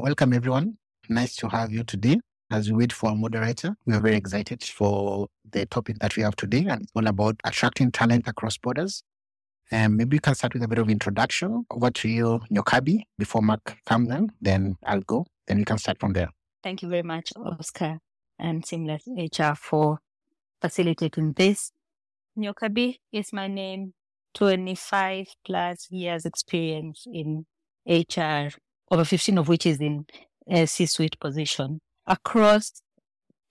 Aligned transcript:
Welcome, 0.00 0.32
everyone. 0.32 0.78
Nice 1.08 1.34
to 1.38 1.48
have 1.48 1.72
you 1.72 1.82
today. 1.82 2.20
As 2.52 2.70
we 2.70 2.76
wait 2.76 2.92
for 2.92 3.10
our 3.10 3.16
moderator, 3.16 3.74
we 3.84 3.94
are 3.94 4.00
very 4.00 4.14
excited 4.14 4.62
for 4.62 5.26
the 5.50 5.66
topic 5.66 5.98
that 5.98 6.16
we 6.16 6.22
have 6.22 6.36
today, 6.36 6.66
and 6.68 6.82
it's 6.82 6.92
all 6.94 7.08
about 7.08 7.34
attracting 7.42 7.90
talent 7.90 8.28
across 8.28 8.56
borders. 8.56 9.02
And 9.72 9.96
maybe 9.96 10.14
you 10.14 10.20
can 10.20 10.36
start 10.36 10.54
with 10.54 10.62
a 10.62 10.68
bit 10.68 10.78
of 10.78 10.88
introduction. 10.88 11.66
Over 11.68 11.90
to 11.90 12.08
you, 12.08 12.40
Nyokabi, 12.48 13.02
before 13.18 13.42
Mark 13.42 13.76
comes 13.86 14.08
in. 14.10 14.30
Then 14.40 14.76
I'll 14.84 15.00
go. 15.00 15.26
Then 15.48 15.56
we 15.58 15.64
can 15.64 15.78
start 15.78 15.98
from 15.98 16.12
there. 16.12 16.28
Thank 16.62 16.82
you 16.82 16.88
very 16.88 17.02
much, 17.02 17.32
Oscar 17.34 17.98
and 18.38 18.64
Seamless 18.64 19.02
HR 19.08 19.56
for 19.56 19.98
facilitating 20.62 21.32
this. 21.32 21.72
Nyokabi 22.38 22.98
is 23.12 23.32
my 23.32 23.48
name. 23.48 23.94
25 24.34 25.26
plus 25.44 25.88
years 25.90 26.24
experience 26.24 27.04
in 27.12 27.46
HR, 27.84 28.50
over 28.90 29.04
15 29.04 29.38
of 29.38 29.48
which 29.48 29.66
is 29.66 29.80
in 29.80 30.06
a 30.48 30.66
C-suite 30.66 31.18
position 31.20 31.80
across 32.06 32.82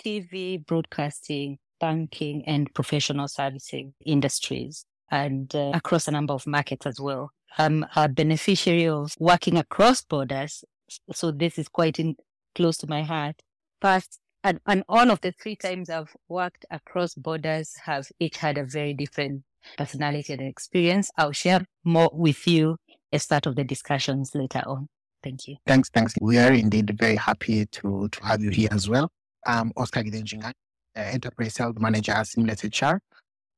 TV, 0.04 0.64
broadcasting, 0.66 1.60
banking, 1.80 2.44
and 2.46 2.74
professional 2.74 3.28
servicing 3.28 3.94
industries, 4.06 4.86
and 5.12 5.54
uh, 5.56 5.72
across 5.74 6.08
a 6.08 6.12
number 6.12 6.34
of 6.34 6.48
markets 6.48 6.86
as 6.86 7.00
well. 7.00 7.32
I'm 7.58 7.86
a 7.96 8.08
beneficiary 8.08 8.88
of 8.88 9.14
working 9.20 9.58
across 9.58 10.04
borders, 10.04 10.64
so 11.12 11.32
this 11.32 11.58
is 11.58 11.68
quite 11.68 12.00
in, 12.00 12.16
close 12.56 12.78
to 12.78 12.88
my 12.88 13.04
heart. 13.04 13.42
But 13.80 14.06
and, 14.44 14.60
and 14.66 14.84
all 14.88 15.12
of 15.12 15.22
the 15.22 15.34
three 15.34 15.56
times 15.56 15.90
I've 15.90 16.16
worked 16.30 16.66
across 16.72 17.16
borders 17.16 17.74
have 17.84 18.08
each 18.20 18.38
had 18.38 18.58
a 18.58 18.64
very 18.64 18.94
different 18.94 19.44
personality 19.78 20.34
and 20.34 20.42
experience. 20.42 21.12
I'll 21.18 21.32
share 21.32 21.66
more 21.84 22.10
with 22.14 22.48
you 22.48 22.78
as 23.12 23.26
part 23.26 23.46
of 23.46 23.56
the 23.56 23.64
discussions 23.64 24.32
later 24.34 24.62
on. 24.66 24.88
Thank 25.28 25.46
you. 25.50 25.58
Thanks, 25.66 25.90
thanks. 25.90 26.14
We 26.22 26.38
are 26.38 26.54
indeed 26.54 26.98
very 26.98 27.18
happy 27.18 27.66
to, 27.66 28.08
to 28.08 28.24
have 28.24 28.42
you 28.42 28.50
here 28.50 28.70
as 28.72 28.88
well. 28.88 29.12
I'm 29.46 29.74
Oscar 29.76 30.02
Gidenjinga, 30.02 30.54
Enterprise 30.96 31.56
Sales 31.56 31.76
Manager 31.78 32.14
at 32.14 32.28
Seamless 32.28 32.64
HR. 32.64 33.00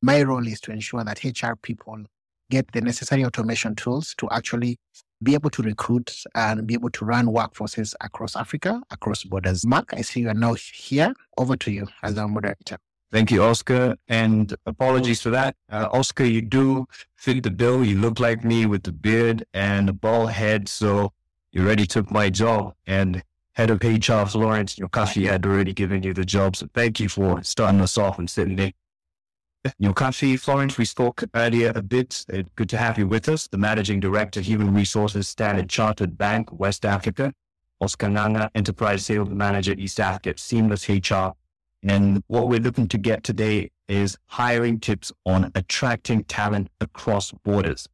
My 0.02 0.24
role 0.24 0.48
is 0.48 0.60
to 0.62 0.72
ensure 0.72 1.04
that 1.04 1.24
HR 1.24 1.54
people 1.62 2.06
get 2.50 2.72
the 2.72 2.82
necessary 2.82 3.24
automation 3.24 3.76
tools 3.76 4.16
to 4.18 4.28
actually 4.32 4.80
be 5.22 5.36
able 5.36 5.52
to 5.52 5.62
recruit 5.62 6.12
and 6.34 6.66
be 6.66 6.74
able 6.74 6.90
to 6.90 7.06
run 7.06 7.28
workforces 7.28 7.94
across 8.02 8.36
Africa, 8.36 8.82
across 8.90 9.24
borders. 9.24 9.64
Mark, 9.64 9.94
I 9.94 10.02
see 10.02 10.22
you 10.22 10.30
are 10.30 10.34
now 10.34 10.56
here. 10.56 11.14
Over 11.38 11.56
to 11.58 11.72
you 11.72 11.88
as 12.02 12.18
our 12.18 12.28
moderator. 12.28 12.80
Thank 13.12 13.30
you, 13.30 13.44
Oscar. 13.44 13.96
And 14.08 14.56
apologies 14.66 15.22
for 15.22 15.30
that. 15.30 15.56
Uh, 15.72 15.88
Oscar, 15.92 16.24
you 16.24 16.42
do 16.42 16.88
fit 17.16 17.44
the 17.44 17.52
bill. 17.52 17.86
You 17.86 18.00
look 18.00 18.20
like 18.20 18.44
me 18.44 18.66
with 18.66 18.82
the 18.84 18.92
beard 18.92 19.46
and 19.54 19.88
a 19.90 19.94
bald 19.94 20.32
head. 20.32 20.68
So 20.68 21.14
you 21.52 21.64
already 21.64 21.86
took 21.86 22.12
my 22.12 22.30
job. 22.30 22.74
And 22.88 23.24
head 23.54 23.70
of 23.70 23.84
HR, 23.84 24.26
Florence, 24.26 24.76
Nyokabi 24.76 25.28
had 25.28 25.46
already 25.46 25.74
given 25.74 26.04
you 26.04 26.14
the 26.14 26.26
job. 26.26 26.56
So 26.56 26.68
thank 26.74 27.00
you 27.00 27.10
for 27.10 27.44
starting 27.44 27.82
us 27.82 27.98
off 27.98 28.20
and 28.20 28.30
sitting 28.30 28.56
there. 28.56 28.74
Nyokabi, 29.82 30.40
Florence, 30.40 30.78
we 30.78 30.86
spoke 30.86 31.24
earlier 31.36 31.74
a 31.76 31.82
bit. 31.82 32.26
Good 32.56 32.70
to 32.70 32.78
have 32.78 32.98
you 32.98 33.08
with 33.08 33.28
us. 33.28 33.48
The 33.48 33.58
Managing 33.58 34.00
Director, 34.00 34.40
Human 34.40 34.74
Resources, 34.74 35.28
Standard 35.28 35.70
Chartered 35.70 36.18
Bank, 36.18 36.52
West 36.52 36.86
Africa. 36.86 37.34
Oscar 37.82 38.08
Nganga, 38.08 38.50
Enterprise 38.56 39.06
Sales 39.06 39.30
Manager, 39.30 39.74
East 39.78 40.02
Africa, 40.02 40.34
Seamless 40.38 40.90
HR. 40.90 41.32
And 41.82 42.22
what 42.28 42.50
we're 42.50 42.60
looking 42.60 42.90
to 42.90 42.98
get 42.98 43.24
today 43.24 43.72
is 43.88 44.18
hiring 44.26 44.82
tips 44.82 45.14
on 45.26 45.52
attracting 45.56 46.26
talent 46.26 46.70
across 46.82 47.32
borders. 47.32 47.88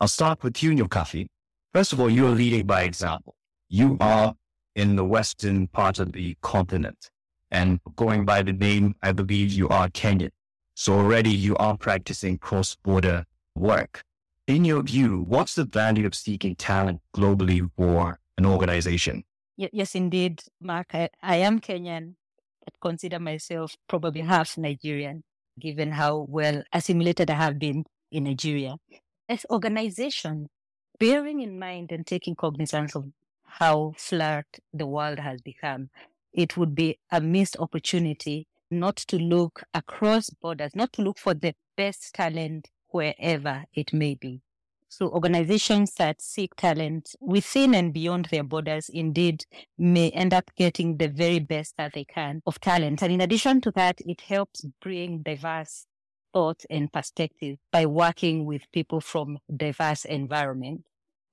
I'll 0.00 0.08
start 0.08 0.42
with 0.42 0.60
you, 0.60 0.72
Nyokabi. 0.72 1.28
First 1.74 1.92
of 1.92 2.00
all, 2.00 2.08
you're 2.08 2.30
leading 2.30 2.66
by 2.66 2.82
example. 2.82 3.34
You 3.68 3.98
are 4.00 4.34
in 4.74 4.96
the 4.96 5.04
western 5.04 5.66
part 5.66 5.98
of 5.98 6.12
the 6.12 6.36
continent. 6.40 7.10
And 7.50 7.80
going 7.96 8.24
by 8.24 8.42
the 8.42 8.52
name, 8.52 8.94
I 9.02 9.12
believe 9.12 9.52
you 9.52 9.68
are 9.68 9.88
Kenyan. 9.88 10.30
So 10.74 10.94
already 10.94 11.30
you 11.30 11.56
are 11.56 11.76
practicing 11.76 12.38
cross-border 12.38 13.24
work. 13.54 14.02
In 14.46 14.64
your 14.64 14.82
view, 14.82 15.24
what's 15.28 15.54
the 15.56 15.64
value 15.64 16.06
of 16.06 16.14
seeking 16.14 16.56
talent 16.56 17.00
globally 17.14 17.68
for 17.76 18.18
an 18.38 18.46
organization? 18.46 19.24
Yes, 19.56 19.94
indeed, 19.94 20.42
Mark. 20.60 20.94
I, 20.94 21.10
I 21.22 21.36
am 21.36 21.60
Kenyan, 21.60 22.14
but 22.64 22.74
consider 22.80 23.18
myself 23.18 23.74
probably 23.88 24.20
half 24.22 24.56
Nigerian, 24.56 25.24
given 25.58 25.92
how 25.92 26.26
well 26.28 26.62
assimilated 26.72 27.28
I 27.28 27.34
have 27.34 27.58
been 27.58 27.84
in 28.12 28.24
Nigeria. 28.24 28.76
As 29.28 29.44
organization, 29.50 30.48
bearing 30.98 31.40
in 31.40 31.58
mind 31.58 31.92
and 31.92 32.06
taking 32.06 32.34
cognizance 32.34 32.94
of 32.94 33.06
how 33.44 33.94
flat 33.96 34.46
the 34.72 34.86
world 34.86 35.18
has 35.18 35.40
become, 35.40 35.90
it 36.32 36.56
would 36.56 36.74
be 36.74 36.98
a 37.10 37.20
missed 37.20 37.56
opportunity 37.58 38.46
not 38.70 38.96
to 38.96 39.16
look 39.16 39.62
across 39.74 40.30
borders, 40.30 40.74
not 40.74 40.92
to 40.92 41.02
look 41.02 41.18
for 41.18 41.34
the 41.34 41.54
best 41.76 42.14
talent 42.14 42.68
wherever 42.88 43.64
it 43.74 43.92
may 43.92 44.14
be. 44.14 44.40
So 44.90 45.10
organizations 45.10 45.92
that 45.94 46.22
seek 46.22 46.54
talent 46.56 47.14
within 47.20 47.74
and 47.74 47.92
beyond 47.92 48.26
their 48.30 48.42
borders 48.42 48.88
indeed 48.88 49.44
may 49.76 50.10
end 50.10 50.32
up 50.32 50.50
getting 50.56 50.96
the 50.96 51.08
very 51.08 51.40
best 51.40 51.76
that 51.76 51.92
they 51.92 52.04
can 52.04 52.42
of 52.46 52.58
talent. 52.60 53.02
And 53.02 53.12
in 53.12 53.20
addition 53.20 53.60
to 53.62 53.70
that, 53.72 54.00
it 54.00 54.22
helps 54.22 54.64
bring 54.80 55.22
diverse 55.22 55.86
thoughts 56.32 56.66
and 56.70 56.92
perspectives 56.92 57.58
by 57.72 57.86
working 57.86 58.44
with 58.44 58.62
people 58.72 59.00
from 59.00 59.38
diverse 59.54 60.04
environments. 60.04 60.84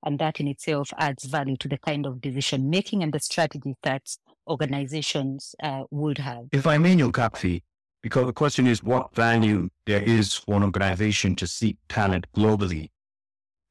And 0.04 0.18
that 0.18 0.38
in 0.40 0.46
itself 0.46 0.92
adds 0.98 1.24
value 1.24 1.56
to 1.56 1.68
the 1.68 1.78
kind 1.78 2.06
of 2.06 2.20
decision 2.20 2.70
making 2.70 3.02
and 3.02 3.12
the 3.12 3.18
strategy 3.20 3.74
that 3.82 4.02
organizations 4.46 5.54
uh, 5.62 5.84
would 5.90 6.18
have. 6.18 6.44
If 6.52 6.66
I 6.66 6.78
may, 6.78 6.94
Nyokabi, 6.94 7.62
because 8.02 8.26
the 8.26 8.32
question 8.32 8.66
is 8.66 8.84
what 8.84 9.14
value 9.14 9.68
there 9.86 10.02
is 10.02 10.34
for 10.34 10.54
an 10.54 10.62
organization 10.62 11.34
to 11.36 11.46
seek 11.46 11.76
talent 11.88 12.26
globally. 12.36 12.90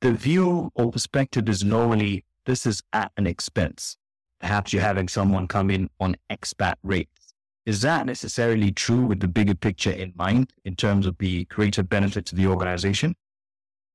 The 0.01 0.11
view 0.11 0.71
or 0.75 0.91
perspective 0.91 1.47
is 1.47 1.63
normally 1.63 2.25
this 2.45 2.65
is 2.65 2.81
at 2.91 3.11
an 3.17 3.27
expense. 3.27 3.97
Perhaps 4.41 4.73
you're 4.73 4.81
having 4.81 5.07
someone 5.07 5.47
come 5.47 5.69
in 5.71 5.89
on 5.99 6.15
expat 6.29 6.75
rates. 6.83 7.24
Is 7.65 7.81
that 7.81 8.05
necessarily 8.05 8.71
true 8.71 9.07
with 9.07 9.21
the 9.21 9.27
bigger 9.27 9.55
picture 9.55 9.91
in 9.91 10.13
mind 10.15 10.53
in 10.65 10.75
terms 10.75 11.07
of 11.07 11.17
the 11.17 11.45
greater 11.45 11.81
benefit 11.81 12.25
to 12.27 12.35
the 12.35 12.45
organization? 12.45 13.15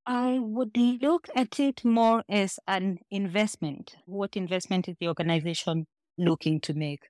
I 0.05 0.39
would 0.39 0.75
look 0.75 1.27
at 1.35 1.57
it 1.57 1.85
more 1.85 2.23
as 2.27 2.59
an 2.67 2.97
investment. 3.11 3.95
What 4.05 4.35
investment 4.35 4.89
is 4.89 4.97
the 4.99 5.07
organization 5.07 5.87
looking 6.17 6.59
to 6.61 6.73
make? 6.73 7.03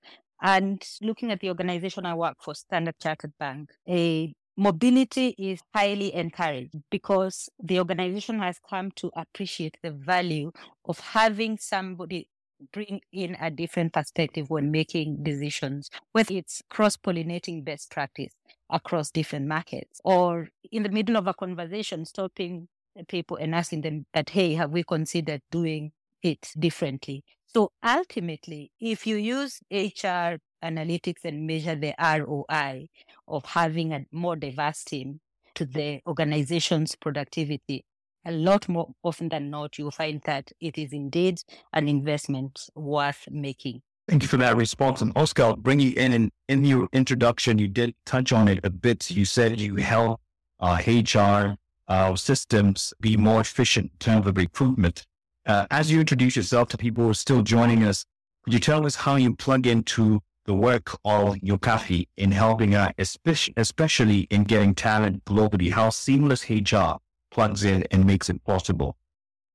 And 0.43 0.83
looking 1.01 1.31
at 1.31 1.39
the 1.39 1.49
organization 1.49 2.05
I 2.05 2.13
work 2.13 2.37
for, 2.39 2.53
Standard 2.53 2.95
Chartered 3.01 3.33
Bank, 3.39 3.71
a 3.89 4.33
mobility 4.55 5.29
is 5.39 5.61
highly 5.73 6.13
encouraged 6.13 6.75
because 6.91 7.49
the 7.63 7.79
organization 7.79 8.39
has 8.39 8.59
come 8.69 8.91
to 8.97 9.09
appreciate 9.15 9.77
the 9.81 9.91
value 9.91 10.51
of 10.85 10.99
having 10.99 11.57
somebody 11.57 12.27
bring 12.71 13.01
in 13.11 13.35
a 13.39 13.49
different 13.51 13.93
perspective 13.93 14.49
when 14.49 14.71
making 14.71 15.23
decisions, 15.23 15.89
whether 16.11 16.33
it's 16.33 16.61
cross 16.69 16.97
pollinating 16.97 17.63
best 17.63 17.91
practice 17.91 18.33
across 18.69 19.11
different 19.11 19.47
markets 19.47 19.99
or 20.03 20.49
in 20.71 20.83
the 20.83 20.89
middle 20.89 21.17
of 21.17 21.27
a 21.27 21.33
conversation, 21.33 22.05
stopping 22.05 22.67
people 23.07 23.37
and 23.37 23.55
asking 23.55 23.81
them 23.81 24.05
that, 24.13 24.29
hey, 24.29 24.53
have 24.53 24.71
we 24.71 24.83
considered 24.83 25.41
doing 25.51 25.91
it 26.21 26.51
differently? 26.57 27.23
So 27.47 27.71
ultimately, 27.83 28.71
if 28.79 29.05
you 29.05 29.17
use 29.17 29.59
HR 29.69 30.39
analytics 30.63 31.25
and 31.25 31.45
measure 31.47 31.75
the 31.75 31.93
ROI 31.99 32.87
of 33.27 33.45
having 33.45 33.93
a 33.93 34.05
more 34.11 34.35
diverse 34.35 34.83
team 34.83 35.19
to 35.55 35.65
the 35.65 36.01
organization's 36.07 36.95
productivity, 36.95 37.85
a 38.25 38.31
lot 38.31 38.67
more 38.69 38.93
often 39.03 39.29
than 39.29 39.49
not, 39.49 39.77
you'll 39.77 39.91
find 39.91 40.21
that 40.25 40.51
it 40.59 40.77
is 40.77 40.93
indeed 40.93 41.41
an 41.73 41.87
investment 41.87 42.69
worth 42.75 43.27
making. 43.29 43.81
Thank 44.07 44.23
you 44.23 44.27
for 44.27 44.37
that 44.37 44.57
response. 44.57 45.01
And 45.01 45.11
Oscar, 45.15 45.43
I'll 45.43 45.55
bring 45.55 45.79
you 45.79 45.93
in. 45.95 46.13
And 46.13 46.31
in 46.49 46.65
your 46.65 46.87
introduction, 46.91 47.57
you 47.57 47.67
did 47.67 47.95
touch 48.05 48.33
on 48.33 48.47
it 48.47 48.59
a 48.63 48.69
bit. 48.69 49.09
You 49.09 49.25
said 49.25 49.59
you 49.59 49.75
help 49.77 50.19
uh, 50.59 50.81
HR 50.85 51.55
uh, 51.87 52.15
systems 52.15 52.93
be 52.99 53.17
more 53.17 53.41
efficient 53.41 53.91
in 53.91 53.97
terms 53.99 54.27
of 54.27 54.37
recruitment. 54.37 55.05
Uh, 55.45 55.65
as 55.71 55.91
you 55.91 55.99
introduce 55.99 56.35
yourself 56.35 56.69
to 56.69 56.77
people 56.77 57.03
who 57.03 57.09
are 57.11 57.15
still 57.15 57.41
joining 57.41 57.83
us, 57.83 58.05
could 58.43 58.53
you 58.53 58.59
tell 58.59 58.85
us 58.85 58.95
how 58.95 59.15
you 59.15 59.35
plug 59.35 59.65
into 59.65 60.21
the 60.45 60.53
work 60.53 60.91
of 61.05 61.35
Nyokabi 61.35 62.07
in 62.17 62.31
helping 62.31 62.75
out, 62.75 62.93
especially, 62.97 63.53
especially 63.57 64.21
in 64.31 64.43
getting 64.43 64.73
talent 64.73 65.23
globally, 65.25 65.71
how 65.71 65.89
seamless 65.89 66.49
HR 66.49 66.97
plugs 67.31 67.63
in 67.63 67.83
and 67.91 68.05
makes 68.05 68.29
it 68.29 68.43
possible? 68.43 68.97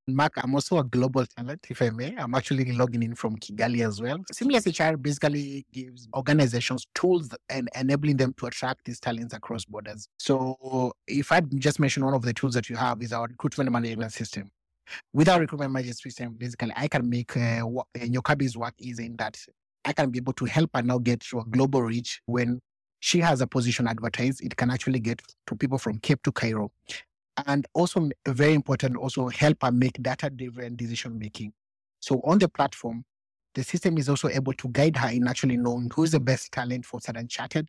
Mark, 0.08 0.34
I'm 0.36 0.54
also 0.54 0.78
a 0.78 0.84
global 0.84 1.26
talent, 1.26 1.66
if 1.68 1.82
I 1.82 1.90
may. 1.90 2.14
I'm 2.16 2.34
actually 2.36 2.70
logging 2.72 3.02
in 3.02 3.16
from 3.16 3.36
Kigali 3.36 3.84
as 3.84 4.00
well. 4.00 4.18
Seamless 4.32 4.66
HR 4.66 4.96
basically 4.96 5.66
gives 5.72 6.06
organizations 6.14 6.86
tools 6.94 7.28
and 7.48 7.68
enabling 7.74 8.16
them 8.16 8.32
to 8.38 8.46
attract 8.46 8.84
these 8.84 9.00
talents 9.00 9.34
across 9.34 9.64
borders. 9.64 10.08
So 10.18 10.92
if 11.08 11.32
I 11.32 11.40
just 11.40 11.80
mention 11.80 12.04
one 12.04 12.14
of 12.14 12.22
the 12.22 12.32
tools 12.32 12.54
that 12.54 12.70
you 12.70 12.76
have 12.76 13.02
is 13.02 13.12
our 13.12 13.26
recruitment 13.26 13.72
management 13.72 14.12
system. 14.12 14.50
with 15.12 15.28
our 15.28 15.40
recruitment 15.40 15.72
management 15.72 15.98
system, 15.98 16.34
basically, 16.34 16.72
I 16.76 16.86
can 16.86 17.08
make 17.10 17.36
uh, 17.36 17.60
what, 17.62 17.86
uh, 17.96 18.04
Nyokabi's 18.04 18.56
work 18.56 18.74
is 18.78 19.00
in 19.00 19.16
that 19.16 19.36
I 19.84 19.92
can 19.92 20.10
be 20.10 20.18
able 20.18 20.32
to 20.34 20.44
help 20.44 20.70
her 20.74 20.82
now 20.82 20.98
get 20.98 21.20
to 21.20 21.40
a 21.40 21.44
global 21.44 21.82
reach 21.82 22.20
when 22.26 22.60
she 23.00 23.20
has 23.20 23.40
a 23.40 23.46
position 23.46 23.86
advertised. 23.86 24.42
It 24.44 24.56
can 24.56 24.70
actually 24.70 25.00
get 25.00 25.22
to 25.46 25.56
people 25.56 25.78
from 25.78 25.98
Cape 25.98 26.22
to 26.24 26.32
Cairo. 26.32 26.70
And 27.46 27.66
also, 27.74 28.08
very 28.26 28.54
important, 28.54 28.96
also 28.96 29.28
help 29.28 29.62
her 29.62 29.72
make 29.72 30.02
data 30.02 30.30
driven 30.30 30.76
decision 30.76 31.18
making. 31.18 31.52
So 32.00 32.20
on 32.24 32.38
the 32.38 32.48
platform, 32.48 33.04
the 33.54 33.64
system 33.64 33.98
is 33.98 34.08
also 34.08 34.28
able 34.28 34.52
to 34.54 34.68
guide 34.68 34.96
her 34.96 35.08
in 35.08 35.26
actually 35.26 35.56
knowing 35.56 35.90
who 35.94 36.04
is 36.04 36.12
the 36.12 36.20
best 36.20 36.52
talent 36.52 36.84
for 36.84 37.00
Standard 37.00 37.28
Chartered, 37.28 37.68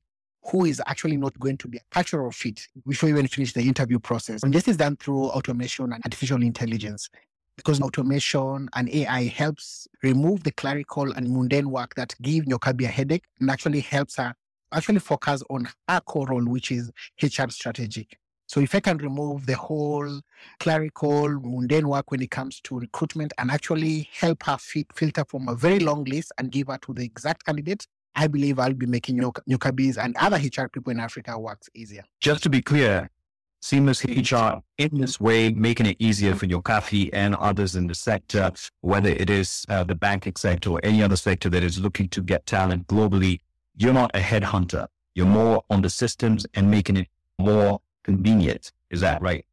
who 0.52 0.66
is 0.66 0.81
actually 0.86 1.18
not 1.18 1.38
going 1.40 1.58
to 1.58 1.68
be 1.68 1.78
a 1.78 1.81
cultural 1.92 2.31
fit 2.31 2.68
before 2.88 3.10
even 3.10 3.28
finish 3.28 3.54
the 3.54 3.62
interview 3.62 4.00
process. 4.00 4.44
And 4.44 4.54
this 4.54 4.68
is 4.68 4.78
done 4.78 4.98
through 4.98 5.25
automation 5.25 5.92
and 5.92 6.04
artificial 6.06 6.42
intelligence 6.42 7.10
because 7.56 7.81
automation 7.81 8.69
and 8.75 8.90
AI 8.90 9.24
helps 9.25 9.88
remove 10.04 10.44
the 10.44 10.52
clerical 10.52 11.12
and 11.12 11.30
mundane 11.30 11.72
work 11.72 11.96
that 11.96 12.16
give 12.22 12.46
Nyokabi 12.46 12.84
a 12.86 12.88
headache 12.88 13.24
and 13.40 13.50
actually 13.50 13.80
helps 13.80 14.18
her 14.18 14.34
actually 14.72 15.00
focus 15.00 15.42
on 15.50 15.68
her 15.88 16.02
core 16.02 16.28
role, 16.28 16.46
which 16.46 16.72
is 16.72 16.92
HR 17.22 17.50
strategy. 17.50 18.08
So 18.48 18.62
if 18.62 18.74
I 18.74 18.80
can 18.80 18.98
remove 18.98 19.46
the 19.46 19.56
whole 19.56 20.22
clerical, 20.60 21.30
mundane 21.30 21.88
work 21.88 22.12
when 22.12 22.22
it 22.22 22.32
comes 22.32 22.62
to 22.62 22.80
recruitment 22.80 23.34
and 23.38 23.52
actually 23.52 24.10
help 24.14 24.44
her 24.44 24.58
fit, 24.58 24.88
filter 24.94 25.26
from 25.26 25.50
a 25.50 25.56
very 25.56 25.80
long 25.80 26.06
list 26.06 26.32
and 26.38 26.52
give 26.52 26.68
her 26.68 26.78
to 26.80 26.94
the 26.94 27.04
exact 27.04 27.46
candidate, 27.46 27.86
I 28.16 28.28
believe 28.28 28.58
I'll 28.58 28.74
be 28.74 28.86
making 28.86 29.20
Nyokabi's 29.20 29.98
and 29.98 30.16
other 30.18 30.38
HR 30.38 30.68
people 30.70 30.92
in 30.92 31.00
Africa 31.00 31.38
works 31.38 31.70
easier. 31.76 32.04
Just 32.20 32.42
to 32.44 32.50
be 32.50 32.62
clear, 32.62 33.10
Seamless 33.60 34.06
HR 34.06 34.62
in 34.78 35.02
this 35.02 35.20
way, 35.20 35.52
making 35.52 35.88
it 35.88 35.98
easier 36.00 36.36
for 36.36 36.46
Nyokabi 36.46 37.10
and 37.12 37.36
others 37.36 37.76
in 37.76 37.88
the 37.88 37.96
sector, 37.96 38.52
whether 38.82 39.10
it 39.10 39.30
is 39.30 39.66
uh, 39.68 39.84
the 39.84 39.96
banking 39.96 40.36
sector 40.36 40.70
or 40.70 40.80
any 40.84 41.02
other 41.02 41.16
sector 41.16 41.50
that 41.50 41.64
is 41.64 41.80
looking 41.80 42.08
to 42.10 42.22
get 42.22 42.46
talent 42.46 42.88
globally. 42.88 43.40
You're 43.76 43.94
not 43.94 44.12
a 44.16 44.20
headhunter. 44.20 44.88
You're 45.16 45.26
more 45.26 45.64
on 45.72 45.82
the 45.82 45.90
systems 45.90 46.46
and 46.54 46.70
making 46.70 46.98
it 46.98 47.08
more 47.40 47.82
convenient. 48.07 48.71
Is 48.89 49.01
that 49.01 49.21
right? 49.21 49.45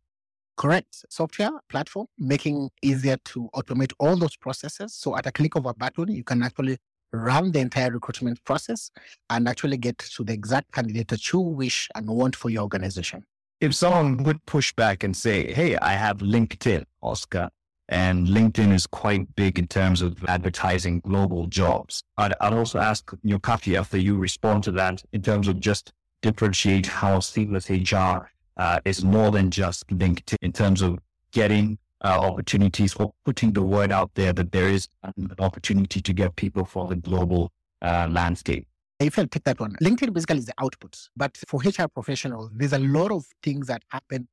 Correct. 0.57 1.05
Software 1.11 1.51
platform 1.69 2.07
making 2.19 2.71
easier 2.81 3.17
to 3.25 3.49
automate 3.55 3.93
all 3.99 4.17
those 4.17 4.37
processes. 4.37 4.95
So 4.95 5.17
at 5.17 5.27
a 5.27 5.33
click 5.33 5.57
of 5.57 5.67
a 5.67 5.75
button, 5.75 6.13
you 6.13 6.23
can 6.23 6.43
actually 6.43 6.79
run 7.13 7.53
the 7.53 7.61
entire 7.61 7.91
recruitment 7.91 8.43
process 8.45 8.91
and 9.31 9.49
actually 9.49 9.77
get 9.77 9.99
to 9.99 10.25
the 10.25 10.33
exact 10.33 10.73
candidate 10.73 11.09
that 11.09 11.33
you 11.33 11.41
wish 11.41 11.89
and 11.95 12.09
want 12.09 12.37
for 12.37 12.51
your 12.51 12.63
organization. 12.63 13.25
If 13.61 13.75
someone 13.75 14.23
would 14.25 14.45
push 14.47 14.73
back 14.73 15.03
and 15.05 15.17
say, 15.17 15.53
Hey, 15.53 15.77
I 15.77 15.93
have 15.93 16.19
LinkedIn, 16.19 16.85
Oscar, 17.03 17.51
and 17.89 18.27
LinkedIn 18.29 18.73
is 18.73 18.87
quite 18.87 19.35
big 19.37 19.59
in 19.59 19.67
terms 19.67 20.03
of 20.03 20.25
advertising 20.27 21.01
global 21.01 21.47
jobs. 21.47 22.03
I'd, 22.17 22.35
I'd 22.41 22.53
also 22.53 22.79
ask 22.79 23.11
Nyokabi 23.25 23.79
after 23.79 23.99
you 23.99 24.17
respond 24.17 24.65
to 24.65 24.73
that 24.73 25.03
in 25.13 25.23
terms 25.23 25.49
of 25.49 25.61
just 25.61 25.93
differentiate 26.23 26.87
how 26.87 27.21
seamless 27.21 27.69
HR 27.69 28.31
uh, 28.57 28.81
is 28.85 29.05
more 29.05 29.31
than 29.31 29.51
just 29.51 29.87
LinkedIn 29.89 30.37
in 30.43 30.53
terms 30.53 30.83
of 30.83 30.99
getting 31.33 31.79
uh, 32.05 32.21
opportunities 32.21 32.95
or 32.95 33.13
putting 33.25 33.53
the 33.53 33.63
word 33.63 33.91
out 33.91 34.11
there 34.15 34.33
that 34.33 34.53
there 34.53 34.69
is 34.69 34.89
an 35.03 35.33
opportunity 35.39 36.01
to 36.01 36.13
get 36.13 36.37
people 36.37 36.65
for 36.65 36.87
the 36.87 36.97
global 36.97 37.51
uh, 37.83 38.07
landscape. 38.11 38.67
If 39.01 39.19
I 39.19 39.25
take 39.25 39.45
that 39.45 39.59
one, 39.59 39.75
LinkedIn 39.83 40.13
basically 40.13 40.39
is 40.39 40.47
the 40.47 40.55
output. 40.59 40.97
But 41.17 41.37
for 41.49 41.61
HR 41.61 41.89
professionals, 41.89 42.51
there's 42.55 42.73
a 42.73 42.79
lot 42.79 43.11
of 43.11 43.27
things 43.43 43.67
that 43.67 43.83
happen 43.89 44.29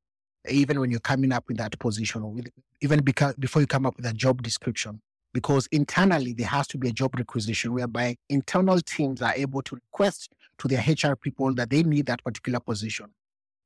even 0.50 0.80
when 0.80 0.90
you're 0.90 1.00
coming 1.00 1.32
up 1.32 1.46
with 1.48 1.58
that 1.58 1.78
position, 1.80 2.24
or 2.24 2.36
even 2.82 3.02
because, 3.02 3.36
before 3.36 3.62
you 3.62 3.68
come 3.68 3.86
up 3.86 3.96
with 3.96 4.06
a 4.06 4.14
job 4.14 4.42
description. 4.42 5.02
Because 5.34 5.68
internally, 5.72 6.34
there 6.34 6.48
has 6.48 6.68
to 6.68 6.78
be 6.78 6.90
a 6.90 6.92
job 6.92 7.16
requisition 7.16 7.74
whereby 7.74 8.18
internal 8.28 8.82
teams 8.82 9.22
are 9.22 9.34
able 9.36 9.62
to 9.62 9.76
request 9.76 10.34
to 10.58 10.68
their 10.68 10.82
HR 10.82 11.16
people 11.16 11.54
that 11.56 11.70
they 11.70 11.84
need 11.84 12.08
that 12.08 12.24
particular 12.24 12.60
position 12.60 13.08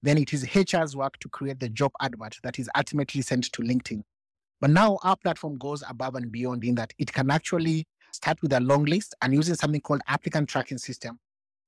then 0.05 0.17
it 0.17 0.33
is 0.33 0.45
HR's 0.45 0.95
work 0.95 1.17
to 1.19 1.29
create 1.29 1.59
the 1.59 1.69
job 1.69 1.91
advert 1.99 2.37
that 2.43 2.59
is 2.59 2.69
ultimately 2.77 3.21
sent 3.21 3.51
to 3.51 3.61
LinkedIn. 3.61 4.03
But 4.61 4.69
now 4.69 4.99
our 5.03 5.15
platform 5.15 5.57
goes 5.57 5.83
above 5.89 6.15
and 6.15 6.31
beyond 6.31 6.63
in 6.63 6.75
that 6.75 6.93
it 6.97 7.11
can 7.11 7.31
actually 7.31 7.85
start 8.11 8.41
with 8.41 8.53
a 8.53 8.59
long 8.59 8.85
list 8.85 9.15
and 9.21 9.33
using 9.33 9.55
something 9.55 9.81
called 9.81 10.01
applicant 10.07 10.47
tracking 10.47 10.77
system. 10.77 11.19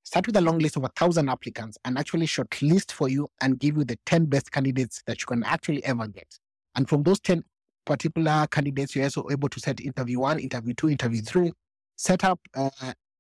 Start 0.04 0.28
with 0.28 0.38
a 0.38 0.42
long 0.42 0.60
list 0.60 0.78
of 0.78 0.86
a 0.86 0.90
thousand 0.90 1.30
applicants 1.30 1.78
and 1.84 1.98
actually 1.98 2.28
shortlist 2.28 2.92
for 2.92 3.10
you 3.10 3.28
and 3.42 3.60
give 3.60 3.76
you 3.76 3.84
the 3.84 3.98
10 4.06 4.26
best 4.26 4.52
candidates 4.52 5.04
that 5.06 5.20
you 5.20 5.26
can 5.26 5.44
actually 5.44 5.84
ever 5.84 6.08
get. 6.08 6.40
And 6.76 6.88
from 6.88 7.04
those 7.04 7.20
10 7.20 7.44
particular 7.86 8.48
candidates, 8.50 8.96
you're 8.96 9.06
also 9.06 9.28
able 9.32 9.50
to 9.50 9.60
set 9.60 9.82
interview 9.82 10.20
one, 10.20 10.40
interview 10.40 10.74
two, 10.74 10.90
interview 10.90 11.22
three, 11.22 11.52
set 11.98 12.24
up 12.24 12.40
uh, 12.56 12.70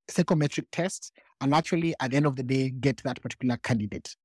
psychometric 0.09 0.67
tests, 0.71 1.11
and 1.41 1.53
actually 1.53 1.93
at 1.99 2.11
the 2.11 2.17
end 2.17 2.25
of 2.25 2.35
the 2.35 2.43
day, 2.43 2.69
get 2.69 3.01
that 3.03 3.21
particular 3.21 3.57
candidate. 3.57 4.15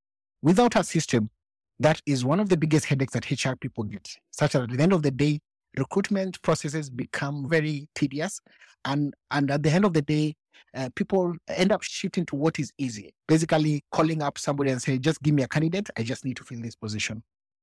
Without 0.42 0.74
a 0.74 0.82
system, 0.82 1.30
that 1.78 2.00
is 2.04 2.24
one 2.24 2.40
of 2.40 2.48
the 2.48 2.56
biggest 2.56 2.86
headaches 2.86 3.12
that 3.12 3.30
HR 3.30 3.54
people 3.54 3.84
get, 3.84 4.08
such 4.30 4.52
that 4.52 4.62
at 4.62 4.70
the 4.70 4.82
end 4.82 4.92
of 4.92 5.02
the 5.02 5.10
day, 5.10 5.40
recruitment 5.76 6.40
processes 6.42 6.90
become 6.90 7.48
very 7.48 7.88
tedious. 7.94 8.40
And, 8.84 9.14
and 9.30 9.50
at 9.50 9.62
the 9.62 9.70
end 9.70 9.84
of 9.84 9.92
the 9.92 10.02
day, 10.02 10.34
uh, 10.74 10.88
people 10.96 11.34
end 11.48 11.70
up 11.70 11.82
shifting 11.82 12.26
to 12.26 12.36
what 12.36 12.58
is 12.58 12.72
easy, 12.76 13.14
basically 13.28 13.84
calling 13.92 14.22
up 14.22 14.36
somebody 14.38 14.70
and 14.70 14.82
say, 14.82 14.98
just 14.98 15.22
give 15.22 15.34
me 15.34 15.44
a 15.44 15.48
candidate. 15.48 15.90
I 15.96 16.02
just 16.02 16.24
need 16.24 16.36
to 16.38 16.44
fill 16.44 16.60
this 16.60 16.74
position. 16.74 17.22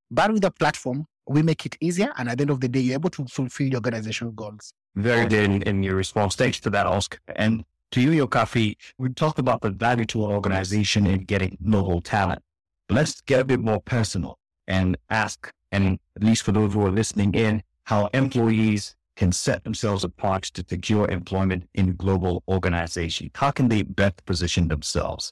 But 0.09 0.31
with 0.31 0.43
a 0.45 0.51
platform, 0.51 1.05
we 1.27 1.41
make 1.43 1.65
it 1.65 1.75
easier. 1.81 2.11
And 2.17 2.29
at 2.29 2.37
the 2.37 2.43
end 2.43 2.51
of 2.51 2.61
the 2.61 2.69
day, 2.69 2.79
you're 2.79 2.93
able 2.95 3.09
to 3.11 3.25
fulfill 3.25 3.67
your 3.67 3.77
organizational 3.77 4.33
goals. 4.33 4.73
Very 4.95 5.27
good 5.27 5.51
in, 5.51 5.61
in 5.63 5.83
your 5.83 5.95
response. 5.95 6.35
Thanks 6.35 6.59
to 6.61 6.69
that, 6.71 6.87
Oscar. 6.87 7.19
And 7.35 7.63
to 7.91 8.01
you, 8.01 8.25
Nyokabi, 8.25 8.75
we 8.97 9.09
talked 9.09 9.39
about 9.39 9.61
the 9.61 9.69
value 9.69 10.05
to 10.05 10.25
an 10.25 10.31
organization 10.31 11.05
in 11.05 11.25
getting 11.25 11.57
novel 11.59 12.01
talent 12.01 12.41
let's 12.89 13.21
get 13.21 13.39
a 13.39 13.45
bit 13.45 13.59
more 13.59 13.79
personal 13.81 14.37
and 14.67 14.97
ask, 15.09 15.51
and 15.71 15.99
at 16.15 16.23
least 16.23 16.43
for 16.43 16.51
those 16.51 16.73
who 16.73 16.85
are 16.85 16.91
listening 16.91 17.33
in, 17.33 17.63
how 17.83 18.07
employees 18.13 18.95
can 19.15 19.31
set 19.31 19.63
themselves 19.63 20.03
apart 20.03 20.43
to 20.43 20.63
secure 20.67 21.09
employment 21.09 21.69
in 21.73 21.95
global 21.95 22.43
organizations. 22.47 23.31
How 23.35 23.51
can 23.51 23.67
they 23.67 23.81
best 23.81 24.25
position 24.25 24.69
themselves? 24.69 25.31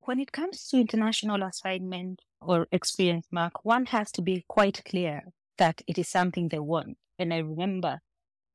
When 0.00 0.18
it 0.18 0.32
comes 0.32 0.66
to 0.68 0.78
international 0.78 1.42
assignment 1.42 2.22
or 2.40 2.66
experience, 2.72 3.26
Mark, 3.30 3.64
one 3.64 3.84
has 3.86 4.10
to 4.12 4.22
be 4.22 4.44
quite 4.48 4.82
clear 4.84 5.24
that 5.58 5.82
it 5.86 5.98
is 5.98 6.08
something 6.08 6.48
they 6.48 6.58
want. 6.58 6.96
And 7.18 7.34
I 7.34 7.38
remember 7.38 8.00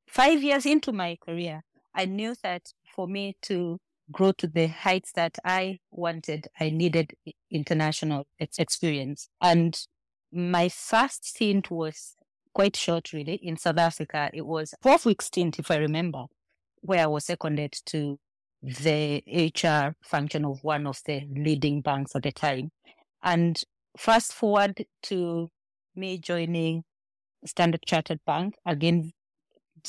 five 0.08 0.42
years 0.42 0.66
into 0.66 0.90
my 0.90 1.16
career, 1.24 1.62
I 1.94 2.06
knew 2.06 2.34
that 2.42 2.72
for 2.96 3.06
me 3.06 3.36
to 3.42 3.78
grow 4.12 4.32
to 4.32 4.46
the 4.46 4.66
heights 4.68 5.12
that 5.12 5.38
I 5.44 5.78
wanted, 5.90 6.48
I 6.60 6.70
needed 6.70 7.14
international 7.50 8.26
experience. 8.38 9.28
And 9.40 9.78
my 10.32 10.68
first 10.68 11.26
stint 11.26 11.70
was 11.70 12.16
quite 12.54 12.76
short, 12.76 13.12
really, 13.12 13.34
in 13.34 13.56
South 13.56 13.78
Africa. 13.78 14.30
It 14.32 14.46
was 14.46 14.74
12 14.82 15.06
week 15.06 15.22
stint, 15.22 15.58
if 15.58 15.70
I 15.70 15.76
remember, 15.76 16.24
where 16.80 17.02
I 17.02 17.06
was 17.06 17.24
seconded 17.24 17.72
to 17.86 18.18
the 18.62 19.22
HR 19.26 19.94
function 20.02 20.44
of 20.44 20.62
one 20.62 20.86
of 20.86 21.00
the 21.04 21.26
leading 21.34 21.80
banks 21.82 22.16
at 22.16 22.22
the 22.22 22.32
time. 22.32 22.70
And 23.22 23.60
fast 23.96 24.32
forward 24.32 24.86
to 25.04 25.50
me 25.94 26.18
joining 26.18 26.84
Standard 27.44 27.82
Chartered 27.86 28.20
Bank, 28.26 28.56
again, 28.66 29.12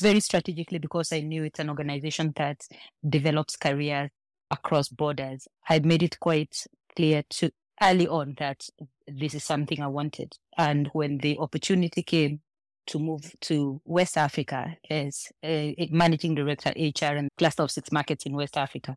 very 0.00 0.20
strategically 0.20 0.78
because 0.78 1.12
I 1.12 1.20
knew 1.20 1.44
it's 1.44 1.58
an 1.58 1.70
organization 1.70 2.32
that 2.36 2.66
develops 3.08 3.56
careers 3.56 4.10
across 4.50 4.88
borders. 4.88 5.48
I 5.68 5.78
made 5.80 6.02
it 6.02 6.20
quite 6.20 6.64
clear 6.94 7.24
to 7.30 7.50
early 7.82 8.08
on 8.08 8.34
that 8.38 8.68
this 9.06 9.34
is 9.34 9.44
something 9.44 9.80
I 9.80 9.88
wanted. 9.88 10.34
And 10.56 10.88
when 10.92 11.18
the 11.18 11.38
opportunity 11.38 12.02
came 12.02 12.40
to 12.88 12.98
move 12.98 13.34
to 13.42 13.80
West 13.84 14.16
Africa 14.16 14.76
as 14.88 15.28
a 15.44 15.88
managing 15.90 16.34
director 16.34 16.72
HR 16.76 17.16
and 17.16 17.28
cluster 17.36 17.64
of 17.64 17.70
six 17.70 17.90
markets 17.90 18.26
in 18.26 18.34
West 18.34 18.56
Africa, 18.56 18.96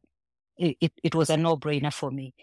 it, 0.57 0.91
it, 1.03 1.15
was 1.15 1.29
a 1.29 1.37
no 1.37 1.57
brainer 1.57 1.93
for 1.93 2.11
me. 2.11 2.33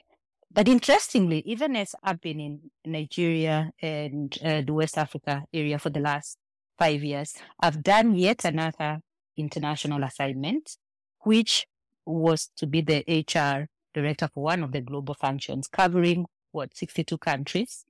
But 0.50 0.68
interestingly, 0.68 1.40
even 1.40 1.76
as 1.76 1.94
I've 2.02 2.20
been 2.20 2.40
in 2.40 2.70
Nigeria 2.84 3.70
and 3.80 4.36
uh, 4.42 4.62
the 4.62 4.72
West 4.72 4.96
Africa 4.96 5.44
area 5.52 5.78
for 5.78 5.90
the 5.90 6.00
last 6.00 6.38
five 6.78 7.02
years, 7.02 7.34
I've 7.60 7.82
done 7.82 8.14
yet 8.14 8.44
another 8.44 9.00
international 9.36 10.02
assignment, 10.04 10.76
which 11.20 11.66
was 12.04 12.50
to 12.56 12.66
be 12.66 12.80
the 12.80 13.04
HR 13.08 13.68
director 13.94 14.28
for 14.32 14.44
one 14.44 14.62
of 14.62 14.72
the 14.72 14.80
global 14.80 15.14
functions, 15.14 15.68
covering 15.68 16.26
what 16.52 16.76
62 16.76 17.18
countries, 17.18 17.84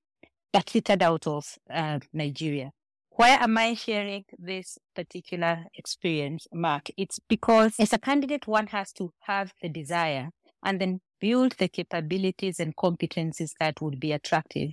that 0.52 0.70
fitted 0.70 1.02
out 1.02 1.26
of 1.26 1.58
uh, 1.70 1.98
Nigeria. 2.12 2.70
Why 3.10 3.30
am 3.30 3.56
I 3.56 3.74
sharing 3.74 4.24
this 4.38 4.78
particular 4.94 5.64
experience, 5.74 6.46
Mark? 6.52 6.88
It's 6.96 7.18
because 7.18 7.74
as 7.78 7.92
a 7.92 7.98
candidate, 7.98 8.46
one 8.46 8.66
has 8.68 8.92
to 8.94 9.12
have 9.20 9.52
the 9.62 9.68
desire 9.68 10.30
and 10.62 10.80
then 10.80 11.00
build 11.20 11.52
the 11.52 11.68
capabilities 11.68 12.60
and 12.60 12.76
competencies 12.76 13.52
that 13.58 13.80
would 13.80 13.98
be 13.98 14.12
attractive 14.12 14.72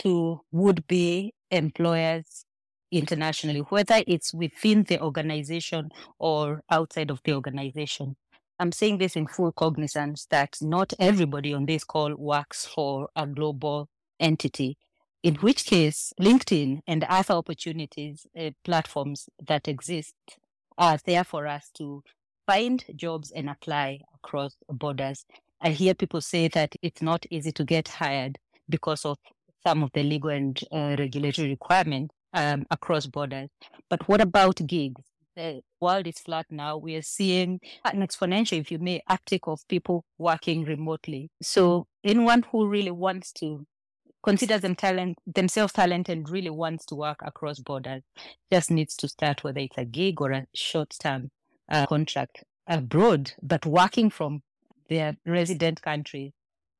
to 0.00 0.40
would 0.52 0.86
be 0.86 1.32
employers 1.50 2.44
internationally, 2.90 3.60
whether 3.60 4.02
it's 4.06 4.32
within 4.32 4.84
the 4.84 5.00
organization 5.00 5.90
or 6.18 6.62
outside 6.70 7.10
of 7.10 7.20
the 7.24 7.34
organization. 7.34 8.16
I'm 8.58 8.72
saying 8.72 8.98
this 8.98 9.14
in 9.14 9.28
full 9.28 9.52
cognizance 9.52 10.26
that 10.30 10.56
not 10.60 10.92
everybody 10.98 11.54
on 11.54 11.66
this 11.66 11.84
call 11.84 12.14
works 12.16 12.66
for 12.66 13.08
a 13.14 13.26
global 13.26 13.88
entity, 14.18 14.76
in 15.22 15.36
which 15.36 15.64
case 15.64 16.12
LinkedIn 16.20 16.80
and 16.86 17.04
other 17.04 17.34
opportunities, 17.34 18.26
uh, 18.38 18.50
platforms 18.64 19.28
that 19.46 19.68
exist 19.68 20.14
are 20.76 20.98
there 21.04 21.24
for 21.24 21.46
us 21.46 21.70
to 21.74 22.02
find 22.46 22.84
jobs 22.96 23.30
and 23.30 23.48
apply 23.48 24.00
across 24.14 24.56
borders. 24.68 25.24
I 25.60 25.70
hear 25.70 25.94
people 25.94 26.20
say 26.20 26.48
that 26.48 26.74
it's 26.82 27.02
not 27.02 27.26
easy 27.30 27.52
to 27.52 27.64
get 27.64 27.88
hired 27.88 28.38
because 28.68 29.04
of 29.04 29.18
some 29.64 29.82
of 29.82 29.90
the 29.92 30.02
legal 30.02 30.30
and 30.30 30.58
uh, 30.72 30.96
regulatory 30.98 31.48
requirements 31.50 32.14
um, 32.32 32.66
across 32.70 33.06
borders. 33.06 33.48
But 33.88 34.08
what 34.08 34.20
about 34.20 34.66
gigs? 34.66 35.02
The 35.36 35.62
world 35.80 36.06
is 36.08 36.18
flat 36.18 36.46
now. 36.50 36.76
We 36.78 36.96
are 36.96 37.02
seeing 37.02 37.60
an 37.84 38.00
exponential, 38.00 38.58
if 38.58 38.72
you 38.72 38.78
may, 38.78 39.02
uptick 39.08 39.46
of 39.46 39.66
people 39.68 40.04
working 40.18 40.64
remotely. 40.64 41.30
So 41.40 41.86
anyone 42.02 42.44
who 42.50 42.66
really 42.66 42.90
wants 42.90 43.32
to 43.34 43.64
considers 44.22 44.62
them 44.62 44.74
talent, 44.74 45.16
themselves 45.26 45.72
talent 45.72 46.08
and 46.08 46.28
really 46.28 46.50
wants 46.50 46.84
to 46.86 46.96
work 46.96 47.20
across 47.22 47.60
borders 47.60 48.02
just 48.52 48.70
needs 48.70 48.96
to 48.96 49.08
start 49.08 49.44
whether 49.44 49.60
it's 49.60 49.78
a 49.78 49.84
gig 49.84 50.20
or 50.20 50.32
a 50.32 50.46
short-term 50.54 51.30
uh, 51.70 51.86
contract 51.86 52.42
abroad, 52.66 53.32
but 53.40 53.64
working 53.64 54.10
from 54.10 54.42
their 54.88 55.16
resident 55.24 55.80
countries. 55.82 56.32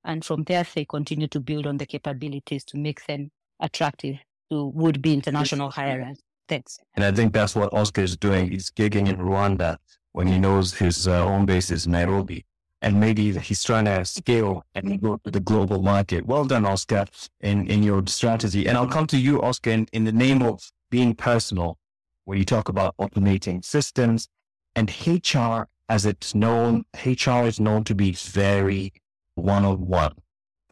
And 0.05 0.25
from 0.25 0.45
there, 0.45 0.67
they 0.75 0.85
continue 0.85 1.29
to 1.29 1.41
build 1.41 1.67
on 1.67 1.77
the 1.77 1.87
capabilities 1.87 2.65
to 2.65 2.77
make 2.77 3.07
them 3.07 3.31
attractive 3.61 4.17
to 4.51 4.67
would 4.67 5.03
be 5.03 5.15
international 5.15 5.71
hirers. 5.71 6.19
Thanks. 6.49 6.79
And 6.95 7.05
I 7.05 7.13
think 7.13 7.33
that's 7.33 7.55
what 7.55 7.73
Oscar 7.73 8.03
is 8.03 8.17
doing. 8.17 8.51
He's 8.51 8.71
gigging 8.71 9.09
in 9.09 9.17
Rwanda 9.17 9.77
when 10.13 10.27
he 10.27 10.39
knows 10.39 10.75
his 10.75 11.07
uh, 11.07 11.25
home 11.25 11.47
base 11.47 11.71
is 11.71 11.87
Nairobi. 11.87 12.45
And 12.81 13.01
maybe 13.01 13.37
he's 13.39 13.63
trying 13.65 13.87
to 13.87 14.05
scale 14.05 14.65
and 14.75 15.01
go 15.03 15.19
to 15.25 15.31
the 15.31 15.41
global 15.41 15.83
market. 15.83 16.27
Well 16.27 16.45
done, 16.45 16.65
Oscar, 16.65 17.07
in, 17.41 17.67
in 17.67 17.83
your 17.83 18.07
strategy. 18.07 18.69
And 18.69 18.79
I'll 18.79 18.87
come 18.87 19.07
to 19.09 19.19
you, 19.19 19.43
Oscar, 19.43 19.71
in, 19.71 19.89
in 19.93 20.05
the 20.05 20.13
name 20.13 20.43
of 20.43 20.71
being 20.91 21.15
personal, 21.15 21.77
where 22.25 22.39
you 22.39 22.45
talk 22.45 22.69
about 22.69 22.97
automating 22.99 23.65
systems 23.65 24.29
and 24.77 24.91
HR 25.07 25.67
as 25.89 26.07
it's 26.07 26.35
known, 26.35 26.85
HR 27.05 27.45
is 27.47 27.59
known 27.59 27.83
to 27.85 27.95
be 27.95 28.13
very 28.13 28.93
one 29.35 29.65
on 29.65 29.87
one, 29.87 30.13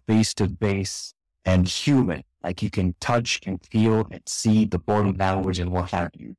face 0.06 0.34
to 0.34 0.48
face 0.48 1.14
and 1.44 1.66
human. 1.66 2.22
Like 2.46 2.62
you 2.62 2.70
can 2.70 2.94
touch 3.00 3.40
and 3.44 3.60
feel 3.72 4.06
and 4.08 4.22
see 4.24 4.66
the 4.66 4.78
body 4.78 5.12
language 5.12 5.58
and 5.58 5.72
what 5.72 5.90
have 5.90 6.12
you. 6.14 6.36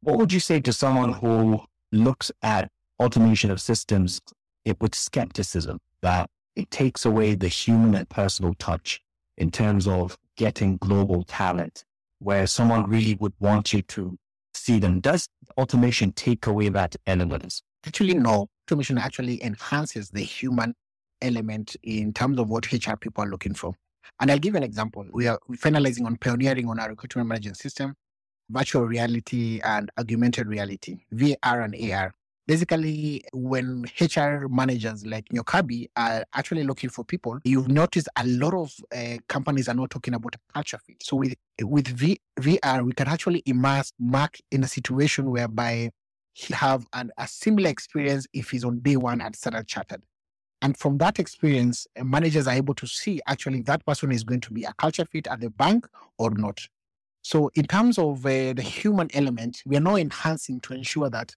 What 0.00 0.16
would 0.16 0.32
you 0.32 0.38
say 0.38 0.60
to 0.60 0.72
someone 0.72 1.12
who 1.12 1.60
looks 1.90 2.30
at 2.40 2.70
automation 3.00 3.50
of 3.50 3.60
systems 3.60 4.20
with 4.64 4.94
skepticism 4.94 5.80
that 6.02 6.30
it 6.54 6.70
takes 6.70 7.04
away 7.04 7.34
the 7.34 7.48
human 7.48 7.96
and 7.96 8.08
personal 8.08 8.54
touch 8.60 9.00
in 9.38 9.50
terms 9.50 9.88
of 9.88 10.16
getting 10.36 10.76
global 10.76 11.24
talent, 11.24 11.84
where 12.20 12.46
someone 12.46 12.88
really 12.88 13.16
would 13.16 13.34
want 13.40 13.72
you 13.72 13.82
to 13.82 14.16
see 14.54 14.78
them? 14.78 15.00
Does 15.00 15.28
automation 15.58 16.12
take 16.12 16.46
away 16.46 16.68
that 16.68 16.94
element? 17.08 17.60
Actually, 17.84 18.14
no. 18.14 18.46
Automation 18.68 18.98
actually 18.98 19.42
enhances 19.42 20.10
the 20.10 20.22
human 20.22 20.74
element 21.20 21.74
in 21.82 22.12
terms 22.12 22.38
of 22.38 22.48
what 22.48 22.72
HR 22.72 22.94
people 22.94 23.24
are 23.24 23.28
looking 23.28 23.54
for. 23.54 23.74
And 24.18 24.30
I'll 24.30 24.38
give 24.38 24.54
an 24.54 24.62
example. 24.62 25.06
We 25.12 25.26
are 25.26 25.38
finalizing 25.52 26.06
on 26.06 26.16
pioneering 26.16 26.68
on 26.68 26.78
our 26.78 26.90
recruitment 26.90 27.28
management 27.28 27.56
system, 27.56 27.94
virtual 28.50 28.82
reality 28.86 29.60
and 29.64 29.90
augmented 29.98 30.46
reality, 30.46 31.04
VR 31.14 31.64
and 31.64 31.92
AR. 31.92 32.12
Basically, 32.46 33.22
when 33.32 33.84
HR 34.00 34.48
managers 34.48 35.06
like 35.06 35.26
Nyokabi 35.26 35.88
are 35.96 36.24
actually 36.34 36.64
looking 36.64 36.90
for 36.90 37.04
people, 37.04 37.38
you've 37.44 37.68
noticed 37.68 38.08
a 38.16 38.26
lot 38.26 38.54
of 38.54 38.74
uh, 38.92 39.18
companies 39.28 39.68
are 39.68 39.74
not 39.74 39.90
talking 39.90 40.14
about 40.14 40.34
culture 40.52 40.78
fit. 40.84 40.96
So 41.02 41.16
with 41.16 41.34
with 41.62 41.86
v, 41.86 42.20
VR, 42.40 42.84
we 42.84 42.92
can 42.92 43.06
actually 43.06 43.44
immerse 43.46 43.92
Mark 44.00 44.38
in 44.50 44.64
a 44.64 44.68
situation 44.68 45.30
whereby 45.30 45.90
he 46.32 46.54
have 46.54 46.86
an, 46.92 47.10
a 47.18 47.28
similar 47.28 47.70
experience 47.70 48.26
if 48.32 48.50
he's 48.50 48.64
on 48.64 48.80
day 48.80 48.96
one 48.96 49.20
at 49.20 49.36
Standard 49.36 49.68
Chartered. 49.68 50.02
And 50.62 50.76
from 50.76 50.98
that 50.98 51.18
experience, 51.18 51.86
uh, 51.98 52.04
managers 52.04 52.46
are 52.46 52.54
able 52.54 52.74
to 52.74 52.86
see 52.86 53.20
actually 53.26 53.62
that 53.62 53.84
person 53.86 54.12
is 54.12 54.24
going 54.24 54.40
to 54.42 54.52
be 54.52 54.64
a 54.64 54.72
culture 54.74 55.04
fit 55.04 55.26
at 55.26 55.40
the 55.40 55.50
bank 55.50 55.86
or 56.18 56.30
not. 56.30 56.60
So, 57.22 57.50
in 57.54 57.66
terms 57.66 57.98
of 57.98 58.24
uh, 58.24 58.52
the 58.52 58.62
human 58.62 59.08
element, 59.14 59.62
we 59.66 59.76
are 59.76 59.80
now 59.80 59.96
enhancing 59.96 60.60
to 60.60 60.74
ensure 60.74 61.10
that 61.10 61.34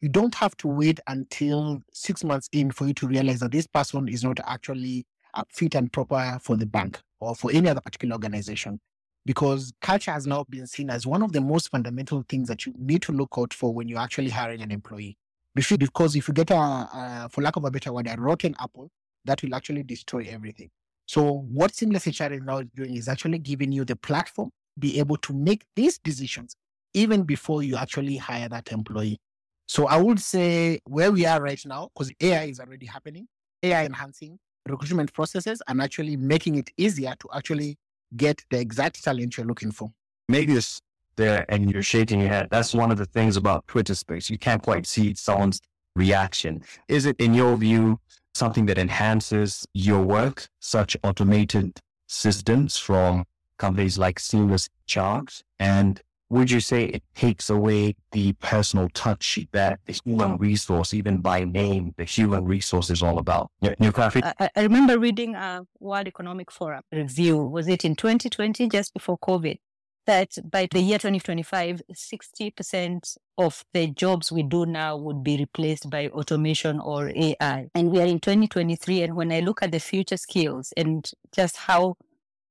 you 0.00 0.08
don't 0.08 0.34
have 0.34 0.56
to 0.58 0.68
wait 0.68 0.98
until 1.06 1.82
six 1.92 2.24
months 2.24 2.48
in 2.52 2.70
for 2.70 2.86
you 2.86 2.94
to 2.94 3.06
realize 3.06 3.40
that 3.40 3.52
this 3.52 3.66
person 3.66 4.08
is 4.08 4.24
not 4.24 4.40
actually 4.46 5.04
fit 5.50 5.74
and 5.74 5.92
proper 5.92 6.38
for 6.42 6.56
the 6.56 6.66
bank 6.66 7.00
or 7.20 7.34
for 7.34 7.50
any 7.52 7.68
other 7.68 7.80
particular 7.80 8.14
organization. 8.14 8.80
Because 9.26 9.72
culture 9.82 10.10
has 10.10 10.26
now 10.26 10.44
been 10.48 10.66
seen 10.66 10.88
as 10.88 11.06
one 11.06 11.22
of 11.22 11.32
the 11.32 11.42
most 11.42 11.68
fundamental 11.70 12.24
things 12.28 12.48
that 12.48 12.64
you 12.64 12.72
need 12.78 13.02
to 13.02 13.12
look 13.12 13.34
out 13.36 13.52
for 13.52 13.72
when 13.74 13.86
you're 13.86 14.00
actually 14.00 14.30
hiring 14.30 14.62
an 14.62 14.70
employee. 14.70 15.18
Because 15.54 16.16
if 16.16 16.28
you 16.28 16.34
get 16.34 16.50
a, 16.50 16.54
a, 16.54 17.28
for 17.30 17.42
lack 17.42 17.56
of 17.56 17.64
a 17.64 17.70
better 17.70 17.92
word, 17.92 18.08
a 18.08 18.16
rotten 18.20 18.54
apple, 18.60 18.90
that 19.24 19.42
will 19.42 19.54
actually 19.54 19.82
destroy 19.82 20.26
everything. 20.30 20.70
So 21.06 21.44
what 21.50 21.74
Seamless 21.74 22.06
HR 22.06 22.32
is 22.32 22.42
now 22.42 22.62
doing 22.74 22.96
is 22.96 23.08
actually 23.08 23.38
giving 23.38 23.72
you 23.72 23.84
the 23.84 23.96
platform, 23.96 24.50
be 24.78 24.98
able 24.98 25.16
to 25.18 25.32
make 25.32 25.64
these 25.74 25.98
decisions 25.98 26.54
even 26.94 27.22
before 27.22 27.62
you 27.62 27.76
actually 27.76 28.16
hire 28.16 28.48
that 28.48 28.70
employee. 28.72 29.18
So 29.66 29.86
I 29.86 29.96
would 29.96 30.20
say 30.20 30.80
where 30.84 31.12
we 31.12 31.26
are 31.26 31.40
right 31.40 31.60
now, 31.64 31.90
because 31.94 32.12
AI 32.20 32.44
is 32.44 32.60
already 32.60 32.86
happening, 32.86 33.28
AI 33.62 33.84
enhancing 33.84 34.38
recruitment 34.68 35.12
processes 35.12 35.62
and 35.68 35.80
actually 35.80 36.16
making 36.16 36.56
it 36.56 36.70
easier 36.76 37.14
to 37.18 37.28
actually 37.34 37.76
get 38.16 38.42
the 38.50 38.58
exact 38.58 39.02
talent 39.02 39.36
you're 39.36 39.46
looking 39.46 39.70
for. 39.70 39.90
Maybe 40.28 40.54
it's 40.54 40.80
there 41.20 41.44
and 41.48 41.70
you're 41.70 41.82
shaking 41.82 42.20
your 42.20 42.30
head. 42.30 42.48
That's 42.50 42.74
one 42.74 42.90
of 42.90 42.98
the 42.98 43.06
things 43.06 43.36
about 43.36 43.66
Twitter 43.68 43.94
space. 43.94 44.28
You 44.30 44.38
can't 44.38 44.62
quite 44.62 44.86
see 44.86 45.14
someone's 45.14 45.60
reaction. 45.94 46.62
Is 46.88 47.06
it, 47.06 47.16
in 47.18 47.34
your 47.34 47.56
view, 47.56 48.00
something 48.34 48.66
that 48.66 48.78
enhances 48.78 49.66
your 49.74 50.02
work, 50.02 50.48
such 50.60 50.96
automated 51.04 51.78
systems 52.08 52.76
from 52.76 53.24
companies 53.58 53.98
like 53.98 54.18
Seamless 54.18 54.68
HR? 54.92 55.20
And 55.58 56.00
would 56.30 56.50
you 56.50 56.60
say 56.60 56.84
it 56.84 57.02
takes 57.14 57.50
away 57.50 57.96
the 58.12 58.32
personal 58.34 58.88
touch 58.94 59.38
that 59.52 59.80
the 59.86 59.92
human 60.04 60.36
resource, 60.38 60.94
even 60.94 61.18
by 61.18 61.44
name, 61.44 61.92
the 61.96 62.04
human 62.04 62.44
resource 62.44 62.88
is 62.88 63.02
all 63.02 63.18
about? 63.18 63.50
Nyokabi? 63.62 64.22
I, 64.38 64.48
I 64.54 64.62
remember 64.62 64.98
reading 64.98 65.34
a 65.34 65.62
World 65.80 66.06
Economic 66.06 66.52
Forum 66.52 66.82
review. 66.92 67.36
Was 67.36 67.66
it 67.66 67.84
in 67.84 67.96
2020, 67.96 68.68
just 68.68 68.94
before 68.94 69.18
COVID? 69.18 69.58
That 70.06 70.36
by 70.50 70.68
the 70.70 70.80
year 70.80 70.98
2025, 70.98 71.82
60% 71.92 73.16
of 73.38 73.64
the 73.72 73.88
jobs 73.88 74.32
we 74.32 74.42
do 74.42 74.66
now 74.66 74.96
would 74.96 75.22
be 75.22 75.36
replaced 75.36 75.88
by 75.90 76.08
automation 76.08 76.80
or 76.80 77.10
AI. 77.14 77.68
And 77.74 77.90
we 77.90 78.00
are 78.00 78.06
in 78.06 78.20
2023. 78.20 79.02
And 79.02 79.16
when 79.16 79.32
I 79.32 79.40
look 79.40 79.62
at 79.62 79.72
the 79.72 79.80
future 79.80 80.16
skills 80.16 80.72
and 80.76 81.10
just 81.34 81.56
how 81.56 81.96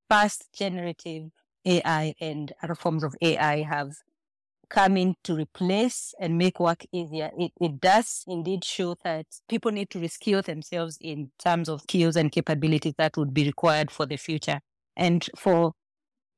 fast 0.10 0.50
generative 0.54 1.30
AI 1.66 2.16
and 2.20 2.54
other 2.64 2.76
forms 2.76 3.04
of 3.04 3.16
AI 3.22 3.64
have 3.64 3.94
come 4.70 4.98
in 4.98 5.16
to 5.24 5.36
replace 5.36 6.14
and 6.20 6.38
make 6.38 6.60
work 6.60 6.86
easier, 6.92 7.32
it, 7.38 7.52
it 7.60 7.82
does 7.82 8.24
indeed 8.28 8.64
show 8.64 8.96
that 9.04 9.26
people 9.50 9.72
need 9.72 9.90
to 9.90 10.00
reskill 10.00 10.44
themselves 10.44 10.98
in 11.02 11.32
terms 11.40 11.68
of 11.68 11.82
skills 11.82 12.16
and 12.16 12.32
capabilities 12.32 12.94
that 12.98 13.18
would 13.18 13.34
be 13.34 13.46
required 13.46 13.90
for 13.92 14.06
the 14.06 14.18
future. 14.18 14.62
And 14.96 15.28
for 15.36 15.74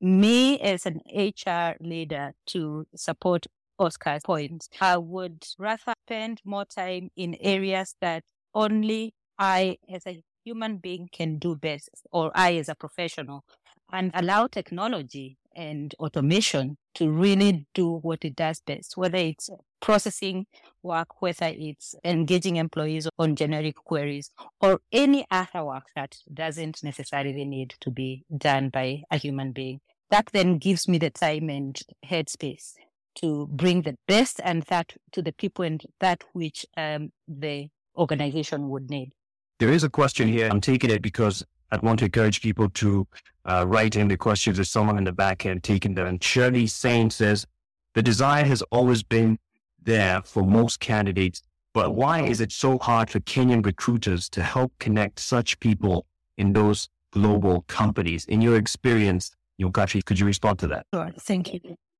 me 0.01 0.59
as 0.59 0.85
an 0.85 1.01
HR 1.13 1.75
leader 1.79 2.33
to 2.47 2.87
support 2.95 3.45
Oscar's 3.79 4.23
points, 4.23 4.69
I 4.79 4.97
would 4.97 5.45
rather 5.57 5.93
spend 6.05 6.41
more 6.43 6.65
time 6.65 7.09
in 7.15 7.35
areas 7.39 7.95
that 8.01 8.23
only 8.53 9.13
I 9.37 9.77
as 9.91 10.05
a 10.07 10.21
human 10.43 10.77
being 10.77 11.09
can 11.11 11.37
do 11.37 11.55
best, 11.55 11.89
or 12.11 12.31
I 12.35 12.55
as 12.55 12.69
a 12.69 12.75
professional, 12.75 13.43
and 13.91 14.11
allow 14.13 14.47
technology 14.47 15.37
and 15.55 15.93
automation 15.99 16.77
to 16.95 17.09
really 17.09 17.67
do 17.73 17.97
what 17.97 18.23
it 18.23 18.35
does 18.35 18.61
best, 18.61 18.97
whether 18.97 19.17
it's 19.17 19.49
processing 19.81 20.45
work, 20.83 21.21
whether 21.21 21.51
it's 21.53 21.95
engaging 22.03 22.55
employees 22.55 23.07
on 23.19 23.35
generic 23.35 23.75
queries, 23.75 24.31
or 24.61 24.81
any 24.91 25.25
other 25.29 25.63
work 25.65 25.85
that 25.95 26.17
doesn't 26.33 26.83
necessarily 26.83 27.45
need 27.45 27.75
to 27.81 27.91
be 27.91 28.23
done 28.35 28.69
by 28.69 29.03
a 29.11 29.17
human 29.17 29.51
being. 29.51 29.81
That 30.11 30.29
then 30.33 30.57
gives 30.57 30.87
me 30.87 30.97
the 30.97 31.09
time 31.09 31.49
and 31.49 31.79
headspace 32.05 32.73
to 33.15 33.47
bring 33.47 33.81
the 33.81 33.95
best 34.07 34.41
and 34.43 34.63
that 34.63 34.93
to 35.13 35.21
the 35.21 35.31
people 35.31 35.63
and 35.63 35.81
that 35.99 36.23
which 36.33 36.65
um, 36.77 37.11
the 37.27 37.69
organization 37.97 38.69
would 38.69 38.89
need. 38.89 39.13
There 39.59 39.71
is 39.71 39.83
a 39.83 39.89
question 39.89 40.27
here. 40.27 40.49
I'm 40.49 40.61
taking 40.61 40.89
it 40.89 41.01
because 41.01 41.45
I 41.71 41.77
want 41.77 41.99
to 41.99 42.05
encourage 42.05 42.41
people 42.41 42.69
to 42.69 43.07
uh, 43.45 43.65
write 43.67 43.95
in 43.95 44.09
the 44.09 44.17
questions. 44.17 44.57
There's 44.57 44.69
someone 44.69 44.97
in 44.97 45.05
the 45.05 45.13
back 45.13 45.45
end 45.45 45.63
taking 45.63 45.95
them. 45.95 46.07
And 46.07 46.21
Shirley 46.21 46.67
Sain 46.67 47.09
says, 47.09 47.47
the 47.93 48.03
desire 48.03 48.43
has 48.43 48.61
always 48.63 49.03
been 49.03 49.39
there 49.81 50.21
for 50.23 50.43
most 50.43 50.79
candidates. 50.79 51.41
But 51.73 51.95
why 51.95 52.23
is 52.23 52.41
it 52.41 52.51
so 52.51 52.77
hard 52.79 53.09
for 53.09 53.21
Kenyan 53.21 53.65
recruiters 53.65 54.27
to 54.29 54.43
help 54.43 54.73
connect 54.79 55.19
such 55.19 55.59
people 55.61 56.05
in 56.37 56.51
those 56.51 56.89
global 57.11 57.63
companies? 57.67 58.25
In 58.25 58.41
your 58.41 58.57
experience, 58.57 59.31
Nyokabi, 59.61 60.03
could 60.05 60.19
you 60.19 60.25
respond 60.25 60.59
to 60.59 60.67
that? 60.67 60.85
Sure, 60.93 61.11
thank 61.19 61.53
you. 61.53 61.59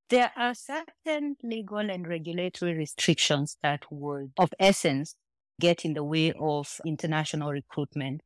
There 0.09 0.31
are 0.35 0.53
certain 0.53 1.37
legal 1.43 1.77
and 1.79 2.07
regulatory 2.07 2.73
restrictions 2.73 3.57
that 3.63 3.83
would, 3.89 4.31
of 4.37 4.53
essence, 4.59 5.15
get 5.59 5.85
in 5.85 5.93
the 5.93 6.03
way 6.03 6.33
of 6.33 6.81
international 6.85 7.51
recruitment. 7.51 8.21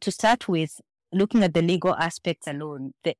To 0.00 0.10
start 0.10 0.48
with, 0.48 0.80
looking 1.12 1.42
at 1.42 1.54
the 1.54 1.62
legal 1.62 1.94
aspects 1.94 2.46
alone, 2.46 2.92
the 3.02 3.16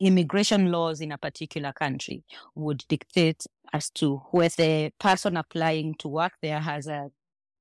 immigration 0.00 0.70
laws 0.70 1.00
in 1.00 1.12
a 1.12 1.18
particular 1.18 1.72
country 1.72 2.24
would 2.54 2.84
dictate 2.88 3.46
as 3.72 3.90
to 3.90 4.16
whether 4.30 4.56
the 4.56 4.92
person 4.98 5.36
applying 5.36 5.94
to 5.94 6.08
work 6.08 6.32
there 6.42 6.60
has 6.60 6.86
a 6.86 7.10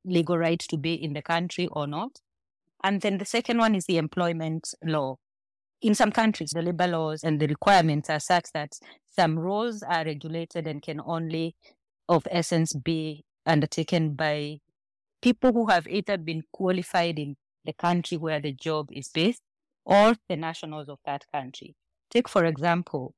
legal 0.05 0.37
right 0.37 0.59
to 0.59 0.77
be 0.77 0.93
in 0.93 1.13
the 1.13 1.21
country 1.21 1.67
or 1.71 1.87
not. 1.87 2.19
And 2.83 3.01
then 3.01 3.17
the 3.17 3.25
second 3.25 3.57
one 3.57 3.75
is 3.75 3.85
the 3.85 3.97
employment 3.97 4.73
law. 4.83 5.17
In 5.81 5.93
some 5.93 6.11
countries, 6.11 6.51
the 6.53 6.61
labor 6.61 6.87
laws 6.87 7.23
and 7.23 7.39
the 7.39 7.47
requirements 7.47 8.09
are 8.09 8.19
such 8.19 8.45
that 8.53 8.73
some 9.15 9.37
roles 9.37 9.83
are 9.83 10.03
regulated 10.05 10.67
and 10.67 10.81
can 10.81 10.99
only, 11.05 11.55
of 12.09 12.27
essence, 12.31 12.73
be 12.73 13.23
undertaken 13.45 14.13
by 14.13 14.59
people 15.21 15.53
who 15.53 15.67
have 15.67 15.87
either 15.87 16.17
been 16.17 16.43
qualified 16.51 17.19
in 17.19 17.35
the 17.65 17.73
country 17.73 18.17
where 18.17 18.39
the 18.39 18.53
job 18.53 18.89
is 18.91 19.09
based 19.09 19.41
or 19.85 20.15
the 20.29 20.35
nationals 20.35 20.89
of 20.89 20.99
that 21.05 21.25
country. 21.31 21.75
Take, 22.09 22.27
for 22.27 22.45
example, 22.45 23.13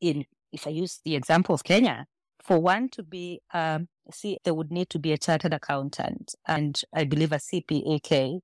in 0.00 0.24
if 0.52 0.66
I 0.66 0.70
use 0.70 1.00
the 1.04 1.16
example 1.16 1.54
of 1.54 1.64
Kenya, 1.64 2.06
for 2.42 2.58
one 2.58 2.88
to 2.90 3.02
be, 3.02 3.40
um, 3.54 3.88
see, 4.12 4.36
there 4.44 4.52
would 4.52 4.70
need 4.70 4.90
to 4.90 4.98
be 4.98 5.12
a 5.12 5.18
chartered 5.18 5.54
accountant 5.54 6.34
and 6.46 6.80
I 6.94 7.04
believe 7.04 7.32
a 7.32 7.36
CPAK. 7.36 8.40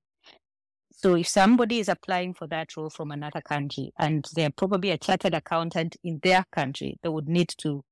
So 1.01 1.15
if 1.15 1.29
somebody 1.29 1.79
is 1.79 1.87
applying 1.87 2.33
for 2.33 2.45
that 2.47 2.75
role 2.75 2.89
from 2.89 3.11
another 3.11 3.39
country 3.39 3.93
and 3.97 4.27
they're 4.35 4.49
probably 4.49 4.91
a 4.91 4.97
chartered 4.97 5.33
accountant 5.33 5.95
in 6.03 6.19
their 6.23 6.43
country, 6.51 6.97
they 7.01 7.07
would 7.07 7.29
need 7.29 7.53
to 7.59 7.85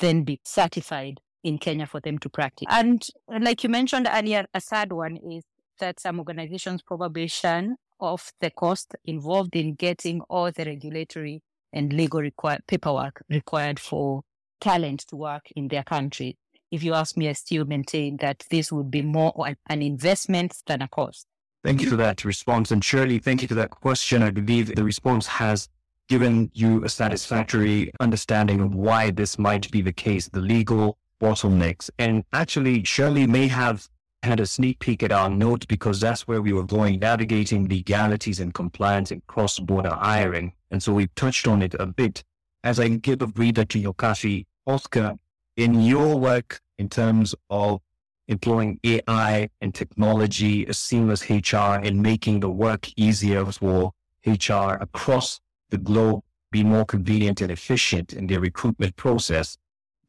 then 0.00 0.22
be 0.22 0.38
certified 0.44 1.18
in 1.42 1.56
Kenya 1.56 1.86
for 1.86 1.98
them 2.00 2.18
to 2.18 2.28
practice. 2.28 2.66
And 2.68 3.02
like 3.40 3.64
you 3.64 3.70
mentioned 3.70 4.06
earlier, 4.12 4.44
a 4.52 4.60
third 4.60 4.92
one 4.92 5.16
is 5.16 5.44
that 5.80 5.98
some 5.98 6.18
organizations 6.18 6.82
probably 6.82 7.26
shun 7.26 7.76
of 8.00 8.30
the 8.42 8.50
cost 8.50 8.96
involved 9.06 9.56
in 9.56 9.72
getting 9.74 10.20
all 10.28 10.52
the 10.52 10.66
regulatory 10.66 11.40
and 11.72 11.90
legal 11.90 12.20
required 12.20 12.60
paperwork 12.66 13.22
required 13.30 13.80
for 13.80 14.24
talent 14.60 15.06
to 15.08 15.16
work 15.16 15.46
in 15.56 15.68
their 15.68 15.84
country. 15.84 16.36
If 16.70 16.82
you 16.82 16.92
ask 16.92 17.16
me, 17.16 17.30
I 17.30 17.32
still 17.32 17.64
maintain 17.64 18.18
that 18.18 18.44
this 18.50 18.70
would 18.70 18.90
be 18.90 19.00
more 19.00 19.32
an 19.70 19.80
investment 19.80 20.58
than 20.66 20.82
a 20.82 20.88
cost. 20.88 21.26
Thank 21.64 21.80
you 21.80 21.90
for 21.90 21.96
that 21.96 22.24
response. 22.24 22.72
And 22.72 22.84
Shirley, 22.84 23.18
thank 23.18 23.42
you 23.42 23.48
for 23.48 23.54
that 23.54 23.70
question. 23.70 24.22
I 24.22 24.30
believe 24.30 24.74
the 24.74 24.82
response 24.82 25.26
has 25.26 25.68
given 26.08 26.50
you 26.54 26.84
a 26.84 26.88
satisfactory 26.88 27.92
understanding 28.00 28.60
of 28.60 28.74
why 28.74 29.10
this 29.12 29.38
might 29.38 29.70
be 29.70 29.80
the 29.80 29.92
case, 29.92 30.28
the 30.28 30.40
legal 30.40 30.98
bottlenecks. 31.20 31.88
And 31.98 32.24
actually, 32.32 32.82
Shirley 32.82 33.26
may 33.26 33.46
have 33.46 33.88
had 34.24 34.40
a 34.40 34.46
sneak 34.46 34.80
peek 34.80 35.02
at 35.02 35.12
our 35.12 35.30
note 35.30 35.66
because 35.68 36.00
that's 36.00 36.26
where 36.26 36.42
we 36.42 36.52
were 36.52 36.64
going, 36.64 36.98
navigating 36.98 37.68
legalities 37.68 38.40
and 38.40 38.52
compliance 38.52 39.10
and 39.10 39.24
cross 39.26 39.58
border 39.58 39.94
hiring. 39.94 40.52
And 40.70 40.82
so 40.82 40.92
we 40.92 41.08
touched 41.14 41.46
on 41.46 41.62
it 41.62 41.74
a 41.78 41.86
bit. 41.86 42.24
As 42.64 42.78
I 42.78 42.88
give 42.88 43.22
a 43.22 43.26
breather 43.26 43.64
to 43.64 43.82
Nyokabi, 43.82 44.46
Oscar, 44.66 45.16
in 45.56 45.80
your 45.80 46.18
work 46.18 46.60
in 46.78 46.88
terms 46.88 47.34
of 47.50 47.80
employing 48.28 48.78
AI 48.84 49.48
and 49.60 49.74
technology, 49.74 50.66
a 50.66 50.74
seamless 50.74 51.28
HR, 51.28 51.80
and 51.82 52.02
making 52.02 52.40
the 52.40 52.50
work 52.50 52.88
easier 52.96 53.44
for 53.46 53.92
HR 54.26 54.74
across 54.80 55.40
the 55.70 55.78
globe 55.78 56.22
be 56.50 56.62
more 56.62 56.84
convenient 56.84 57.40
and 57.40 57.50
efficient 57.50 58.12
in 58.12 58.26
their 58.26 58.40
recruitment 58.40 58.94
process 58.96 59.56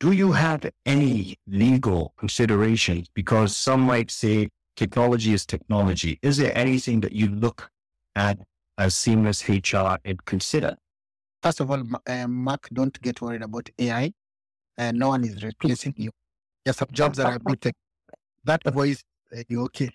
do 0.04 0.12
you 0.12 0.34
have 0.34 0.70
any 0.86 1.38
legal 1.48 2.14
considerations? 2.18 3.08
Because 3.14 3.56
some 3.56 3.80
might 3.80 4.12
say 4.12 4.50
technology 4.76 5.32
is 5.34 5.46
technology. 5.46 6.20
Is 6.22 6.36
there 6.36 6.52
anything 6.58 7.00
that 7.02 7.14
you 7.14 7.30
look 7.30 7.70
at 8.14 8.38
as 8.78 8.98
seamless 8.98 9.48
HR 9.48 9.96
and 10.04 10.24
consider? 10.26 10.76
First 11.42 11.62
of 11.62 11.72
all, 11.72 11.84
uh, 12.06 12.28
Mark, 12.28 12.68
don't 12.74 13.02
get 13.02 13.22
worried 13.22 13.44
about 13.44 13.70
AI. 13.80 14.12
Uh, 14.78 14.92
no 14.92 15.08
one 15.08 15.24
is 15.24 15.42
replacing 15.42 15.94
you. 15.96 16.12
There's 16.66 16.76
some 16.76 16.90
jobs 16.92 17.18
that 17.18 17.28
are 17.28 17.40
good. 17.40 17.72
That 18.46 18.64
voice, 18.74 19.04
uh, 19.36 19.44
okay. 19.56 19.90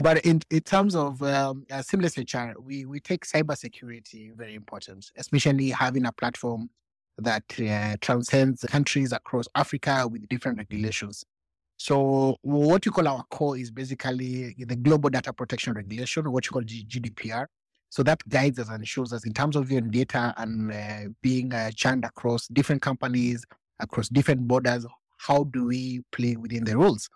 But 0.00 0.24
in, 0.24 0.42
in 0.50 0.60
terms 0.60 0.94
of 0.94 1.22
um, 1.22 1.66
uh, 1.70 1.82
seamless 1.82 2.16
HR, 2.16 2.52
we, 2.60 2.84
we 2.84 3.00
take 3.00 3.26
cybersecurity 3.26 4.34
very 4.36 4.54
important, 4.54 5.10
especially 5.16 5.70
having 5.70 6.06
a 6.06 6.12
platform 6.12 6.70
that 7.18 7.42
uh, 7.60 7.96
transcends 8.00 8.64
countries 8.68 9.12
across 9.12 9.46
Africa 9.56 10.06
with 10.06 10.28
different 10.28 10.58
regulations. 10.58 11.24
So 11.76 12.36
what 12.42 12.86
you 12.86 12.92
call 12.92 13.08
our 13.08 13.24
core 13.30 13.56
is 13.56 13.70
basically 13.70 14.54
the 14.58 14.76
Global 14.76 15.10
Data 15.10 15.32
Protection 15.32 15.74
Regulation, 15.74 16.30
what 16.30 16.46
you 16.46 16.50
call 16.50 16.62
GDPR. 16.62 17.46
So 17.90 18.02
that 18.02 18.28
guides 18.28 18.58
us 18.58 18.68
and 18.68 18.86
shows 18.86 19.12
us 19.12 19.24
in 19.24 19.32
terms 19.32 19.56
of 19.56 19.70
your 19.70 19.80
data 19.80 20.34
and 20.36 20.72
uh, 20.72 21.10
being 21.22 21.52
uh, 21.52 21.70
churned 21.74 22.04
across 22.04 22.46
different 22.48 22.82
companies, 22.82 23.44
across 23.80 24.08
different 24.08 24.46
borders, 24.46 24.86
how 25.18 25.44
do 25.44 25.66
we 25.66 26.02
play 26.12 26.36
within 26.36 26.64
the 26.64 26.76
rules? 26.76 27.08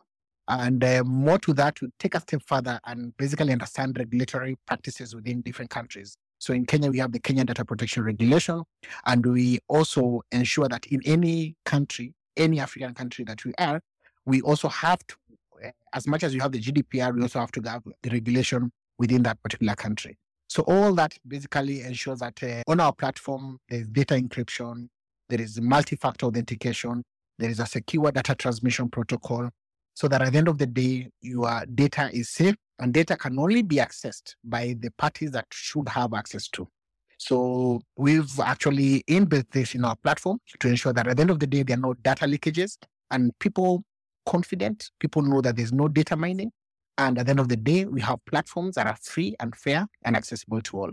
And 0.48 0.82
uh, 0.82 1.04
more 1.04 1.38
to 1.38 1.52
that, 1.54 1.76
to 1.76 1.90
take 1.98 2.14
a 2.14 2.20
step 2.20 2.42
further 2.46 2.80
and 2.84 3.16
basically 3.16 3.52
understand 3.52 3.96
regulatory 3.98 4.56
practices 4.66 5.14
within 5.14 5.40
different 5.40 5.70
countries. 5.70 6.16
So 6.38 6.52
in 6.52 6.66
Kenya, 6.66 6.90
we 6.90 6.98
have 6.98 7.12
the 7.12 7.20
Kenya 7.20 7.44
Data 7.44 7.64
Protection 7.64 8.02
Regulation, 8.02 8.64
and 9.06 9.24
we 9.24 9.60
also 9.68 10.22
ensure 10.32 10.68
that 10.68 10.86
in 10.86 11.00
any 11.04 11.54
country, 11.64 12.14
any 12.36 12.58
African 12.58 12.94
country 12.94 13.24
that 13.26 13.44
we 13.44 13.52
are, 13.58 13.80
we 14.26 14.40
also 14.40 14.68
have 14.68 14.98
to, 15.06 15.16
eh, 15.62 15.70
as 15.92 16.08
much 16.08 16.24
as 16.24 16.34
you 16.34 16.40
have 16.40 16.50
the 16.50 16.60
GDPR, 16.60 17.14
we 17.14 17.22
also 17.22 17.38
have 17.38 17.52
to 17.52 17.62
have 17.62 17.82
the 18.02 18.10
regulation 18.10 18.72
within 18.98 19.22
that 19.22 19.40
particular 19.42 19.76
country. 19.76 20.18
So 20.48 20.64
all 20.64 20.92
that 20.94 21.16
basically 21.26 21.82
ensures 21.82 22.18
that 22.18 22.42
uh, 22.42 22.62
on 22.66 22.80
our 22.80 22.92
platform, 22.92 23.58
there's 23.68 23.86
data 23.86 24.14
encryption, 24.14 24.88
there 25.28 25.40
is 25.40 25.60
multi-factor 25.60 26.26
authentication, 26.26 27.04
there 27.38 27.50
is 27.50 27.60
a 27.60 27.66
secure 27.66 28.10
data 28.10 28.34
transmission 28.34 28.88
protocol, 28.88 29.48
so 29.94 30.08
that 30.08 30.22
at 30.22 30.32
the 30.32 30.38
end 30.38 30.48
of 30.48 30.58
the 30.58 30.66
day, 30.66 31.08
your 31.20 31.64
data 31.74 32.10
is 32.12 32.30
safe 32.30 32.56
and 32.78 32.92
data 32.92 33.16
can 33.16 33.38
only 33.38 33.62
be 33.62 33.76
accessed 33.76 34.34
by 34.44 34.74
the 34.80 34.90
parties 34.92 35.30
that 35.32 35.46
should 35.52 35.88
have 35.88 36.14
access 36.14 36.48
to. 36.48 36.66
So 37.18 37.80
we've 37.96 38.40
actually 38.40 39.04
inbuilt 39.08 39.50
this 39.52 39.74
in 39.74 39.84
our 39.84 39.94
platform 39.96 40.38
to 40.58 40.68
ensure 40.68 40.92
that 40.92 41.06
at 41.06 41.16
the 41.16 41.20
end 41.20 41.30
of 41.30 41.38
the 41.38 41.46
day, 41.46 41.62
there 41.62 41.76
are 41.76 41.80
no 41.80 41.94
data 41.94 42.24
leakages 42.24 42.76
and 43.10 43.30
people 43.38 43.84
confident, 44.26 44.90
people 44.98 45.22
know 45.22 45.40
that 45.40 45.56
there's 45.56 45.72
no 45.72 45.88
data 45.88 46.16
mining. 46.16 46.50
And 46.98 47.18
at 47.18 47.26
the 47.26 47.30
end 47.30 47.40
of 47.40 47.48
the 47.48 47.56
day, 47.56 47.84
we 47.84 48.00
have 48.00 48.18
platforms 48.26 48.74
that 48.74 48.86
are 48.86 48.96
free 49.00 49.34
and 49.40 49.54
fair 49.54 49.86
and 50.04 50.16
accessible 50.16 50.60
to 50.62 50.80
all. 50.80 50.90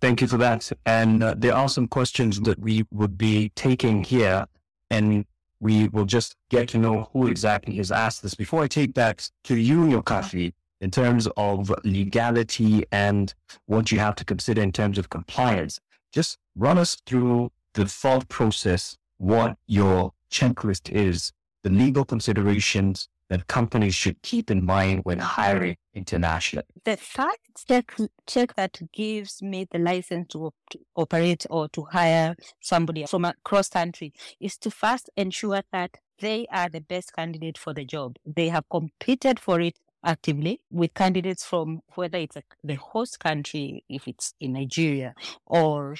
Thank 0.00 0.20
you 0.20 0.26
for 0.26 0.36
that. 0.38 0.70
And 0.84 1.22
uh, 1.22 1.34
there 1.36 1.54
are 1.54 1.68
some 1.68 1.88
questions 1.88 2.40
that 2.40 2.58
we 2.58 2.84
would 2.90 3.16
be 3.16 3.50
taking 3.54 4.04
here. 4.04 4.46
And 4.90 5.24
we 5.60 5.88
will 5.88 6.04
just 6.04 6.36
get 6.50 6.68
to 6.68 6.78
know 6.78 7.08
who 7.12 7.26
exactly 7.26 7.76
has 7.76 7.90
asked 7.90 8.22
this. 8.22 8.34
Before 8.34 8.62
I 8.62 8.68
take 8.68 8.94
that 8.94 9.30
to 9.44 9.56
you, 9.56 9.78
Nyokabi, 9.80 10.52
in 10.80 10.90
terms 10.90 11.26
of 11.36 11.72
legality 11.84 12.84
and 12.92 13.32
what 13.66 13.90
you 13.90 13.98
have 13.98 14.14
to 14.16 14.24
consider 14.24 14.62
in 14.62 14.72
terms 14.72 14.98
of 14.98 15.08
compliance. 15.08 15.80
Just 16.12 16.38
run 16.54 16.78
us 16.78 16.96
through 17.06 17.50
the 17.74 17.86
thought 17.86 18.28
process, 18.28 18.96
what 19.18 19.56
your 19.66 20.12
checklist 20.30 20.90
is, 20.90 21.32
the 21.62 21.70
legal 21.70 22.04
considerations 22.04 23.08
that 23.28 23.48
companies 23.48 23.94
should 23.94 24.20
keep 24.22 24.50
in 24.50 24.64
mind 24.64 25.00
when 25.04 25.18
hiring 25.18 25.76
internationally. 25.94 26.66
The 26.84 26.96
fact 26.96 27.66
check, 27.66 27.94
check 28.26 28.54
that 28.54 28.80
gives 28.92 29.42
me 29.42 29.66
the 29.70 29.78
license 29.78 30.28
to, 30.28 30.52
to 30.70 30.78
operate 30.94 31.46
or 31.50 31.68
to 31.70 31.82
hire 31.84 32.36
somebody 32.60 33.06
from 33.06 33.24
across 33.24 33.68
country 33.68 34.12
is 34.40 34.56
to 34.58 34.70
first 34.70 35.10
ensure 35.16 35.62
that 35.72 35.96
they 36.20 36.46
are 36.50 36.68
the 36.68 36.80
best 36.80 37.12
candidate 37.14 37.58
for 37.58 37.74
the 37.74 37.84
job. 37.84 38.16
They 38.24 38.48
have 38.48 38.64
competed 38.70 39.38
for 39.40 39.60
it 39.60 39.76
actively 40.04 40.60
with 40.70 40.94
candidates 40.94 41.44
from 41.44 41.80
whether 41.94 42.18
it's 42.18 42.36
a, 42.36 42.42
the 42.62 42.76
host 42.76 43.18
country, 43.18 43.84
if 43.88 44.06
it's 44.06 44.32
in 44.40 44.52
Nigeria, 44.52 45.14
or 45.44 45.96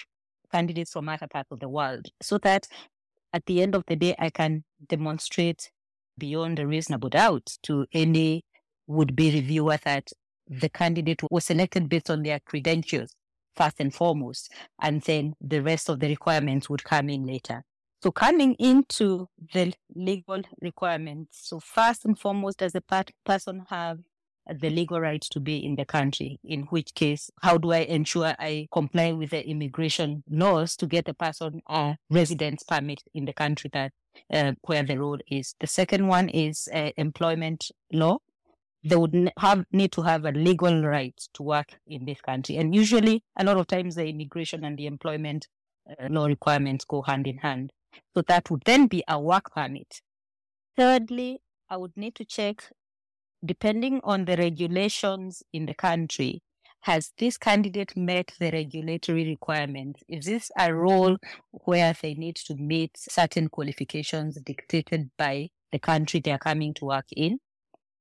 candidates 0.52 0.92
from 0.92 1.08
other 1.08 1.26
parts 1.26 1.50
of 1.50 1.60
the 1.60 1.68
world, 1.68 2.06
so 2.22 2.38
that 2.38 2.68
at 3.32 3.44
the 3.46 3.60
end 3.60 3.74
of 3.74 3.84
the 3.86 3.96
day, 3.96 4.14
I 4.18 4.30
can 4.30 4.64
demonstrate 4.88 5.70
beyond 6.18 6.58
a 6.58 6.66
reasonable 6.66 7.08
doubt 7.08 7.56
to 7.64 7.86
any 7.92 8.44
would 8.86 9.16
be 9.16 9.32
reviewer 9.32 9.78
that 9.84 10.08
the 10.48 10.68
candidate 10.68 11.20
was 11.30 11.44
selected 11.44 11.88
based 11.88 12.10
on 12.10 12.22
their 12.22 12.40
credentials, 12.40 13.14
first 13.54 13.80
and 13.80 13.94
foremost, 13.94 14.52
and 14.80 15.02
then 15.02 15.34
the 15.40 15.60
rest 15.60 15.88
of 15.88 16.00
the 16.00 16.08
requirements 16.08 16.70
would 16.70 16.84
come 16.84 17.08
in 17.08 17.26
later. 17.26 17.62
So 18.02 18.12
coming 18.12 18.54
into 18.54 19.26
the 19.52 19.72
legal 19.94 20.42
requirements. 20.60 21.40
So 21.42 21.58
first 21.58 22.04
and 22.04 22.16
foremost, 22.16 22.58
does 22.58 22.72
the 22.72 22.82
person 23.24 23.64
have 23.68 23.98
the 24.60 24.70
legal 24.70 25.00
right 25.00 25.22
to 25.32 25.40
be 25.40 25.64
in 25.64 25.74
the 25.74 25.84
country? 25.84 26.38
In 26.44 26.62
which 26.64 26.94
case, 26.94 27.30
how 27.42 27.58
do 27.58 27.72
I 27.72 27.78
ensure 27.78 28.36
I 28.38 28.68
comply 28.70 29.12
with 29.12 29.30
the 29.30 29.44
immigration 29.44 30.22
laws 30.30 30.76
to 30.76 30.86
get 30.86 31.08
a 31.08 31.14
person 31.14 31.62
a 31.68 31.96
residence 32.10 32.62
permit 32.62 33.02
in 33.12 33.24
the 33.24 33.32
country 33.32 33.70
that 33.72 33.92
uh, 34.32 34.52
where 34.62 34.82
the 34.82 34.98
role 34.98 35.18
is? 35.30 35.54
The 35.60 35.66
second 35.66 36.06
one 36.08 36.28
is 36.28 36.68
uh, 36.72 36.90
employment 36.96 37.70
law. 37.92 38.18
They 38.84 38.96
would 38.96 39.32
have 39.38 39.64
need 39.72 39.92
to 39.92 40.02
have 40.02 40.24
a 40.24 40.30
legal 40.30 40.82
right 40.82 41.20
to 41.34 41.42
work 41.42 41.78
in 41.86 42.04
this 42.04 42.20
country, 42.20 42.56
and 42.56 42.74
usually, 42.74 43.24
a 43.36 43.44
lot 43.44 43.56
of 43.56 43.66
times, 43.66 43.96
the 43.96 44.06
immigration 44.06 44.64
and 44.64 44.78
the 44.78 44.86
employment 44.86 45.48
uh, 45.90 46.08
law 46.08 46.26
requirements 46.26 46.84
go 46.84 47.02
hand 47.02 47.26
in 47.26 47.38
hand. 47.38 47.72
So 48.14 48.22
that 48.22 48.50
would 48.50 48.62
then 48.64 48.86
be 48.86 49.02
a 49.08 49.18
work 49.18 49.52
permit. 49.52 50.02
Thirdly, 50.76 51.40
I 51.68 51.78
would 51.78 51.96
need 51.96 52.14
to 52.16 52.24
check, 52.24 52.70
depending 53.44 54.00
on 54.04 54.24
the 54.26 54.36
regulations 54.36 55.42
in 55.52 55.66
the 55.66 55.74
country, 55.74 56.42
has 56.86 57.12
this 57.18 57.36
candidate 57.36 57.96
met 57.96 58.30
the 58.38 58.48
regulatory 58.52 59.26
requirements? 59.26 60.04
Is 60.08 60.26
this 60.26 60.52
a 60.56 60.72
role 60.72 61.16
where 61.50 61.92
they 62.00 62.14
need 62.14 62.36
to 62.46 62.54
meet 62.54 62.92
certain 62.96 63.48
qualifications 63.48 64.36
dictated 64.40 65.10
by 65.18 65.48
the 65.72 65.80
country 65.80 66.20
they 66.20 66.30
are 66.30 66.38
coming 66.38 66.74
to 66.74 66.84
work 66.84 67.06
in? 67.10 67.40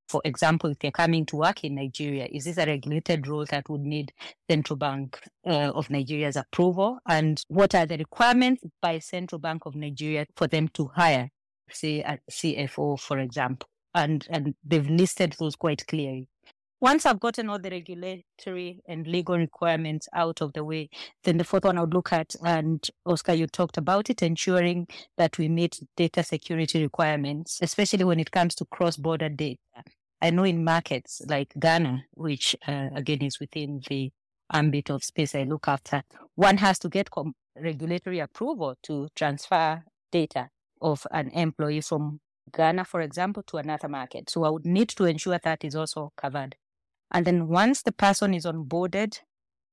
For 0.07 0.21
example, 0.23 0.69
if 0.69 0.77
they're 0.77 0.91
coming 0.91 1.25
to 1.25 1.35
work 1.35 1.63
in 1.63 1.73
Nigeria, 1.73 2.27
is 2.31 2.45
this 2.45 2.59
a 2.59 2.67
regulated 2.67 3.25
role 3.25 3.45
that 3.45 3.67
would 3.71 3.81
need 3.81 4.13
Central 4.47 4.77
Bank 4.77 5.19
uh, 5.47 5.71
of 5.73 5.89
Nigeria's 5.89 6.35
approval? 6.35 6.99
And 7.07 7.41
what 7.47 7.73
are 7.73 7.87
the 7.87 7.97
requirements 7.97 8.61
by 8.83 8.99
Central 8.99 9.39
Bank 9.39 9.65
of 9.65 9.73
Nigeria 9.73 10.27
for 10.35 10.45
them 10.45 10.67
to 10.75 10.91
hire, 10.93 11.31
say, 11.71 12.01
a 12.01 12.19
CFO, 12.29 12.99
for 12.99 13.17
example? 13.17 13.67
And, 13.95 14.27
and 14.29 14.53
they've 14.63 14.87
listed 14.87 15.35
those 15.39 15.55
quite 15.55 15.87
clearly. 15.87 16.29
Once 16.85 17.07
I've 17.07 17.19
gotten 17.19 17.49
all 17.49 17.57
the 17.57 17.71
regulatory 17.71 18.83
and 18.87 19.07
legal 19.07 19.39
requirements 19.39 20.07
out 20.13 20.39
of 20.39 20.53
the 20.53 20.63
way, 20.63 20.91
then 21.23 21.37
the 21.37 21.43
fourth 21.43 21.63
one 21.65 21.79
I 21.79 21.81
would 21.81 21.95
look 21.95 22.13
at, 22.13 22.35
and 22.45 22.87
Oscar, 23.07 23.33
you 23.33 23.47
talked 23.47 23.77
about 23.77 24.11
it, 24.11 24.21
ensuring 24.21 24.87
that 25.17 25.39
we 25.39 25.49
meet 25.49 25.79
data 25.97 26.21
security 26.21 26.83
requirements, 26.83 27.57
especially 27.63 28.03
when 28.03 28.19
it 28.19 28.29
comes 28.29 28.53
to 28.53 28.65
cross 28.65 28.97
border 28.97 29.29
data. 29.29 29.57
I 30.21 30.29
know 30.29 30.43
in 30.43 30.63
markets 30.63 31.23
like 31.27 31.55
Ghana, 31.59 32.03
which 32.11 32.55
uh, 32.67 32.89
again 32.93 33.23
is 33.23 33.39
within 33.39 33.81
the 33.89 34.11
ambit 34.53 34.91
of 34.91 35.03
space 35.03 35.33
I 35.33 35.41
look 35.41 35.67
after, 35.67 36.03
one 36.35 36.57
has 36.57 36.77
to 36.77 36.89
get 36.89 37.09
com- 37.09 37.33
regulatory 37.59 38.19
approval 38.19 38.75
to 38.83 39.07
transfer 39.15 39.83
data 40.11 40.49
of 40.83 41.07
an 41.09 41.29
employee 41.29 41.81
from 41.81 42.19
Ghana, 42.55 42.85
for 42.85 43.01
example, 43.01 43.41
to 43.47 43.57
another 43.57 43.87
market. 43.87 44.29
So 44.29 44.43
I 44.43 44.49
would 44.49 44.67
need 44.67 44.89
to 44.89 45.05
ensure 45.05 45.39
that 45.43 45.63
is 45.63 45.75
also 45.75 46.13
covered. 46.15 46.55
And 47.11 47.25
then 47.25 47.47
once 47.47 47.81
the 47.81 47.91
person 47.91 48.33
is 48.33 48.45
onboarded, 48.45 49.19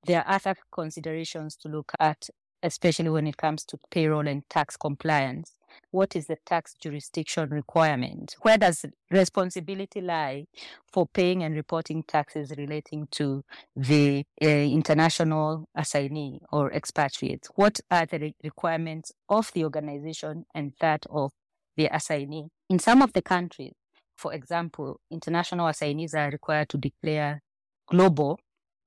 there 0.05 0.25
are 0.25 0.35
other 0.35 0.57
considerations 0.73 1.57
to 1.57 1.69
look 1.69 1.93
at, 1.99 2.29
especially 2.63 3.11
when 3.11 3.27
it 3.27 3.37
comes 3.37 3.65
to 3.67 3.79
payroll 3.91 4.27
and 4.27 4.49
tax 4.49 4.77
compliance. 4.77 5.53
What 5.91 6.15
is 6.17 6.27
the 6.27 6.37
tax 6.45 6.75
jurisdiction 6.75 7.51
requirement? 7.51 8.37
Where 8.43 8.59
does 8.59 8.85
responsibility 9.11 10.01
lie 10.01 10.45
for 10.93 11.07
paying 11.07 11.43
and 11.43 11.55
reporting 11.55 12.03
taxes 12.03 12.53
relating 12.59 13.09
to 13.13 13.43
the 13.75 14.25
uh, 14.43 14.47
international 14.47 15.69
assignee 15.75 16.41
or 16.51 16.73
expatriate? 16.73 17.47
What 17.55 17.81
are 17.91 18.07
the 18.07 18.35
requirements 18.43 19.13
of 19.29 19.51
the 19.53 19.65
organization 19.65 20.45
and 20.55 20.73
that 20.81 21.07
of 21.09 21.33
the 21.77 21.87
assignee? 21.87 22.49
In 22.69 22.79
some 22.79 23.01
of 23.01 23.13
the 23.13 23.23
countries, 23.23 23.73
for 24.17 24.33
example, 24.33 25.01
international 25.11 25.67
assignees 25.67 26.15
are 26.15 26.31
required 26.31 26.69
to 26.71 26.79
declare 26.79 27.43
global, 27.89 28.39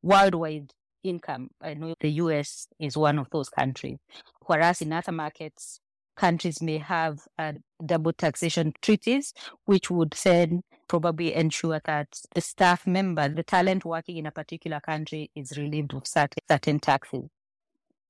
worldwide 0.02 0.72
income. 1.04 1.50
I 1.62 1.74
know 1.76 1.94
the 2.00 2.12
US 2.12 2.68
is 2.80 2.98
one 2.98 3.20
of 3.20 3.28
those 3.32 3.50
countries. 3.50 3.98
Whereas 4.46 4.82
in 4.82 4.94
other 4.94 5.12
markets, 5.12 5.80
countries 6.16 6.62
may 6.62 6.78
have 6.78 7.20
uh, 7.38 7.54
double 7.86 8.14
taxation 8.14 8.74
treaties, 8.82 9.34
which 9.66 9.92
would 9.92 10.16
then 10.24 10.62
probably 10.88 11.34
ensure 11.34 11.82
that 11.86 12.08
the 12.34 12.42
staff 12.42 12.88
member, 12.88 13.28
the 13.28 13.44
talent 13.44 13.86
working 13.86 14.18
in 14.18 14.26
a 14.26 14.32
particular 14.32 14.80
country, 14.80 15.30
is 15.36 15.58
relieved 15.58 15.94
of 15.94 16.08
certain, 16.08 16.42
certain 16.50 16.80
taxes. 16.80 17.26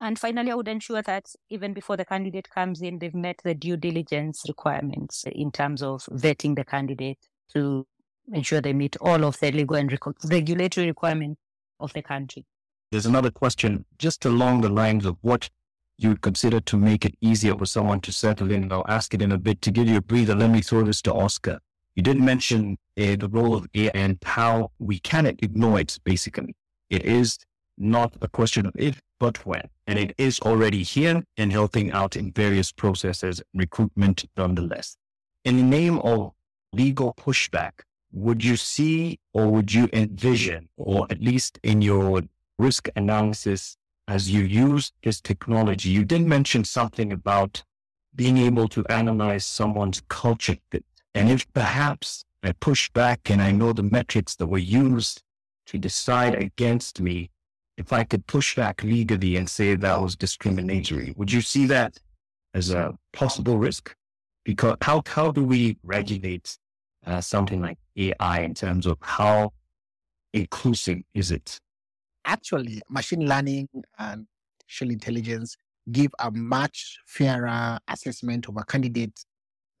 And 0.00 0.18
finally, 0.18 0.50
I 0.50 0.54
would 0.54 0.68
ensure 0.68 1.00
that 1.02 1.32
even 1.48 1.72
before 1.72 1.96
the 1.96 2.04
candidate 2.04 2.50
comes 2.50 2.82
in, 2.82 2.98
they've 2.98 3.14
met 3.14 3.40
the 3.42 3.54
due 3.54 3.76
diligence 3.76 4.42
requirements 4.46 5.24
in 5.30 5.50
terms 5.50 5.82
of 5.82 6.04
vetting 6.12 6.54
the 6.54 6.64
candidate 6.64 7.18
to 7.54 7.86
ensure 8.32 8.60
they 8.60 8.74
meet 8.74 8.96
all 9.00 9.24
of 9.24 9.38
the 9.40 9.50
legal 9.52 9.76
and 9.76 9.96
regulatory 10.24 10.86
requirements 10.86 11.40
of 11.80 11.92
the 11.94 12.02
country. 12.02 12.44
There's 12.92 13.06
another 13.06 13.30
question 13.30 13.84
just 13.98 14.24
along 14.24 14.60
the 14.60 14.68
lines 14.68 15.06
of 15.06 15.16
what 15.22 15.48
you 15.98 16.10
would 16.10 16.20
consider 16.20 16.60
to 16.60 16.76
make 16.76 17.04
it 17.04 17.14
easier 17.20 17.56
for 17.56 17.66
someone 17.66 18.00
to 18.02 18.12
settle 18.12 18.50
in. 18.50 18.70
I'll 18.70 18.84
ask 18.88 19.14
it 19.14 19.22
in 19.22 19.32
a 19.32 19.38
bit. 19.38 19.62
To 19.62 19.70
give 19.70 19.88
you 19.88 19.96
a 19.96 20.02
breather, 20.02 20.34
let 20.34 20.50
me 20.50 20.60
throw 20.60 20.84
this 20.84 21.00
to 21.02 21.14
Oscar. 21.14 21.58
You 21.94 22.02
didn't 22.02 22.24
mention 22.24 22.76
uh, 22.98 23.16
the 23.16 23.28
role 23.30 23.54
of 23.54 23.66
AI 23.74 23.90
and 23.94 24.18
how 24.22 24.72
we 24.78 24.98
cannot 24.98 25.36
ignore 25.42 25.80
it, 25.80 25.98
basically. 26.04 26.54
It 26.90 27.04
is 27.06 27.38
not 27.78 28.14
a 28.20 28.28
question 28.28 28.66
of 28.66 28.74
if, 28.76 29.00
but 29.18 29.44
when. 29.46 29.68
And 29.86 29.98
it 29.98 30.14
is 30.18 30.40
already 30.40 30.82
here 30.82 31.24
and 31.36 31.52
helping 31.52 31.92
out 31.92 32.16
in 32.16 32.32
various 32.32 32.72
processes, 32.72 33.42
recruitment 33.54 34.24
nonetheless. 34.36 34.96
In 35.44 35.56
the 35.56 35.62
name 35.62 35.98
of 36.00 36.32
legal 36.72 37.14
pushback, 37.14 37.72
would 38.12 38.42
you 38.42 38.56
see 38.56 39.18
or 39.32 39.50
would 39.50 39.72
you 39.72 39.88
envision, 39.92 40.68
or 40.76 41.06
at 41.10 41.20
least 41.20 41.58
in 41.62 41.82
your 41.82 42.22
risk 42.58 42.88
analysis, 42.96 43.76
as 44.08 44.30
you 44.30 44.42
use 44.42 44.92
this 45.02 45.20
technology, 45.20 45.90
you 45.90 46.04
did 46.04 46.22
mention 46.22 46.64
something 46.64 47.12
about 47.12 47.62
being 48.14 48.38
able 48.38 48.68
to 48.68 48.84
analyze 48.86 49.44
someone's 49.44 50.02
culture 50.08 50.56
fit. 50.70 50.84
And 51.14 51.30
if 51.30 51.50
perhaps 51.52 52.24
I 52.42 52.52
push 52.52 52.88
back 52.90 53.30
and 53.30 53.42
I 53.42 53.50
know 53.50 53.72
the 53.72 53.82
metrics 53.82 54.36
that 54.36 54.46
were 54.46 54.58
used 54.58 55.22
to 55.66 55.78
decide 55.78 56.34
against 56.34 57.00
me, 57.00 57.30
if 57.76 57.92
I 57.92 58.04
could 58.04 58.26
push 58.26 58.56
back 58.56 58.82
legally 58.82 59.36
and 59.36 59.48
say 59.48 59.74
that 59.74 60.00
was 60.00 60.16
discriminatory, 60.16 61.14
would 61.16 61.30
you 61.30 61.40
see 61.40 61.66
that 61.66 61.98
as 62.54 62.70
a 62.70 62.94
possible 63.12 63.58
risk? 63.58 63.94
Because 64.44 64.76
how, 64.80 65.02
how 65.06 65.30
do 65.30 65.44
we 65.44 65.76
regulate 65.82 66.56
uh, 67.04 67.20
something 67.20 67.60
like 67.60 67.78
AI 67.96 68.40
in 68.40 68.54
terms 68.54 68.86
of 68.86 68.96
how 69.00 69.52
inclusive 70.32 70.98
is 71.14 71.30
it? 71.30 71.60
Actually, 72.24 72.80
machine 72.88 73.26
learning 73.28 73.68
and 73.98 74.26
artificial 74.60 74.90
intelligence 74.90 75.56
give 75.92 76.10
a 76.18 76.30
much 76.30 76.98
fairer 77.06 77.78
assessment 77.88 78.48
of 78.48 78.56
a 78.56 78.64
candidate 78.64 79.24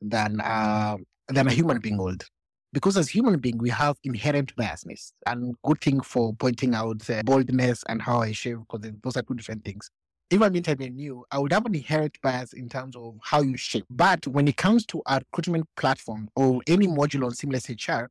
than 0.00 0.40
uh, 0.40 0.96
than 1.28 1.48
a 1.48 1.50
human 1.50 1.80
being 1.80 1.96
would 1.96 2.22
because 2.76 2.98
as 2.98 3.08
human 3.08 3.38
being 3.38 3.56
we 3.56 3.70
have 3.70 3.96
inherent 4.04 4.54
biasness 4.54 5.12
and 5.24 5.56
good 5.64 5.80
thing 5.80 5.98
for 6.02 6.34
pointing 6.34 6.74
out 6.74 6.98
the 6.98 7.22
boldness 7.24 7.82
and 7.88 8.02
how 8.02 8.20
I 8.20 8.32
shave 8.32 8.58
because 8.58 8.92
those 9.02 9.16
are 9.16 9.22
two 9.22 9.32
different 9.32 9.64
things. 9.64 9.90
Even 10.30 10.42
if 10.42 10.50
I'm 10.50 10.56
interviewing 10.56 11.22
I 11.30 11.38
would 11.38 11.54
have 11.54 11.64
an 11.64 11.74
inherent 11.74 12.20
bias 12.20 12.52
in 12.52 12.68
terms 12.68 12.94
of 12.94 13.16
how 13.22 13.40
you 13.40 13.56
shape. 13.56 13.86
But 13.88 14.26
when 14.26 14.46
it 14.46 14.58
comes 14.58 14.84
to 14.88 15.00
recruitment 15.10 15.66
platform 15.78 16.28
or 16.36 16.60
any 16.66 16.86
module 16.86 17.24
on 17.24 17.34
Seamless 17.34 17.70
HR, 17.70 18.10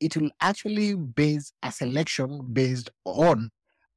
it 0.00 0.16
will 0.16 0.30
actually 0.40 0.94
base 0.94 1.52
a 1.62 1.70
selection 1.70 2.48
based 2.50 2.88
on 3.04 3.50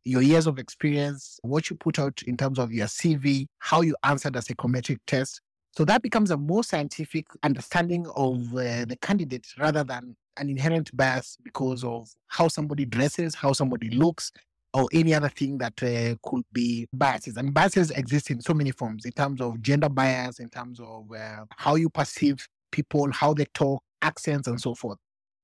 your 0.04 0.22
years 0.22 0.46
of 0.46 0.60
experience, 0.60 1.40
what 1.42 1.70
you 1.70 1.78
put 1.78 2.00
out 2.00 2.22
in 2.24 2.36
terms 2.36 2.60
of 2.60 2.74
your 2.74 2.88
CV, 2.88 3.46
how 3.60 3.80
you 3.80 3.96
answered 4.04 4.36
a 4.36 4.42
psychometric 4.42 5.00
test, 5.08 5.40
so 5.74 5.86
that 5.86 6.02
becomes 6.02 6.32
a 6.32 6.38
more 6.38 6.64
scientific 6.64 7.28
understanding 7.44 8.06
of 8.16 8.54
uh, 8.54 8.86
the 8.86 8.98
candidate 9.02 9.48
rather 9.58 9.84
than 9.84 10.16
an 10.38 10.50
inherent 10.50 10.96
bias 10.96 11.38
because 11.44 11.84
of 11.84 12.10
how 12.28 12.50
somebody 12.50 12.86
dresses, 12.86 13.36
how 13.36 13.54
somebody 13.54 13.90
looks, 13.90 14.32
or 14.74 14.88
any 14.94 15.14
other 15.14 15.30
thing 15.30 15.58
that 15.60 15.82
uh, 15.84 16.16
could 16.24 16.44
be 16.52 16.88
biases. 16.94 17.38
And 17.38 17.54
biases 17.54 17.92
exist 17.92 18.32
in 18.32 18.42
so 18.42 18.54
many 18.54 18.72
forms 18.72 19.06
in 19.06 19.12
terms 19.12 19.40
of 19.40 19.62
gender 19.62 19.90
bias, 19.90 20.40
in 20.40 20.50
terms 20.50 20.80
of 20.80 21.12
uh, 21.12 21.46
how 21.52 21.76
you 21.76 21.90
perceive 21.90 22.46
people, 22.72 23.12
how 23.12 23.34
they 23.34 23.46
talk, 23.54 23.82
accents, 24.02 24.48
and 24.48 24.60
so 24.60 24.76
forth. 24.76 24.98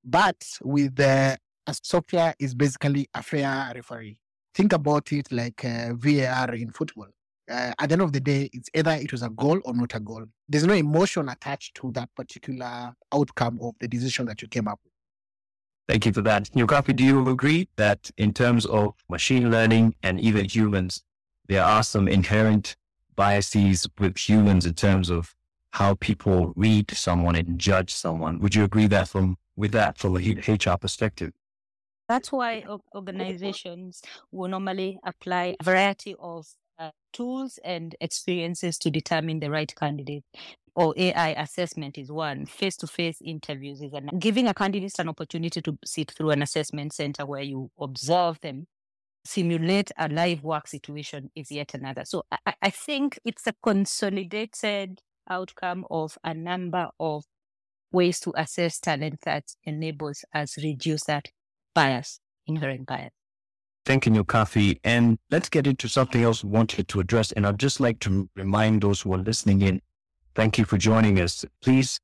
But 0.03 0.43
with 0.61 0.95
the 0.95 1.37
uh, 1.67 1.73
software 1.83 2.33
is 2.39 2.53
basically 2.53 3.07
a 3.13 3.23
fair 3.23 3.71
referee. 3.75 4.17
Think 4.53 4.73
about 4.73 5.11
it 5.11 5.31
like 5.31 5.63
uh, 5.63 5.93
VAR 5.93 6.53
in 6.55 6.71
football 6.71 7.07
uh, 7.49 7.73
at 7.79 7.89
the 7.89 7.93
end 7.93 8.01
of 8.01 8.13
the 8.13 8.19
day, 8.19 8.49
it's 8.53 8.69
either 8.73 8.91
it 8.91 9.11
was 9.11 9.23
a 9.23 9.29
goal 9.29 9.59
or 9.65 9.73
not 9.73 9.95
a 9.95 9.99
goal. 9.99 10.25
There's 10.49 10.65
no 10.65 10.73
emotion 10.73 11.29
attached 11.29 11.75
to 11.75 11.91
that 11.93 12.09
particular 12.15 12.93
outcome 13.13 13.59
of 13.61 13.75
the 13.79 13.87
decision 13.87 14.25
that 14.27 14.41
you 14.41 14.47
came 14.47 14.67
up 14.67 14.79
with. 14.83 14.93
Thank 15.87 16.05
you 16.05 16.13
for 16.13 16.21
that. 16.21 16.49
Nyokabi, 16.51 16.95
do 16.95 17.03
you 17.03 17.29
agree 17.29 17.69
that 17.77 18.11
in 18.17 18.33
terms 18.33 18.65
of 18.65 18.93
machine 19.09 19.49
learning 19.49 19.95
and 20.03 20.19
even 20.19 20.45
humans, 20.45 21.03
there 21.47 21.63
are 21.63 21.83
some 21.83 22.07
inherent 22.07 22.75
biases 23.15 23.87
with 23.97 24.17
humans 24.17 24.65
in 24.65 24.73
terms 24.73 25.09
of 25.09 25.33
how 25.71 25.95
people 25.95 26.53
read 26.55 26.89
someone 26.91 27.35
and 27.35 27.59
judge 27.59 27.93
someone. 27.93 28.39
Would 28.39 28.55
you 28.55 28.63
agree 28.63 28.87
that 28.87 29.09
from 29.09 29.37
with 29.55 29.71
that 29.73 29.97
from 29.97 30.15
a 30.15 30.19
HR 30.19 30.77
perspective? 30.77 31.33
That's 32.07 32.31
why 32.31 32.63
organizations 32.95 34.01
will 34.31 34.47
normally 34.47 34.97
apply 35.05 35.55
a 35.59 35.63
variety 35.63 36.15
of 36.19 36.47
tools 37.17 37.59
and 37.63 37.95
experiences 37.99 38.77
to 38.77 38.91
determine 38.91 39.39
the 39.39 39.49
right 39.49 39.73
candidate. 39.75 40.23
Or 40.75 40.93
AI 40.95 41.29
assessment 41.29 41.97
is 41.97 42.11
one. 42.11 42.45
Face 42.45 42.77
to 42.77 42.87
face 42.87 43.17
interviews 43.23 43.81
is 43.81 43.93
another. 43.93 44.17
Giving 44.19 44.47
a 44.47 44.53
candidate 44.53 44.93
an 44.99 45.09
opportunity 45.09 45.59
to 45.63 45.75
sit 45.83 46.11
through 46.11 46.29
an 46.29 46.43
assessment 46.43 46.93
center 46.93 47.25
where 47.25 47.41
you 47.41 47.71
observe 47.79 48.39
them, 48.41 48.67
simulate 49.25 49.91
a 49.97 50.07
live 50.07 50.43
work 50.43 50.67
situation 50.67 51.31
is 51.35 51.51
yet 51.51 51.73
another. 51.73 52.03
So 52.05 52.23
I, 52.31 52.53
I 52.61 52.69
think 52.69 53.19
it's 53.25 53.47
a 53.47 53.55
consolidated 53.63 54.99
outcome 55.27 55.85
of 55.89 56.17
a 56.23 56.35
number 56.35 56.89
of 56.99 57.23
ways 57.91 58.19
to 58.19 58.33
assess 58.37 58.79
talent 58.79 59.21
that 59.23 59.45
enables 59.63 60.23
us 60.31 60.57
reduce 60.57 61.05
that 61.05 61.29
bias, 61.73 62.19
inherent 62.45 62.85
bias. 62.85 63.11
Thank 63.87 64.05
you, 64.05 64.21
Kathy. 64.25 64.81
And 64.83 65.17
let's 65.31 65.47
get 65.47 65.65
into 65.65 65.87
something 65.87 66.21
else 66.21 66.43
we 66.43 66.49
wanted 66.49 66.89
to 66.89 66.99
address. 66.99 67.31
And 67.31 67.47
I'd 67.47 67.57
just 67.57 67.79
like 67.79 67.99
to 68.01 68.29
remind 68.35 68.81
those 68.81 68.99
who 68.99 69.13
are 69.13 69.17
listening 69.17 69.61
in, 69.61 69.81
thank 70.35 70.57
you 70.57 70.65
for 70.65 70.77
joining 70.77 71.21
us. 71.21 71.45
Please 71.61 72.01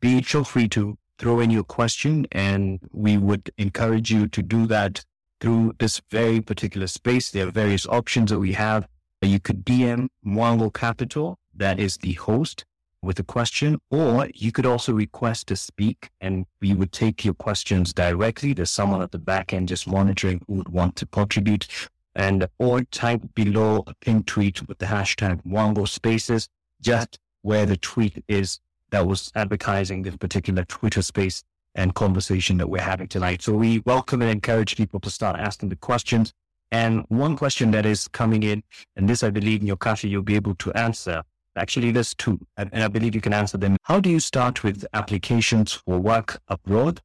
be 0.00 0.22
feel 0.22 0.44
free 0.44 0.66
to 0.68 0.96
throw 1.18 1.40
in 1.40 1.50
your 1.50 1.62
question 1.62 2.26
and 2.32 2.80
we 2.90 3.18
would 3.18 3.50
encourage 3.58 4.10
you 4.10 4.28
to 4.28 4.42
do 4.42 4.66
that 4.68 5.04
through 5.38 5.74
this 5.78 6.00
very 6.10 6.40
particular 6.40 6.86
space. 6.86 7.30
There 7.30 7.46
are 7.46 7.50
various 7.50 7.86
options 7.86 8.30
that 8.30 8.38
we 8.38 8.54
have. 8.54 8.88
You 9.20 9.38
could 9.38 9.62
DM 9.62 10.08
Mwango 10.26 10.72
Capital, 10.72 11.38
that 11.54 11.78
is 11.78 11.98
the 11.98 12.14
host, 12.14 12.64
with 13.06 13.18
a 13.18 13.22
question, 13.22 13.78
or 13.90 14.28
you 14.34 14.52
could 14.52 14.66
also 14.66 14.92
request 14.92 15.46
to 15.46 15.56
speak 15.56 16.10
and 16.20 16.44
we 16.60 16.74
would 16.74 16.92
take 16.92 17.24
your 17.24 17.34
questions 17.34 17.92
directly. 17.92 18.52
There's 18.52 18.70
someone 18.70 19.00
at 19.00 19.12
the 19.12 19.18
back 19.18 19.52
end 19.52 19.68
just 19.68 19.86
monitoring 19.86 20.42
who 20.46 20.54
would 20.54 20.68
want 20.68 20.96
to 20.96 21.06
contribute 21.06 21.66
and 22.14 22.48
or 22.58 22.82
type 22.82 23.22
below 23.34 23.84
a 23.86 23.94
pinned 23.94 24.26
tweet 24.26 24.66
with 24.68 24.78
the 24.78 24.86
hashtag 24.86 25.42
Mwango 25.44 25.86
Spaces, 25.86 26.48
just 26.80 27.18
where 27.42 27.66
the 27.66 27.76
tweet 27.76 28.24
is 28.26 28.58
that 28.90 29.06
was 29.06 29.30
advertising 29.34 30.02
this 30.02 30.16
particular 30.16 30.64
Twitter 30.64 31.02
space 31.02 31.44
and 31.74 31.94
conversation 31.94 32.56
that 32.56 32.68
we're 32.68 32.80
having 32.80 33.06
tonight. 33.06 33.42
So 33.42 33.52
we 33.52 33.80
welcome 33.80 34.22
and 34.22 34.30
encourage 34.30 34.76
people 34.76 34.98
to 35.00 35.10
start 35.10 35.38
asking 35.38 35.68
the 35.68 35.76
questions. 35.76 36.32
And 36.72 37.04
one 37.08 37.36
question 37.36 37.70
that 37.72 37.86
is 37.86 38.08
coming 38.08 38.42
in, 38.42 38.62
and 38.96 39.08
this 39.08 39.22
I 39.22 39.30
believe 39.30 39.60
Nyokabi 39.60 40.10
you'll 40.10 40.22
be 40.22 40.34
able 40.34 40.54
to 40.56 40.72
answer, 40.72 41.22
Actually, 41.56 41.90
there's 41.90 42.14
two, 42.14 42.38
and 42.56 42.70
I 42.72 42.88
believe 42.88 43.14
you 43.14 43.20
can 43.20 43.32
answer 43.32 43.56
them. 43.56 43.76
How 43.82 43.98
do 43.98 44.10
you 44.10 44.20
start 44.20 44.62
with 44.62 44.84
applications 44.92 45.72
for 45.72 45.98
work 45.98 46.40
abroad? 46.48 47.00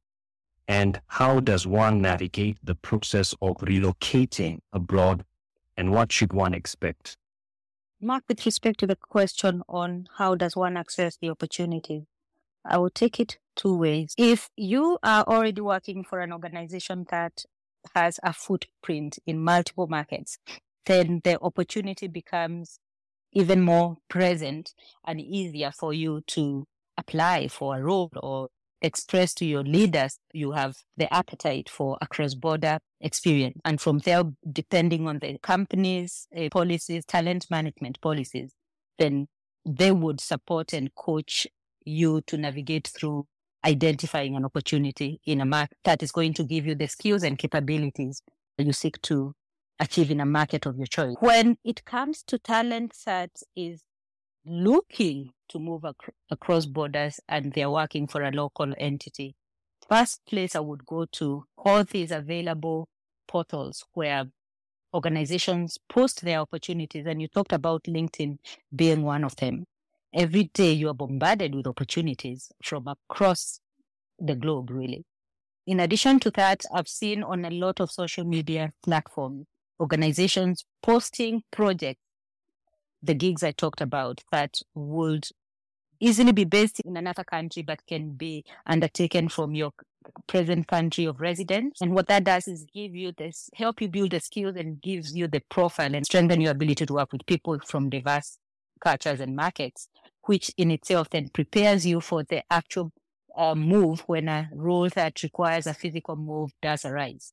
And 0.68 1.00
how 1.06 1.40
does 1.40 1.66
one 1.66 2.00
navigate 2.02 2.58
the 2.62 2.74
process 2.74 3.34
of 3.40 3.56
relocating 3.56 4.58
abroad? 4.72 5.24
And 5.76 5.90
what 5.90 6.12
should 6.12 6.32
one 6.32 6.54
expect? 6.54 7.16
Mark, 8.00 8.24
with 8.28 8.44
respect 8.44 8.80
to 8.80 8.86
the 8.86 8.96
question 8.96 9.62
on 9.68 10.08
how 10.18 10.34
does 10.34 10.54
one 10.54 10.76
access 10.76 11.16
the 11.16 11.30
opportunity, 11.30 12.06
I 12.64 12.78
will 12.78 12.90
take 12.90 13.18
it 13.18 13.38
two 13.56 13.76
ways. 13.76 14.14
If 14.18 14.50
you 14.56 14.98
are 15.02 15.24
already 15.24 15.60
working 15.60 16.04
for 16.04 16.20
an 16.20 16.32
organization 16.32 17.06
that 17.10 17.44
has 17.94 18.20
a 18.22 18.32
footprint 18.32 19.18
in 19.26 19.42
multiple 19.42 19.86
markets, 19.86 20.38
then 20.86 21.20
the 21.24 21.40
opportunity 21.40 22.06
becomes 22.06 22.78
even 23.32 23.62
more 23.62 23.96
present 24.08 24.72
and 25.06 25.20
easier 25.20 25.72
for 25.72 25.92
you 25.92 26.22
to 26.26 26.66
apply 26.98 27.48
for 27.48 27.76
a 27.76 27.82
role 27.82 28.10
or 28.22 28.48
express 28.82 29.32
to 29.32 29.44
your 29.44 29.62
leaders 29.62 30.18
you 30.32 30.52
have 30.52 30.74
the 30.96 31.12
appetite 31.14 31.68
for 31.68 31.96
a 32.00 32.06
cross-border 32.06 32.78
experience. 33.00 33.56
And 33.64 33.80
from 33.80 33.98
there 33.98 34.24
depending 34.50 35.06
on 35.06 35.20
the 35.20 35.38
company's 35.42 36.26
uh, 36.36 36.48
policies 36.50 37.04
talent 37.06 37.46
management 37.50 38.00
policies 38.00 38.52
then 38.98 39.28
they 39.64 39.92
would 39.92 40.20
support 40.20 40.72
and 40.72 40.92
coach 40.94 41.46
you 41.84 42.20
to 42.26 42.36
navigate 42.36 42.88
through 42.88 43.26
identifying 43.64 44.34
an 44.36 44.44
opportunity 44.44 45.20
in 45.24 45.40
a 45.40 45.44
market 45.44 45.78
that 45.84 46.02
is 46.02 46.10
going 46.10 46.34
to 46.34 46.42
give 46.42 46.66
you 46.66 46.74
the 46.74 46.88
skills 46.88 47.22
and 47.22 47.38
capabilities 47.38 48.22
you 48.58 48.72
seek 48.72 49.00
to 49.02 49.34
achieving 49.80 50.20
a 50.20 50.26
market 50.26 50.66
of 50.66 50.76
your 50.76 50.86
choice. 50.86 51.16
When 51.20 51.58
it 51.64 51.84
comes 51.84 52.22
to 52.24 52.38
talent 52.38 52.94
that 53.04 53.30
is 53.56 53.82
looking 54.44 55.32
to 55.48 55.58
move 55.58 55.84
ac- 55.84 56.12
across 56.30 56.66
borders 56.66 57.20
and 57.28 57.52
they're 57.52 57.70
working 57.70 58.06
for 58.06 58.22
a 58.22 58.30
local 58.30 58.72
entity, 58.78 59.34
first 59.88 60.24
place 60.26 60.54
I 60.54 60.60
would 60.60 60.86
go 60.86 61.06
to 61.12 61.44
all 61.56 61.84
these 61.84 62.10
available 62.10 62.88
portals 63.28 63.84
where 63.94 64.26
organizations 64.94 65.78
post 65.88 66.22
their 66.22 66.38
opportunities. 66.38 67.06
And 67.06 67.20
you 67.20 67.28
talked 67.28 67.52
about 67.52 67.84
LinkedIn 67.84 68.38
being 68.74 69.02
one 69.02 69.24
of 69.24 69.36
them. 69.36 69.64
Every 70.14 70.44
day 70.44 70.72
you 70.72 70.88
are 70.88 70.94
bombarded 70.94 71.54
with 71.54 71.66
opportunities 71.66 72.52
from 72.62 72.86
across 72.86 73.60
the 74.18 74.34
globe, 74.34 74.70
really. 74.70 75.04
In 75.66 75.80
addition 75.80 76.20
to 76.20 76.30
that, 76.32 76.64
I've 76.74 76.88
seen 76.88 77.22
on 77.22 77.44
a 77.44 77.50
lot 77.50 77.80
of 77.80 77.90
social 77.90 78.24
media 78.24 78.72
platforms 78.84 79.46
organizations 79.82 80.64
posting 80.82 81.42
projects, 81.50 82.00
the 83.02 83.14
gigs 83.14 83.42
I 83.42 83.50
talked 83.50 83.80
about 83.80 84.22
that 84.30 84.60
would 84.74 85.26
easily 86.00 86.32
be 86.32 86.44
based 86.44 86.80
in 86.80 86.96
another 86.96 87.24
country 87.24 87.62
but 87.62 87.84
can 87.86 88.12
be 88.12 88.44
undertaken 88.64 89.28
from 89.28 89.54
your 89.54 89.72
present 90.26 90.68
country 90.68 91.04
of 91.04 91.20
residence. 91.20 91.80
And 91.80 91.94
what 91.94 92.06
that 92.08 92.24
does 92.24 92.46
is 92.48 92.64
give 92.72 92.94
you 92.94 93.12
this, 93.16 93.50
help 93.54 93.80
you 93.80 93.88
build 93.88 94.12
the 94.12 94.20
skills 94.20 94.56
and 94.56 94.80
gives 94.80 95.14
you 95.16 95.26
the 95.28 95.42
profile 95.48 95.94
and 95.94 96.06
strengthen 96.06 96.40
your 96.40 96.52
ability 96.52 96.86
to 96.86 96.94
work 96.94 97.12
with 97.12 97.26
people 97.26 97.58
from 97.66 97.90
diverse 97.90 98.38
cultures 98.80 99.20
and 99.20 99.36
markets, 99.36 99.88
which 100.22 100.52
in 100.56 100.70
itself 100.70 101.10
then 101.10 101.28
prepares 101.28 101.84
you 101.86 102.00
for 102.00 102.22
the 102.24 102.42
actual 102.50 102.92
uh, 103.36 103.54
move 103.54 104.00
when 104.06 104.28
a 104.28 104.48
role 104.52 104.88
that 104.90 105.22
requires 105.22 105.66
a 105.66 105.74
physical 105.74 106.16
move 106.16 106.50
does 106.60 106.84
arise 106.84 107.32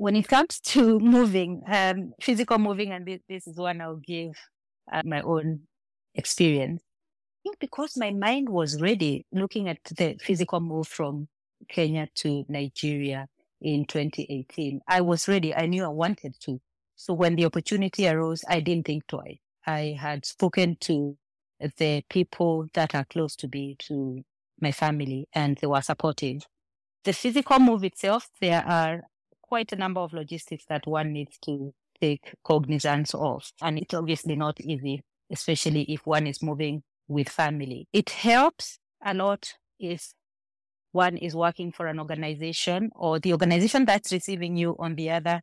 when 0.00 0.16
it 0.16 0.28
comes 0.28 0.58
to 0.60 0.98
moving, 0.98 1.60
um, 1.66 2.14
physical 2.22 2.56
moving, 2.56 2.90
and 2.90 3.06
this, 3.06 3.20
this 3.28 3.46
is 3.46 3.58
one 3.58 3.82
I'll 3.82 3.96
give 3.96 4.32
uh, 4.90 5.02
my 5.04 5.20
own 5.20 5.60
experience. 6.14 6.80
I 6.80 7.38
think 7.42 7.58
because 7.58 7.98
my 7.98 8.10
mind 8.10 8.48
was 8.48 8.80
ready 8.80 9.26
looking 9.30 9.68
at 9.68 9.76
the 9.84 10.16
physical 10.18 10.60
move 10.60 10.88
from 10.88 11.28
Kenya 11.68 12.08
to 12.14 12.46
Nigeria 12.48 13.26
in 13.60 13.84
2018, 13.84 14.80
I 14.88 15.02
was 15.02 15.28
ready. 15.28 15.54
I 15.54 15.66
knew 15.66 15.84
I 15.84 15.88
wanted 15.88 16.34
to. 16.44 16.62
So 16.96 17.12
when 17.12 17.36
the 17.36 17.44
opportunity 17.44 18.08
arose, 18.08 18.42
I 18.48 18.60
didn't 18.60 18.86
think 18.86 19.06
twice. 19.06 19.38
I 19.66 19.98
had 20.00 20.24
spoken 20.24 20.78
to 20.80 21.18
the 21.76 22.02
people 22.08 22.68
that 22.72 22.94
are 22.94 23.04
close 23.04 23.36
to 23.36 23.50
me, 23.52 23.76
to 23.80 24.22
my 24.62 24.72
family, 24.72 25.28
and 25.34 25.58
they 25.58 25.66
were 25.66 25.82
supportive. 25.82 26.46
The 27.04 27.12
physical 27.12 27.58
move 27.58 27.84
itself, 27.84 28.30
there 28.40 28.64
are 28.66 29.02
quite 29.50 29.72
a 29.72 29.76
number 29.76 30.00
of 30.00 30.12
logistics 30.12 30.64
that 30.68 30.86
one 30.86 31.12
needs 31.12 31.36
to 31.42 31.74
take 32.00 32.34
cognizance 32.44 33.12
of. 33.14 33.42
And 33.60 33.78
it's 33.78 33.92
obviously 33.92 34.36
not 34.36 34.60
easy, 34.60 35.02
especially 35.30 35.82
if 35.82 36.06
one 36.06 36.28
is 36.28 36.40
moving 36.40 36.84
with 37.08 37.28
family. 37.28 37.88
It 37.92 38.10
helps 38.10 38.78
a 39.04 39.12
lot 39.12 39.54
if 39.80 40.12
one 40.92 41.16
is 41.16 41.34
working 41.34 41.72
for 41.72 41.88
an 41.88 41.98
organization 41.98 42.90
or 42.94 43.18
the 43.18 43.32
organization 43.32 43.84
that's 43.84 44.12
receiving 44.12 44.56
you 44.56 44.76
on 44.78 44.94
the 44.94 45.10
other 45.10 45.42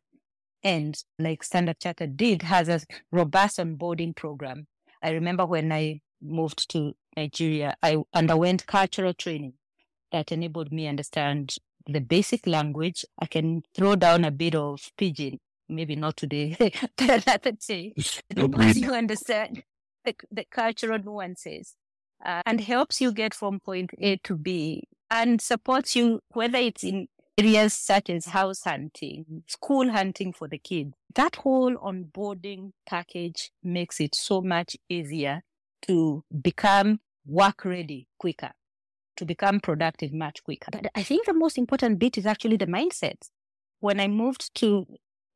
end, 0.64 1.04
like 1.18 1.42
Standard 1.42 1.78
Chartered 1.78 2.16
did, 2.16 2.42
has 2.42 2.68
a 2.70 2.80
robust 3.12 3.58
onboarding 3.58 4.16
program. 4.16 4.66
I 5.02 5.10
remember 5.10 5.44
when 5.44 5.70
I 5.70 6.00
moved 6.22 6.70
to 6.70 6.94
Nigeria, 7.14 7.76
I 7.82 7.98
underwent 8.14 8.66
cultural 8.66 9.12
training 9.12 9.52
that 10.12 10.32
enabled 10.32 10.72
me 10.72 10.88
understand 10.88 11.54
the 11.88 12.00
basic 12.00 12.46
language. 12.46 13.04
I 13.18 13.26
can 13.26 13.62
throw 13.74 13.96
down 13.96 14.24
a 14.24 14.30
bit 14.30 14.54
of 14.54 14.80
pidgin, 14.96 15.38
maybe 15.68 15.96
not 15.96 16.16
today, 16.16 16.56
but 16.96 17.26
another 17.26 17.52
day, 17.52 17.94
you 18.36 18.92
understand 18.92 19.62
the, 20.04 20.14
the 20.30 20.44
cultural 20.50 20.98
nuances 20.98 21.74
uh, 22.24 22.42
and 22.46 22.60
helps 22.60 23.00
you 23.00 23.12
get 23.12 23.34
from 23.34 23.60
point 23.60 23.90
A 23.98 24.16
to 24.18 24.36
B 24.36 24.84
and 25.10 25.40
supports 25.40 25.96
you, 25.96 26.20
whether 26.30 26.58
it's 26.58 26.84
in 26.84 27.08
areas 27.38 27.72
such 27.72 28.10
as 28.10 28.26
house 28.26 28.62
hunting, 28.64 29.44
school 29.46 29.90
hunting 29.90 30.32
for 30.32 30.48
the 30.48 30.58
kids. 30.58 30.92
That 31.14 31.36
whole 31.36 31.76
onboarding 31.76 32.72
package 32.86 33.50
makes 33.62 34.00
it 34.00 34.14
so 34.14 34.42
much 34.42 34.76
easier 34.88 35.42
to 35.82 36.24
become 36.42 37.00
work 37.24 37.64
ready 37.64 38.08
quicker 38.18 38.50
to 39.18 39.26
become 39.26 39.60
productive 39.60 40.12
much 40.12 40.42
quicker. 40.44 40.70
But 40.72 40.86
I 40.94 41.02
think 41.02 41.26
the 41.26 41.34
most 41.34 41.58
important 41.58 41.98
bit 41.98 42.16
is 42.16 42.24
actually 42.24 42.56
the 42.56 42.66
mindset. 42.66 43.28
When 43.80 44.00
I 44.00 44.08
moved 44.08 44.54
to 44.56 44.86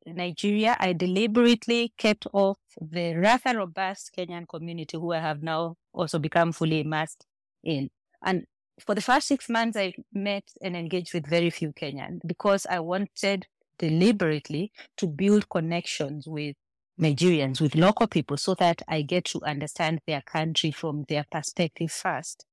Nigeria, 0.05 0.75
I 0.79 0.93
deliberately 0.93 1.93
kept 1.97 2.25
off 2.33 2.57
the 2.79 3.15
rather 3.15 3.57
robust 3.57 4.11
Kenyan 4.17 4.47
community 4.47 4.97
who 4.97 5.13
I 5.13 5.19
have 5.19 5.43
now 5.43 5.75
also 5.93 6.17
become 6.19 6.51
fully 6.51 6.81
immersed 6.81 7.25
in. 7.63 7.89
And 8.23 8.45
for 8.79 8.95
the 8.95 9.01
first 9.01 9.27
six 9.27 9.49
months, 9.49 9.77
I 9.77 9.93
met 10.13 10.43
and 10.61 10.75
engaged 10.75 11.13
with 11.13 11.27
very 11.27 11.49
few 11.49 11.73
Kenyans 11.73 12.19
because 12.25 12.65
I 12.65 12.79
wanted 12.79 13.47
deliberately 13.77 14.71
to 14.97 15.07
build 15.07 15.49
connections 15.49 16.27
with 16.27 16.55
Nigerians, 16.99 17.59
with 17.59 17.75
local 17.75 18.07
people, 18.07 18.37
so 18.37 18.55
that 18.55 18.81
I 18.87 19.01
get 19.01 19.25
to 19.25 19.41
understand 19.43 19.99
their 20.05 20.21
country 20.21 20.71
from 20.71 21.05
their 21.09 21.25
perspective 21.29 21.91
first 21.91 22.45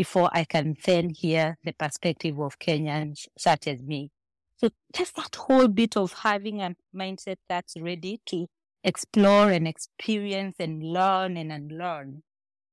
before 0.00 0.30
I 0.32 0.44
can 0.44 0.78
then 0.86 1.10
hear 1.10 1.58
the 1.62 1.72
perspective 1.72 2.40
of 2.40 2.58
Kenyans 2.58 3.26
such 3.36 3.66
as 3.66 3.82
me. 3.82 4.10
So 4.56 4.70
just 4.96 5.14
that 5.16 5.36
whole 5.36 5.68
bit 5.68 5.94
of 5.94 6.14
having 6.14 6.62
a 6.62 6.74
mindset 6.96 7.36
that's 7.50 7.74
ready 7.78 8.18
to 8.30 8.46
explore 8.82 9.50
and 9.50 9.68
experience 9.68 10.56
and 10.58 10.82
learn 10.82 11.36
and 11.36 11.52
unlearn 11.52 12.22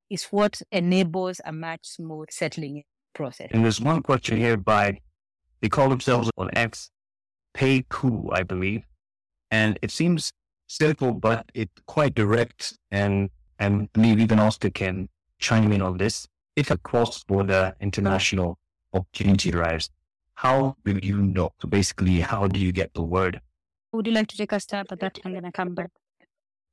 is 0.09 0.23
what 0.31 0.61
enables 0.71 1.41
a 1.43 1.51
much 1.51 1.81
smooth 1.83 2.29
settling 2.31 2.83
process. 3.13 3.49
And 3.51 3.65
there's 3.65 3.81
one 3.81 4.03
question 4.03 4.37
here 4.37 4.55
by, 4.55 5.01
they 5.59 5.67
call 5.67 5.89
themselves 5.89 6.31
on 6.37 6.49
X, 6.53 6.91
Pay 7.53 7.83
Cool, 7.89 8.29
I 8.31 8.43
believe. 8.43 8.83
And 9.51 9.77
it 9.81 9.91
seems 9.91 10.31
simple, 10.67 11.11
but 11.11 11.51
it's 11.53 11.81
quite 11.87 12.15
direct. 12.15 12.77
And, 12.89 13.31
and 13.59 13.89
maybe 13.97 14.23
even 14.23 14.39
Oscar 14.39 14.69
can 14.69 15.09
chime 15.39 15.73
in 15.73 15.81
on 15.81 15.97
this. 15.97 16.25
If 16.57 16.71
a 16.71 16.77
cross-border 16.77 17.75
international 17.79 18.57
opportunity 18.91 19.53
arrives, 19.53 19.91
how 20.33 20.75
will 20.83 20.97
you 20.97 21.21
know? 21.21 21.51
So 21.61 21.67
basically, 21.67 22.19
how 22.19 22.47
do 22.47 22.59
you 22.59 22.71
get 22.71 22.95
the 22.95 23.03
word? 23.03 23.39
Would 23.93 24.07
you 24.07 24.13
like 24.13 24.25
to 24.29 24.37
take 24.37 24.51
a 24.51 24.59
stab 24.59 24.87
at 24.91 24.99
that? 25.01 25.19
I'm 25.23 25.33
going 25.33 25.43
to 25.43 25.51
come 25.51 25.75
back. 25.75 25.91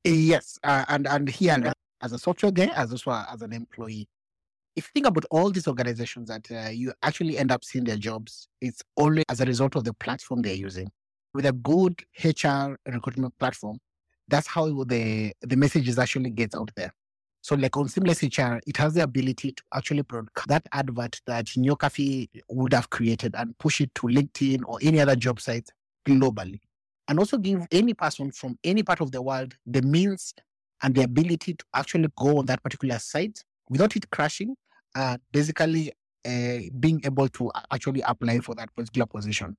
Yes, 0.03 0.59
uh, 0.64 0.87
and 0.88 1.07
and 1.07 1.29
here 1.29 1.73
as 2.01 2.12
a 2.12 2.18
software 2.18 2.51
guy, 2.51 2.70
as 2.75 3.05
well 3.05 3.27
as 3.31 3.42
an 3.42 3.53
employee, 3.53 4.09
if 4.75 4.87
you 4.87 4.90
think 4.94 5.07
about 5.07 5.27
all 5.31 5.51
these 5.51 5.68
organizations 5.68 6.29
that 6.29 6.51
uh, 6.51 6.70
you 6.70 6.94
actually 7.03 7.37
end 7.37 7.53
up 7.53 7.62
seeing 7.62 7.85
their 7.85 7.99
jobs, 7.99 8.49
it's 8.62 8.83
only 8.97 9.23
as 9.29 9.42
a 9.42 9.44
result 9.44 9.77
of 9.77 9.85
the 9.85 9.92
platform 9.92 10.40
they're 10.40 10.55
using. 10.55 10.90
With 11.35 11.44
a 11.44 11.53
good 11.53 12.03
HR 12.23 12.79
recruitment 12.87 13.38
platform, 13.38 13.79
that's 14.29 14.47
how 14.47 14.66
the 14.85 15.35
the 15.42 15.57
messages 15.57 15.99
actually 15.99 16.31
gets 16.31 16.55
out 16.55 16.70
there. 16.75 16.92
So 17.44 17.57
like 17.57 17.76
on 17.76 17.90
Seamless 17.90 18.22
HR, 18.22 18.59
it 18.66 18.78
has 18.78 18.94
the 18.94 19.02
ability 19.02 19.52
to 19.52 19.62
actually 19.74 20.00
broadcast 20.00 20.48
that 20.48 20.66
advert 20.72 21.20
that 21.26 21.44
Nyokabi 21.44 22.30
would 22.48 22.72
have 22.72 22.88
created 22.88 23.35
and 23.37 23.57
push 23.59 23.83
it 23.83 23.94
to 23.96 24.07
LinkedIn 24.07 24.62
or 24.64 24.78
any 24.80 24.98
other 24.98 25.14
job 25.14 25.38
site 25.38 25.68
globally. 26.09 26.61
And 27.07 27.18
also 27.18 27.37
give 27.37 27.66
any 27.70 27.92
person 27.92 28.33
from 28.33 28.59
any 28.64 28.83
part 28.83 29.02
of 29.02 29.12
the 29.12 29.20
world 29.20 29.54
the 29.66 29.83
means 29.83 30.33
and 30.83 30.94
the 30.94 31.02
ability 31.02 31.52
to 31.52 31.64
actually 31.74 32.09
go 32.16 32.38
on 32.38 32.46
that 32.46 32.62
particular 32.62 32.98
site 32.98 33.44
without 33.68 33.94
it 33.94 34.09
crashing 34.09 34.57
and 34.94 35.20
basically 35.30 35.92
uh, 36.26 36.61
being 36.80 37.02
able 37.04 37.28
to 37.28 37.52
actually 37.70 38.00
apply 38.07 38.38
for 38.40 38.54
that 38.54 38.74
particular 38.74 39.04
position. 39.04 39.54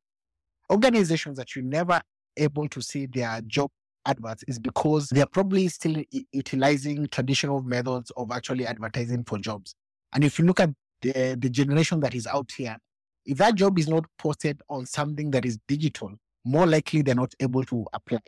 Organizations 0.72 1.38
that 1.38 1.56
you 1.56 1.62
never 1.62 2.02
able 2.36 2.68
to 2.68 2.82
see 2.82 3.06
their 3.06 3.42
job 3.46 3.70
adverts 4.06 4.44
is 4.48 4.60
because 4.60 5.10
they're 5.10 5.26
probably 5.26 5.68
still 5.68 6.02
utilizing 6.32 7.08
traditional 7.08 7.62
methods 7.62 8.12
of 8.18 8.32
actually 8.32 8.66
advertising 8.66 9.24
for 9.24 9.38
jobs. 9.38 9.76
And 10.14 10.24
if 10.24 10.40
you 10.40 10.46
look 10.46 10.60
at 10.60 10.70
the, 11.02 11.38
the 11.40 11.50
generation 11.50 12.00
that 12.02 12.16
is 12.16 12.28
out 12.28 12.52
here, 12.56 12.78
if 13.26 13.38
that 13.40 13.56
job 13.56 13.80
is 13.80 13.88
not 13.88 14.06
posted 14.18 14.62
on 14.70 14.86
something 14.86 15.32
that 15.32 15.46
is 15.46 15.58
digital, 15.68 16.12
more 16.44 16.68
likely 16.68 17.02
they're 17.02 17.16
not 17.16 17.34
able 17.40 17.64
to 17.66 17.86
apply. 17.94 18.20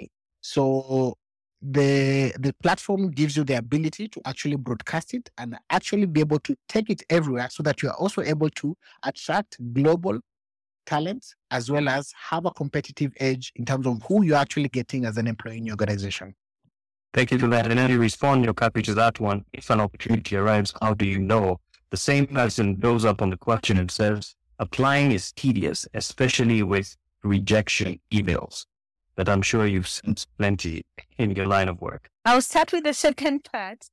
So 0.41 1.15
the 1.61 2.33
the 2.39 2.53
platform 2.61 3.09
gives 3.09 3.35
you 3.35 3.43
the 3.43 3.57
ability 3.57 4.07
to 4.07 4.21
actually 4.25 4.55
broadcast 4.55 5.13
it 5.13 5.29
and 5.37 5.57
actually 5.71 6.05
be 6.05 6.19
able 6.19 6.39
to 6.39 6.55
take 6.69 6.89
it 6.89 7.01
everywhere 7.09 7.49
so 7.49 7.63
that 7.63 7.81
you 7.81 7.89
are 7.89 7.95
also 7.95 8.21
able 8.21 8.49
to 8.51 8.75
attract 9.03 9.57
global 9.73 10.19
talents 10.87 11.35
as 11.51 11.69
well 11.69 11.87
as 11.87 12.11
have 12.29 12.45
a 12.45 12.51
competitive 12.51 13.13
edge 13.19 13.51
in 13.55 13.65
terms 13.65 13.85
of 13.85 14.01
who 14.07 14.23
you're 14.23 14.37
actually 14.37 14.69
getting 14.69 15.05
as 15.05 15.17
an 15.17 15.27
employee 15.27 15.57
in 15.57 15.65
your 15.65 15.73
organization. 15.73 16.33
Thank 17.13 17.31
you 17.31 17.39
for 17.39 17.47
that. 17.47 17.67
And 17.67 17.77
then 17.77 17.91
you 17.91 17.99
respond 17.99 18.43
your 18.43 18.53
copy 18.53 18.81
to 18.83 18.93
that 18.95 19.19
one. 19.19 19.45
If 19.53 19.69
an 19.69 19.79
opportunity 19.79 20.35
arrives, 20.35 20.73
how 20.81 20.93
do 20.93 21.05
you 21.05 21.19
know? 21.19 21.59
The 21.89 21.97
same 21.97 22.27
person 22.27 22.75
goes 22.75 23.05
up 23.05 23.21
on 23.21 23.29
the 23.29 23.37
question 23.37 23.77
and 23.77 23.89
says, 23.89 24.35
applying 24.59 25.11
is 25.11 25.31
tedious, 25.31 25.87
especially 25.93 26.63
with 26.63 26.97
rejection 27.23 27.99
emails. 28.11 28.65
But 29.15 29.29
I'm 29.29 29.41
sure 29.41 29.65
you've 29.65 29.87
sent 29.87 30.27
plenty 30.37 30.85
in 31.17 31.31
your 31.31 31.47
line 31.47 31.69
of 31.69 31.81
work. 31.81 32.09
I'll 32.25 32.41
start 32.41 32.71
with 32.71 32.83
the 32.83 32.93
second 32.93 33.45
part. 33.51 33.85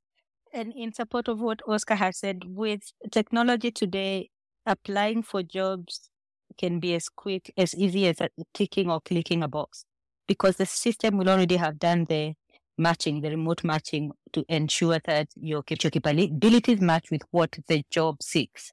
And 0.53 0.73
in 0.77 0.93
support 0.93 1.27
of 1.27 1.41
what 1.41 1.61
Oscar 1.67 1.97
has 1.97 2.19
said, 2.19 2.43
with 2.47 2.93
technology 3.11 3.71
today, 3.71 4.31
applying 4.67 5.23
for 5.23 5.43
jobs 5.43 6.11
can 6.59 6.81
be 6.81 6.95
as 6.95 7.09
quick, 7.09 7.53
as 7.57 7.75
easy 7.75 8.07
as 8.07 8.19
ticking 8.53 8.91
or 8.91 9.01
clicking 9.01 9.43
a 9.43 9.49
box 9.49 9.85
because 10.27 10.57
the 10.57 10.67
system 10.67 11.19
will 11.19 11.29
already 11.29 11.57
have 11.57 11.79
done 11.79 12.05
the 12.05 12.35
matching, 12.79 13.21
the 13.21 13.31
remote 13.31 13.63
matching 13.65 14.11
to 14.33 14.45
ensure 14.49 14.99
that 15.05 15.29
your, 15.37 15.63
your 15.69 15.91
capabilities 15.91 16.81
match 16.81 17.11
with 17.11 17.23
what 17.31 17.57
the 17.69 17.85
job 17.91 18.23
seeks. 18.23 18.73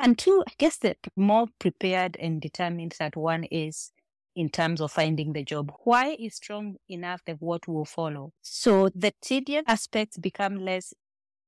And 0.00 0.16
two, 0.18 0.44
I 0.46 0.52
guess 0.58 0.78
the 0.78 0.96
more 1.16 1.46
prepared 1.58 2.16
and 2.20 2.40
determined 2.40 2.94
that 2.98 3.16
one 3.16 3.44
is 3.44 3.92
in 4.36 4.48
terms 4.48 4.80
of 4.80 4.92
finding 4.92 5.32
the 5.32 5.42
job. 5.42 5.72
Why 5.82 6.16
is 6.18 6.36
strong 6.36 6.76
enough 6.88 7.22
that 7.26 7.40
what 7.40 7.66
will 7.66 7.84
follow? 7.84 8.32
So 8.42 8.90
the 8.94 9.12
tedious 9.20 9.64
aspects 9.66 10.16
become 10.16 10.56
less 10.56 10.94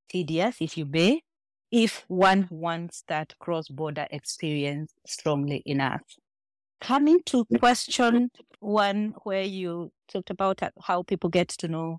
tedious, 0.08 0.56
if 0.60 0.76
you 0.76 0.86
may, 0.86 1.22
if 1.70 2.04
one 2.08 2.48
wants 2.50 3.04
that 3.08 3.38
cross 3.38 3.68
border 3.68 4.06
experience 4.10 4.92
strongly 5.06 5.62
enough. 5.66 6.02
Coming 6.80 7.20
to 7.26 7.44
question 7.58 8.30
one, 8.60 9.14
where 9.24 9.42
you 9.42 9.92
talked 10.08 10.30
about 10.30 10.60
how 10.82 11.02
people 11.02 11.30
get 11.30 11.48
to 11.48 11.68
know 11.68 11.98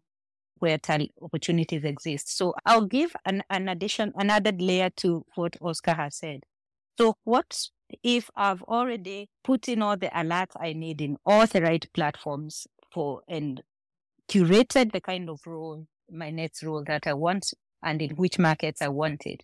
where 0.60 0.78
talent 0.78 1.12
opportunities 1.22 1.84
exist. 1.84 2.36
So 2.36 2.54
I'll 2.66 2.86
give 2.86 3.16
an, 3.26 3.44
an 3.50 3.70
addition, 3.70 4.14
another 4.16 4.52
layer 4.52 4.90
to 4.98 5.26
what 5.36 5.58
Oscar 5.62 5.94
has 5.94 6.18
said. 6.18 6.44
So 6.98 7.16
what 7.24 7.68
if 8.04 8.30
I've 8.36 8.62
already 8.64 9.30
put 9.44 9.68
in 9.68 9.82
all 9.82 9.98
the 9.98 10.08
alerts 10.08 10.56
I 10.60 10.74
need 10.74 11.02
in 11.02 11.18
all 11.26 11.48
the 11.48 11.62
right 11.62 11.86
platforms 11.94 12.68
for 12.92 13.22
and 13.28 13.62
curated 14.30 14.92
the 14.92 15.02
kind 15.02 15.30
of 15.30 15.40
role, 15.46 15.88
my 16.10 16.30
next 16.30 16.64
role 16.64 16.84
that 16.86 17.08
I 17.08 17.14
want 17.14 17.54
and 17.84 18.02
in 18.02 18.12
which 18.12 18.38
markets 18.38 18.82
I 18.82 18.90
want 18.90 19.26
it. 19.26 19.44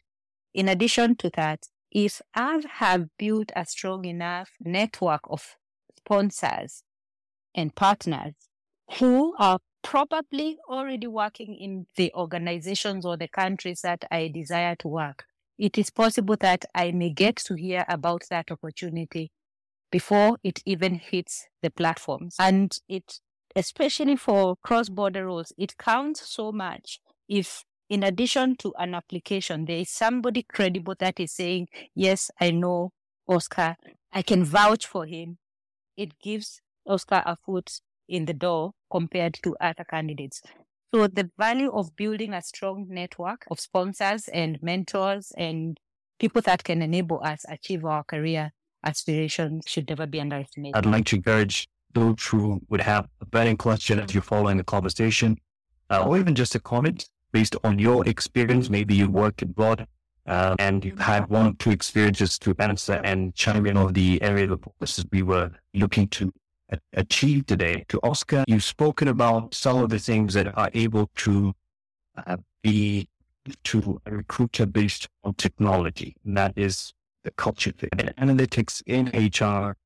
In 0.57 0.67
addition 0.67 1.15
to 1.17 1.29
that, 1.35 1.67
if 1.91 2.19
I 2.33 2.63
have 2.77 3.15
built 3.19 3.51
a 3.55 3.63
strong 3.63 4.05
enough 4.05 4.49
network 4.59 5.21
of 5.29 5.55
sponsors 5.95 6.81
and 7.53 7.75
partners 7.75 8.33
who 8.97 9.35
are 9.37 9.59
probably 9.83 10.57
already 10.67 11.05
working 11.05 11.53
in 11.53 11.85
the 11.95 12.11
organizations 12.15 13.05
or 13.05 13.17
the 13.17 13.27
countries 13.27 13.81
that 13.81 14.05
I 14.09 14.29
desire 14.29 14.75
to 14.77 14.87
work, 14.87 15.25
it 15.59 15.77
is 15.77 15.91
possible 15.91 16.37
that 16.39 16.65
I 16.73 16.91
may 16.91 17.11
get 17.11 17.35
to 17.45 17.53
hear 17.53 17.85
about 17.87 18.23
that 18.31 18.49
opportunity 18.49 19.29
before 19.91 20.39
it 20.43 20.63
even 20.65 20.95
hits 20.95 21.45
the 21.61 21.69
platforms. 21.69 22.35
And 22.39 22.75
it, 22.89 23.19
especially 23.55 24.15
for 24.15 24.55
cross 24.63 24.89
border 24.89 25.27
roles, 25.27 25.53
it 25.55 25.77
counts 25.77 26.27
so 26.27 26.51
much 26.51 26.99
if 27.29 27.63
in 27.89 28.03
addition 28.03 28.55
to 28.57 28.73
an 28.77 28.93
application, 28.93 29.65
there 29.65 29.77
is 29.77 29.89
somebody 29.89 30.43
credible 30.43 30.95
that 30.99 31.19
is 31.19 31.31
saying, 31.31 31.67
yes, 31.95 32.29
I 32.39 32.51
know 32.51 32.91
Oscar. 33.27 33.75
I 34.11 34.21
can 34.21 34.43
vouch 34.43 34.85
for 34.85 35.05
him. 35.05 35.37
It 35.95 36.19
gives 36.19 36.61
Oscar 36.85 37.23
a 37.25 37.35
foot 37.35 37.79
in 38.07 38.25
the 38.25 38.33
door 38.33 38.71
compared 38.91 39.37
to 39.43 39.55
other 39.59 39.83
candidates. 39.83 40.41
So 40.93 41.07
the 41.07 41.29
value 41.37 41.71
of 41.71 41.95
building 41.95 42.33
a 42.33 42.41
strong 42.41 42.87
network 42.89 43.45
of 43.51 43.59
sponsors 43.59 44.27
and 44.29 44.61
mentors 44.61 45.31
and 45.37 45.77
people 46.19 46.41
that 46.43 46.63
can 46.63 46.81
enable 46.81 47.21
us 47.23 47.45
achieve 47.49 47.83
our 47.83 48.03
career 48.03 48.51
aspirations 48.83 49.65
should 49.67 49.89
never 49.89 50.05
be 50.05 50.21
underestimated. 50.21 50.75
I'd 50.75 50.85
like 50.85 51.05
to 51.07 51.17
encourage 51.17 51.67
those 51.93 52.25
who 52.25 52.61
would 52.69 52.81
have 52.81 53.07
a 53.21 53.25
burning 53.25 53.57
question 53.57 53.99
as 53.99 54.13
you're 54.13 54.23
following 54.23 54.57
the 54.57 54.63
conversation, 54.63 55.37
uh, 55.89 56.05
or 56.05 56.17
even 56.17 56.35
just 56.35 56.55
a 56.55 56.59
comment 56.59 57.09
based 57.31 57.55
on 57.63 57.79
your 57.79 58.07
experience. 58.07 58.69
Maybe 58.69 58.95
you 58.95 59.09
worked 59.09 59.41
abroad 59.41 59.87
uh, 60.25 60.55
and 60.59 60.83
you've 60.83 60.99
had 60.99 61.29
one 61.29 61.47
or 61.47 61.53
two 61.53 61.71
experiences 61.71 62.37
to 62.39 62.55
answer 62.59 63.01
and 63.03 63.33
chime 63.35 63.65
in 63.65 63.77
on 63.77 63.93
the 63.93 64.21
area 64.21 64.51
of 64.51 64.61
focuses 64.61 65.05
we 65.11 65.23
were 65.23 65.51
looking 65.73 66.07
to 66.09 66.33
achieve 66.93 67.45
today. 67.45 67.85
To 67.89 67.99
Oscar, 68.03 68.43
you've 68.47 68.63
spoken 68.63 69.07
about 69.07 69.53
some 69.53 69.77
of 69.77 69.89
the 69.89 69.99
things 69.99 70.33
that 70.33 70.57
are 70.57 70.69
able 70.73 71.09
to 71.17 71.53
uh, 72.25 72.37
be 72.61 73.07
to 73.63 74.01
a 74.05 74.11
recruiter 74.11 74.65
based 74.65 75.07
on 75.23 75.33
technology. 75.35 76.15
And 76.25 76.35
that 76.35 76.53
is 76.57 76.93
the 77.23 77.31
culture 77.31 77.71
fit. 77.77 77.89
And 77.97 78.13
analytics 78.17 78.81
in 78.85 79.07
HR, 79.07 79.77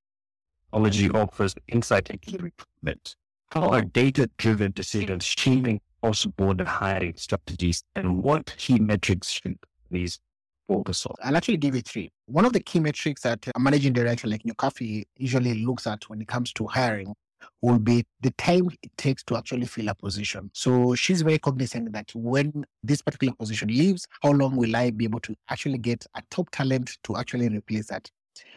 technology 0.71 1.09
offers 1.11 1.53
insight 1.67 2.09
into 2.09 2.31
recruitment. 2.31 3.15
how 3.51 3.69
are 3.69 3.81
data 3.81 4.29
driven 4.37 4.71
decisions 4.71 5.25
shaping 5.25 5.81
cross 6.01 6.25
border 6.25 6.65
hiring 6.65 7.15
strategies 7.15 7.83
and 7.95 8.23
what 8.23 8.55
key 8.57 8.79
metrics 8.79 9.29
should 9.29 9.57
these 9.89 10.19
focus 10.67 11.05
on? 11.05 11.15
I'll 11.23 11.37
actually 11.37 11.57
give 11.57 11.75
you 11.75 11.81
three. 11.81 12.11
One 12.25 12.45
of 12.45 12.53
the 12.53 12.59
key 12.59 12.79
metrics 12.79 13.21
that 13.21 13.47
a 13.53 13.59
managing 13.59 13.93
director 13.93 14.27
like 14.27 14.43
Nyokabi 14.43 15.03
usually 15.17 15.65
looks 15.65 15.87
at 15.87 16.09
when 16.09 16.21
it 16.21 16.27
comes 16.27 16.53
to 16.53 16.67
hiring 16.67 17.13
will 17.61 17.79
be 17.79 18.05
the 18.21 18.31
time 18.31 18.69
it 18.83 18.91
takes 18.97 19.23
to 19.23 19.35
actually 19.35 19.65
fill 19.65 19.89
a 19.89 19.95
position. 19.95 20.49
So 20.53 20.95
she's 20.95 21.21
very 21.21 21.39
cognizant 21.39 21.91
that 21.93 22.11
when 22.15 22.65
this 22.83 23.01
particular 23.01 23.33
position 23.33 23.69
leaves, 23.69 24.07
how 24.21 24.31
long 24.31 24.55
will 24.55 24.75
I 24.75 24.91
be 24.91 25.05
able 25.05 25.19
to 25.21 25.35
actually 25.49 25.77
get 25.77 26.05
a 26.15 26.21
top 26.29 26.49
talent 26.51 26.97
to 27.03 27.17
actually 27.17 27.49
replace 27.49 27.87
that? 27.87 28.09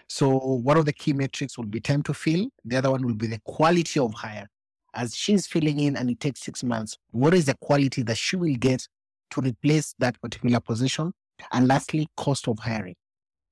So 0.09 0.36
one 0.36 0.76
of 0.76 0.84
the 0.84 0.92
key 0.92 1.12
metrics 1.12 1.57
will 1.57 1.64
be 1.64 1.80
time 1.80 2.03
to 2.05 2.14
fill. 2.14 2.47
The 2.64 2.76
other 2.76 2.90
one 2.90 3.07
will 3.07 3.14
be 3.14 3.26
the 3.26 3.40
quality 3.45 4.01
of 4.01 4.12
hire. 4.14 4.49
As 4.95 5.14
she's 5.14 5.47
filling 5.47 5.80
in 5.80 5.97
and 5.97 6.09
it 6.09 6.20
takes 6.20 6.40
six 6.40 6.62
months, 6.62 6.97
what 7.11 7.34
is 7.34 7.47
the 7.47 7.55
quality 7.55 8.03
that 8.03 8.16
she 8.16 8.36
will 8.36 8.55
get 8.55 8.86
to 9.30 9.40
replace 9.40 9.95
that 9.99 10.20
particular 10.20 10.61
position? 10.61 11.12
And 11.53 11.66
lastly, 11.66 12.09
cost 12.16 12.47
of 12.49 12.59
hiring. 12.61 12.95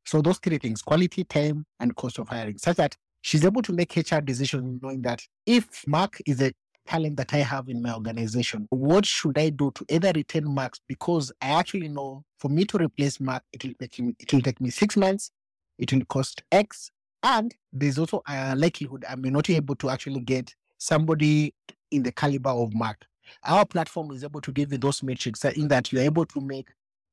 So 0.05 0.21
those 0.21 0.39
three 0.39 0.59
things, 0.59 0.83
quality, 0.83 1.25
time, 1.25 1.65
and 1.81 1.95
cost 1.97 2.19
of 2.19 2.29
hiring, 2.29 2.59
such 2.59 2.77
that 2.77 2.97
she's 3.23 3.45
able 3.45 3.63
to 3.63 3.73
make 3.73 3.97
HR 3.97 4.21
decisions 4.21 4.81
knowing 4.83 5.03
that 5.03 5.23
if 5.47 5.87
Mark 5.87 6.21
is 6.27 6.41
a 6.41 6.53
talent 6.87 7.17
that 7.17 7.33
I 7.33 7.39
have 7.39 7.69
in 7.69 7.83
my 7.83 7.95
organization, 7.95 8.67
what 8.71 9.07
should 9.07 9.39
I 9.39 9.51
do 9.51 9.71
to 9.75 9.85
either 9.89 10.13
retain 10.15 10.53
Mark? 10.53 10.75
Because 10.89 11.33
I 11.41 11.51
actually 11.51 11.89
know 11.89 12.25
for 12.39 12.49
me 12.49 12.65
to 12.67 12.79
replace 12.79 13.21
Mark, 13.21 13.43
it 13.53 13.65
will 13.65 13.75
take 13.81 13.99
it 13.99 14.33
will 14.33 14.41
take 14.41 14.61
me 14.61 14.71
six 14.71 14.97
months, 14.97 15.31
it 15.79 15.93
will 15.93 16.05
cost 16.07 16.43
X, 16.51 16.91
and 17.23 17.55
there's 17.73 17.99
also 17.99 18.23
a 18.27 18.57
likelihood 18.57 19.05
I 19.09 19.15
may 19.15 19.31
not 19.31 19.47
be 19.47 19.57
able 19.57 19.77
to 19.77 19.91
actually 19.91 20.21
get 20.21 20.55
somebody 20.83 21.55
in 21.91 22.03
the 22.03 22.13
caliber 22.13 22.51
of 22.51 22.75
Mark. 22.75 23.07
Our 23.45 23.65
platform 23.65 24.11
is 24.11 24.25
able 24.25 24.41
to 24.41 24.53
give 24.53 24.73
you 24.73 24.79
those 24.79 25.03
metrics 25.03 25.45
in 25.45 25.69
that 25.69 25.93
you're 25.93 26.03
able 26.03 26.27
to 26.27 26.41
make 26.41 26.69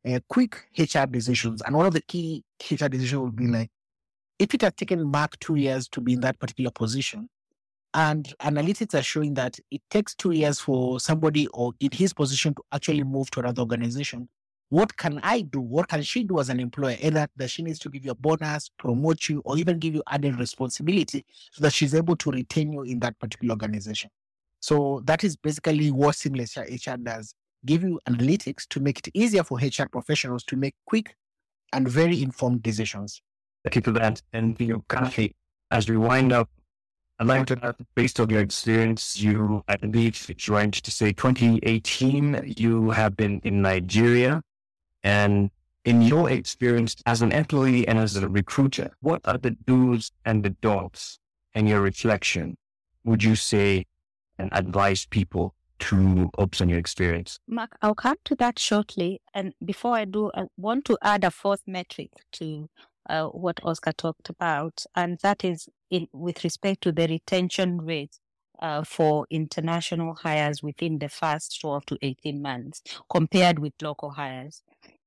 uh, 0.08 0.20
quick 0.28 0.66
HR 0.78 1.06
decisions. 1.06 1.62
And 1.62 1.76
one 1.76 1.86
of 1.86 1.94
the 1.94 2.02
key 2.02 2.44
HR 2.70 2.88
decisions 2.88 3.22
would 3.22 3.36
be 3.36 3.48
like, 3.48 3.70
if 4.40 4.54
it 4.54 4.62
has 4.62 4.74
taken 4.74 5.04
Mark 5.04 5.38
two 5.40 5.56
years 5.56 5.88
to 5.90 6.02
be 6.02 6.14
in 6.14 6.22
that 6.22 6.40
particular 6.40 6.72
position, 6.72 7.30
and 7.94 8.34
analytics 8.42 8.94
are 8.98 9.04
showing 9.04 9.34
that 9.34 9.60
it 9.72 9.82
takes 9.90 10.16
two 10.16 10.32
years 10.32 10.60
for 10.60 11.00
somebody 11.00 11.48
or 11.48 11.74
in 11.80 11.90
his 11.92 12.14
position 12.14 12.54
to 12.56 12.64
actually 12.72 13.04
move 13.04 13.30
to 13.32 13.40
another 13.40 13.62
organization, 13.62 14.30
what 14.70 14.96
can 14.98 15.20
I 15.24 15.42
do? 15.42 15.60
What 15.60 15.88
can 15.88 16.04
she 16.04 16.24
do 16.24 16.40
as 16.40 16.50
an 16.50 16.60
employer? 16.60 16.96
Either 17.02 17.28
that 17.36 17.50
she 17.50 17.64
needs 17.64 17.80
to 17.80 17.90
give 17.90 18.06
you 18.06 18.12
a 18.12 18.16
bonus, 18.16 18.70
promote 18.78 19.28
you, 19.28 19.42
or 19.44 19.58
even 19.58 19.80
give 19.80 19.96
you 19.96 20.04
added 20.08 20.40
responsibility 20.40 21.26
so 21.52 21.64
that 21.64 21.74
she's 21.74 21.96
able 21.96 22.16
to 22.18 22.32
retain 22.32 22.72
you 22.72 22.84
in 22.84 23.00
that 23.00 23.18
particular 23.20 23.54
organization. 23.54 24.12
So 24.60 25.02
that 25.06 25.24
is 25.24 25.36
basically 25.36 25.90
what 25.92 26.16
Seamless 26.16 26.56
HR 26.58 26.98
does. 27.02 27.34
Give 27.66 27.84
you 27.84 28.00
analytics 28.08 28.68
to 28.70 28.80
make 28.80 29.00
it 29.00 29.10
easier 29.14 29.44
for 29.44 29.58
HR 29.58 29.88
professionals 29.92 30.44
to 30.46 30.56
make 30.56 30.76
quick 30.86 31.16
and 31.74 31.88
very 31.88 32.22
informed 32.22 32.62
decisions. 32.62 33.22
Thank 33.64 33.76
you 33.76 33.82
for 33.82 33.92
that. 33.92 34.22
And 34.34 34.60
you 34.60 34.68
know, 34.68 34.84
Kafi, 34.88 35.34
as 35.72 35.90
we 35.90 35.98
wind 35.98 36.32
up, 36.32 36.50
I'd 37.20 37.28
like 37.28 37.48
to 37.48 37.56
know, 37.58 37.74
based 37.96 38.20
on 38.22 38.30
your 38.30 38.40
experience, 38.40 39.20
you, 39.20 39.62
I 39.68 39.76
believe 39.76 40.32
right 40.48 40.72
to 40.72 40.92
say 40.92 41.12
2018, 41.12 42.54
you 42.58 42.92
have 42.92 43.18
been 43.18 43.42
in 43.44 43.62
Nigeria. 43.62 44.42
And 45.04 45.52
in 45.86 46.02
your 46.02 46.30
experience 46.30 46.96
as 47.06 47.22
an 47.22 47.32
employee 47.32 47.88
and 47.88 47.98
as 47.98 48.16
a 48.16 48.28
recruiter, 48.28 48.92
what 49.00 49.22
are 49.26 49.38
the 49.38 49.52
do's 49.52 50.12
and 50.26 50.44
the 50.44 50.50
don'ts 50.50 51.20
and 51.56 51.68
your 51.68 51.82
reflection 51.82 52.58
would 53.04 53.24
you 53.24 53.36
say 53.36 53.86
and 54.38 54.50
advise 54.52 55.06
people 55.06 55.56
to 55.80 56.30
observe 56.38 56.66
on 56.66 56.70
your 56.70 56.80
experience? 56.80 57.40
Mark, 57.48 57.78
I'll 57.82 57.96
come 57.96 58.18
to 58.26 58.36
that 58.36 58.60
shortly. 58.60 59.22
And 59.34 59.54
before 59.64 59.96
I 59.96 60.06
do, 60.06 60.32
I 60.36 60.46
want 60.58 60.86
to 60.86 60.98
add 61.02 61.24
a 61.24 61.32
fourth 61.32 61.64
metric 61.66 62.12
to 62.34 62.70
uh, 63.10 63.28
what 63.28 63.60
Oscar 63.64 63.94
talked 63.94 64.30
about, 64.30 64.84
and 64.96 65.18
that 65.24 65.44
is 65.44 65.68
in 65.90 66.08
with 66.14 66.44
respect 66.44 66.82
to 66.82 66.92
the 66.92 67.08
retention 67.08 67.82
rate 67.82 68.20
uh, 68.62 68.84
for 68.84 69.26
international 69.30 70.16
hires 70.16 70.62
within 70.62 71.00
the 71.00 71.10
first 71.10 71.60
12 71.62 71.86
to 71.88 71.98
18 72.02 72.42
months 72.42 72.82
compared 73.10 73.60
with 73.60 73.74
local 73.82 74.12
hires. 74.12 74.64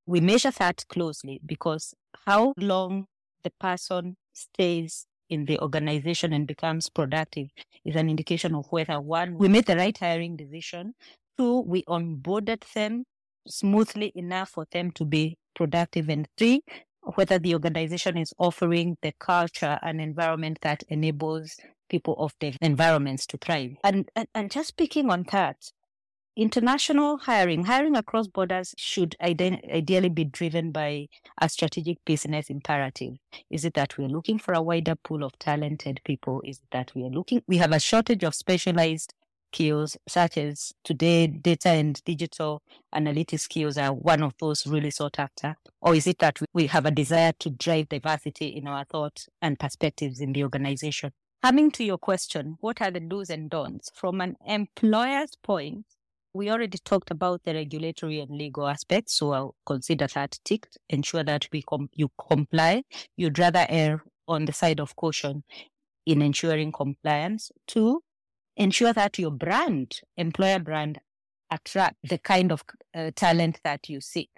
We 0.07 0.21
measure 0.21 0.51
that 0.53 0.85
closely 0.89 1.41
because 1.45 1.95
how 2.27 2.55
long 2.57 3.07
the 3.45 3.51
person 3.61 4.17
stays 4.33 5.07
in 5.29 5.47
the 5.47 5.59
organization 5.61 6.33
and 6.33 6.47
becomes 6.47 6.91
productive 6.91 7.49
is 7.85 7.97
an 7.97 8.11
indication 8.11 8.55
of 8.55 8.67
whether 8.71 9.01
one, 9.01 9.39
we 9.39 9.49
made 9.49 9.67
the 9.67 9.77
right 9.77 9.97
hiring 9.97 10.37
decision, 10.37 10.95
two, 11.39 11.61
we 11.61 11.83
onboarded 11.85 12.63
them 12.75 13.05
smoothly 13.49 14.13
enough 14.15 14.51
for 14.51 14.67
them 14.73 14.91
to 14.93 15.05
be 15.05 15.39
productive, 15.55 16.09
and 16.09 16.29
three, 16.37 16.63
whether 17.15 17.39
the 17.39 17.55
organization 17.55 18.17
is 18.17 18.33
offering 18.39 18.97
the 19.03 19.13
culture 19.19 19.79
and 19.83 20.01
environment 20.01 20.59
that 20.63 20.83
enables 20.89 21.57
people 21.93 22.17
of 22.19 22.35
the 22.41 22.57
environments 22.61 23.27
to 23.29 23.37
thrive. 23.37 23.77
And, 23.85 24.09
and, 24.17 24.27
and 24.35 24.51
just 24.51 24.69
speaking 24.69 25.11
on 25.11 25.25
that, 25.31 25.59
international 26.35 27.19
hiring, 27.19 27.65
hiring 27.65 27.95
across 27.95 28.27
borders 28.27 28.75
should 28.79 29.15
ide- 29.21 29.63
ideally 29.71 30.09
be 30.09 30.25
driven 30.25 30.73
by 30.73 31.07
a 31.39 31.49
strategic 31.49 31.99
business 32.07 32.49
imperative. 32.49 33.15
Is 33.51 33.65
it 33.67 33.75
that 33.75 33.99
we're 33.99 34.09
looking 34.09 34.39
for 34.39 34.55
a 34.55 34.63
wider 34.63 34.95
pool 35.05 35.23
of 35.23 35.39
talented 35.39 36.01
people? 36.05 36.43
Is 36.45 36.57
it 36.57 36.71
that 36.73 36.93
we 36.95 37.03
are 37.05 37.11
looking, 37.11 37.43
we 37.47 37.59
have 37.59 37.73
a 37.73 37.79
shortage 37.79 38.25
of 38.25 38.35
specialized 38.35 39.13
skills 39.53 39.99
such 40.09 40.39
as 40.39 40.73
today 40.83 41.27
data 41.27 41.69
and 41.69 42.03
digital 42.05 42.63
analytics 42.95 43.41
skills 43.41 43.77
are 43.77 43.93
one 43.93 44.23
of 44.23 44.33
those 44.41 44.67
really 44.67 44.91
sought 44.91 45.19
after? 45.19 45.57
Or 45.83 45.95
is 45.95 46.07
it 46.07 46.19
that 46.21 46.39
we 46.55 46.69
have 46.69 46.87
a 46.87 46.91
desire 46.91 47.33
to 47.41 47.51
drive 47.51 47.91
diversity 47.91 48.47
in 48.47 48.67
our 48.67 48.87
thoughts 48.87 49.29
and 49.43 49.59
perspectives 49.59 50.21
in 50.21 50.33
the 50.33 50.43
organization? 50.45 51.13
Coming 51.43 51.73
to 51.73 51.83
your 51.83 51.99
question, 51.99 52.57
what 52.61 52.81
are 52.81 52.93
the 52.93 53.01
do's 53.01 53.29
and 53.29 53.51
don'ts? 53.51 53.91
From 53.97 54.21
an 54.21 54.37
employer's 54.47 55.33
point, 55.43 55.87
we 56.33 56.49
already 56.49 56.79
talked 56.79 57.11
about 57.11 57.43
the 57.43 57.53
regulatory 57.53 58.21
and 58.21 58.31
legal 58.31 58.69
aspects, 58.69 59.15
so 59.15 59.33
I'll 59.33 59.57
consider 59.67 60.07
that 60.15 60.39
ticked. 60.45 60.79
Ensure 60.89 61.25
that 61.25 61.49
we 61.51 61.63
com- 61.63 61.91
you 61.95 62.11
comply. 62.29 62.85
You'd 63.17 63.41
rather 63.41 63.67
err 63.69 64.05
on 64.29 64.45
the 64.45 64.53
side 64.53 64.79
of 64.79 64.95
caution 64.95 65.43
in 66.07 66.23
ensuring 66.23 66.71
compliance. 66.71 67.51
Two, 67.67 68.05
ensure 68.57 68.93
that 68.93 69.19
your 69.19 69.33
brand, 69.33 69.99
employer 70.17 70.61
brand, 70.61 71.01
attract 71.51 71.97
the 72.05 72.19
kind 72.19 72.53
of 72.53 72.63
uh, 72.95 73.11
talent 73.17 73.59
that 73.65 73.89
you 73.89 74.01
seek. 74.01 74.31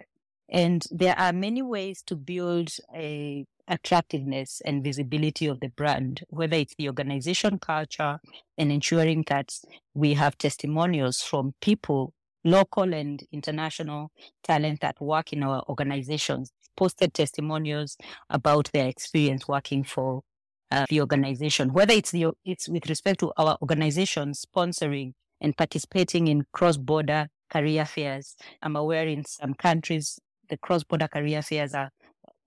And 0.49 0.83
there 0.91 1.19
are 1.19 1.35
many 1.35 1.61
ways 1.61 2.03
to 2.07 2.17
build 2.17 2.71
a 2.95 3.45
attractiveness 3.69 4.61
and 4.65 4.85
visibility 4.85 5.47
of 5.47 5.61
the 5.61 5.69
brand, 5.69 6.23
whether 6.29 6.57
it's 6.57 6.75
the 6.77 6.89
organization 6.89 7.59
culture 7.59 8.21
and 8.59 8.71
ensuring 8.71 9.25
that 9.29 9.55
we 9.95 10.15
have 10.15 10.37
testimonials 10.39 11.23
from 11.23 11.55
people, 11.61 12.13
local 12.45 12.93
and 12.93 13.23
international 13.33 14.11
talent 14.43 14.81
that 14.81 15.01
work 15.01 15.33
in 15.33 15.43
our 15.43 15.63
organizations, 15.69 16.53
posted 16.77 17.15
testimonials 17.15 17.97
about 18.29 18.71
their 18.73 18.87
experience 18.87 19.49
working 19.49 19.85
for 19.85 20.23
uh, 20.71 20.87
the 20.89 21.01
organization, 21.01 21.73
whether 21.73 21.95
it's 21.95 22.11
the 22.11 22.27
it's 22.45 22.69
with 22.69 22.89
respect 22.89 23.21
to 23.21 23.33
our 23.37 23.57
organization 23.63 24.33
sponsoring 24.33 25.13
and 25.41 25.57
participating 25.57 26.27
in 26.27 26.45
cross-border 26.53 27.29
career 27.51 27.85
fairs. 27.85 28.35
I'm 28.63 28.77
aware 28.77 29.07
in 29.07 29.25
some 29.25 29.55
countries 29.55 30.19
the 30.49 30.57
cross-border 30.57 31.09
career 31.09 31.43
fairs 31.43 31.75
are 31.75 31.91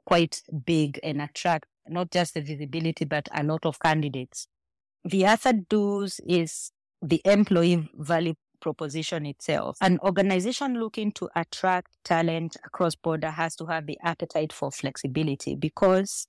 quite 0.07 0.41
big 0.65 0.97
and 1.03 1.21
attract 1.21 1.65
not 1.89 2.09
just 2.11 2.33
the 2.33 2.41
visibility 2.41 3.03
but 3.03 3.27
a 3.35 3.43
lot 3.43 3.65
of 3.65 3.77
candidates. 3.79 4.47
The 5.03 5.25
other 5.25 5.51
do's 5.51 6.21
is 6.25 6.71
the 7.01 7.21
employee 7.25 7.89
value 7.93 8.35
proposition 8.61 9.25
itself. 9.25 9.77
An 9.81 9.99
organization 9.99 10.79
looking 10.79 11.11
to 11.13 11.27
attract 11.35 11.91
talent 12.05 12.55
across 12.65 12.95
border 12.95 13.31
has 13.31 13.57
to 13.57 13.65
have 13.65 13.85
the 13.85 13.97
appetite 14.01 14.53
for 14.53 14.71
flexibility 14.71 15.55
because 15.55 16.25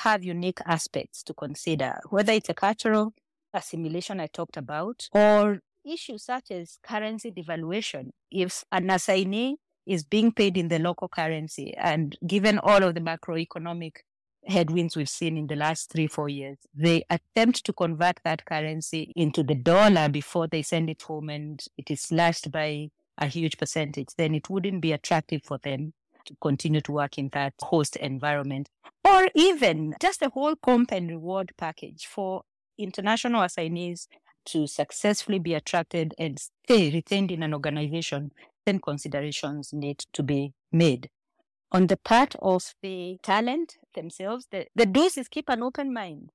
have 0.00 0.22
unique 0.22 0.60
aspects 0.66 1.22
to 1.22 1.32
consider, 1.32 2.00
whether 2.10 2.32
it's 2.34 2.50
a 2.50 2.54
cultural 2.54 3.14
assimilation 3.54 4.20
I 4.20 4.26
talked 4.26 4.58
about 4.58 5.08
or 5.12 5.60
issues 5.82 6.24
such 6.24 6.50
as 6.50 6.78
currency 6.82 7.30
devaluation. 7.30 8.10
If 8.30 8.64
an 8.70 8.90
assignee 8.90 9.56
is 9.86 10.04
being 10.04 10.32
paid 10.32 10.56
in 10.56 10.68
the 10.68 10.78
local 10.78 11.08
currency 11.08 11.74
and 11.76 12.16
given 12.26 12.58
all 12.58 12.82
of 12.82 12.94
the 12.94 13.00
macroeconomic 13.00 13.96
headwinds 14.46 14.96
we've 14.96 15.08
seen 15.08 15.36
in 15.36 15.46
the 15.46 15.56
last 15.56 15.90
three, 15.90 16.06
four 16.06 16.28
years, 16.28 16.58
they 16.74 17.04
attempt 17.10 17.64
to 17.64 17.72
convert 17.72 18.20
that 18.24 18.44
currency 18.44 19.12
into 19.16 19.42
the 19.42 19.54
dollar 19.54 20.08
before 20.08 20.46
they 20.46 20.62
send 20.62 20.90
it 20.90 21.02
home 21.02 21.30
and 21.30 21.64
it 21.78 21.90
is 21.90 22.02
slashed 22.02 22.50
by 22.50 22.88
a 23.18 23.26
huge 23.26 23.56
percentage, 23.58 24.08
then 24.16 24.34
it 24.34 24.50
wouldn't 24.50 24.80
be 24.80 24.92
attractive 24.92 25.42
for 25.44 25.58
them 25.58 25.92
to 26.26 26.34
continue 26.40 26.80
to 26.80 26.92
work 26.92 27.18
in 27.18 27.28
that 27.30 27.54
host 27.60 27.96
environment. 27.96 28.68
Or 29.04 29.28
even 29.34 29.94
just 30.00 30.22
a 30.22 30.30
whole 30.30 30.56
comp 30.56 30.92
and 30.92 31.08
reward 31.08 31.52
package 31.56 32.06
for 32.06 32.42
international 32.78 33.42
assignees 33.42 34.08
to 34.46 34.66
successfully 34.66 35.38
be 35.38 35.54
attracted 35.54 36.14
and 36.18 36.38
stay 36.38 36.90
retained 36.90 37.30
in 37.30 37.42
an 37.42 37.54
organization, 37.54 38.32
then 38.66 38.80
considerations 38.80 39.72
need 39.72 40.04
to 40.12 40.22
be 40.22 40.52
made. 40.72 41.08
On 41.72 41.86
the 41.86 41.96
part 41.96 42.34
of 42.40 42.74
the 42.82 43.18
talent 43.22 43.76
themselves, 43.94 44.46
the, 44.50 44.66
the 44.74 44.86
dose 44.86 45.18
is 45.18 45.28
keep 45.28 45.48
an 45.48 45.62
open 45.62 45.92
mind. 45.92 46.30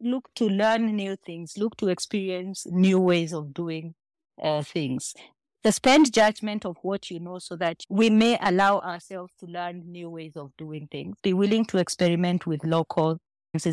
Look 0.00 0.28
to 0.34 0.48
learn 0.48 0.96
new 0.96 1.16
things, 1.16 1.56
look 1.56 1.76
to 1.76 1.88
experience 1.88 2.66
new 2.70 2.98
ways 2.98 3.32
of 3.32 3.54
doing 3.54 3.94
uh, 4.42 4.62
things. 4.62 5.14
Suspend 5.64 6.12
judgment 6.12 6.66
of 6.66 6.76
what 6.82 7.10
you 7.10 7.20
know 7.20 7.38
so 7.38 7.56
that 7.56 7.84
we 7.88 8.10
may 8.10 8.36
allow 8.42 8.80
ourselves 8.80 9.32
to 9.40 9.46
learn 9.46 9.84
new 9.86 10.10
ways 10.10 10.32
of 10.36 10.50
doing 10.58 10.88
things. 10.90 11.16
Be 11.22 11.32
willing 11.32 11.64
to 11.66 11.78
experiment 11.78 12.46
with 12.46 12.64
local 12.64 13.18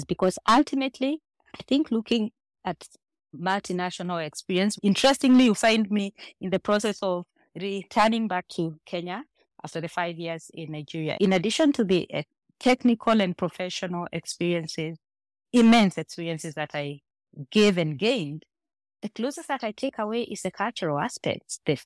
because 0.07 0.37
ultimately, 0.47 1.19
I 1.57 1.63
think 1.63 1.91
looking 1.91 2.31
at 2.63 2.87
multinational 3.37 4.25
experience, 4.25 4.77
interestingly, 4.83 5.45
you 5.45 5.53
find 5.53 5.89
me 5.89 6.13
in 6.39 6.49
the 6.49 6.59
process 6.59 6.99
of 7.01 7.25
returning 7.55 8.27
back 8.27 8.47
to 8.49 8.77
Kenya 8.85 9.23
after 9.63 9.81
the 9.81 9.87
five 9.89 10.17
years 10.17 10.49
in 10.53 10.71
Nigeria. 10.71 11.17
In 11.19 11.33
addition 11.33 11.71
to 11.73 11.83
the 11.83 12.07
uh, 12.13 12.23
technical 12.59 13.21
and 13.21 13.37
professional 13.37 14.07
experiences, 14.11 14.97
immense 15.53 15.97
experiences 15.97 16.55
that 16.55 16.71
I 16.73 17.01
gave 17.51 17.77
and 17.77 17.97
gained, 17.97 18.43
the 19.01 19.09
closest 19.09 19.47
that 19.47 19.63
I 19.63 19.71
take 19.71 19.97
away 19.97 20.23
is 20.23 20.41
the 20.41 20.51
cultural 20.51 20.99
aspects, 20.99 21.59
the 21.65 21.79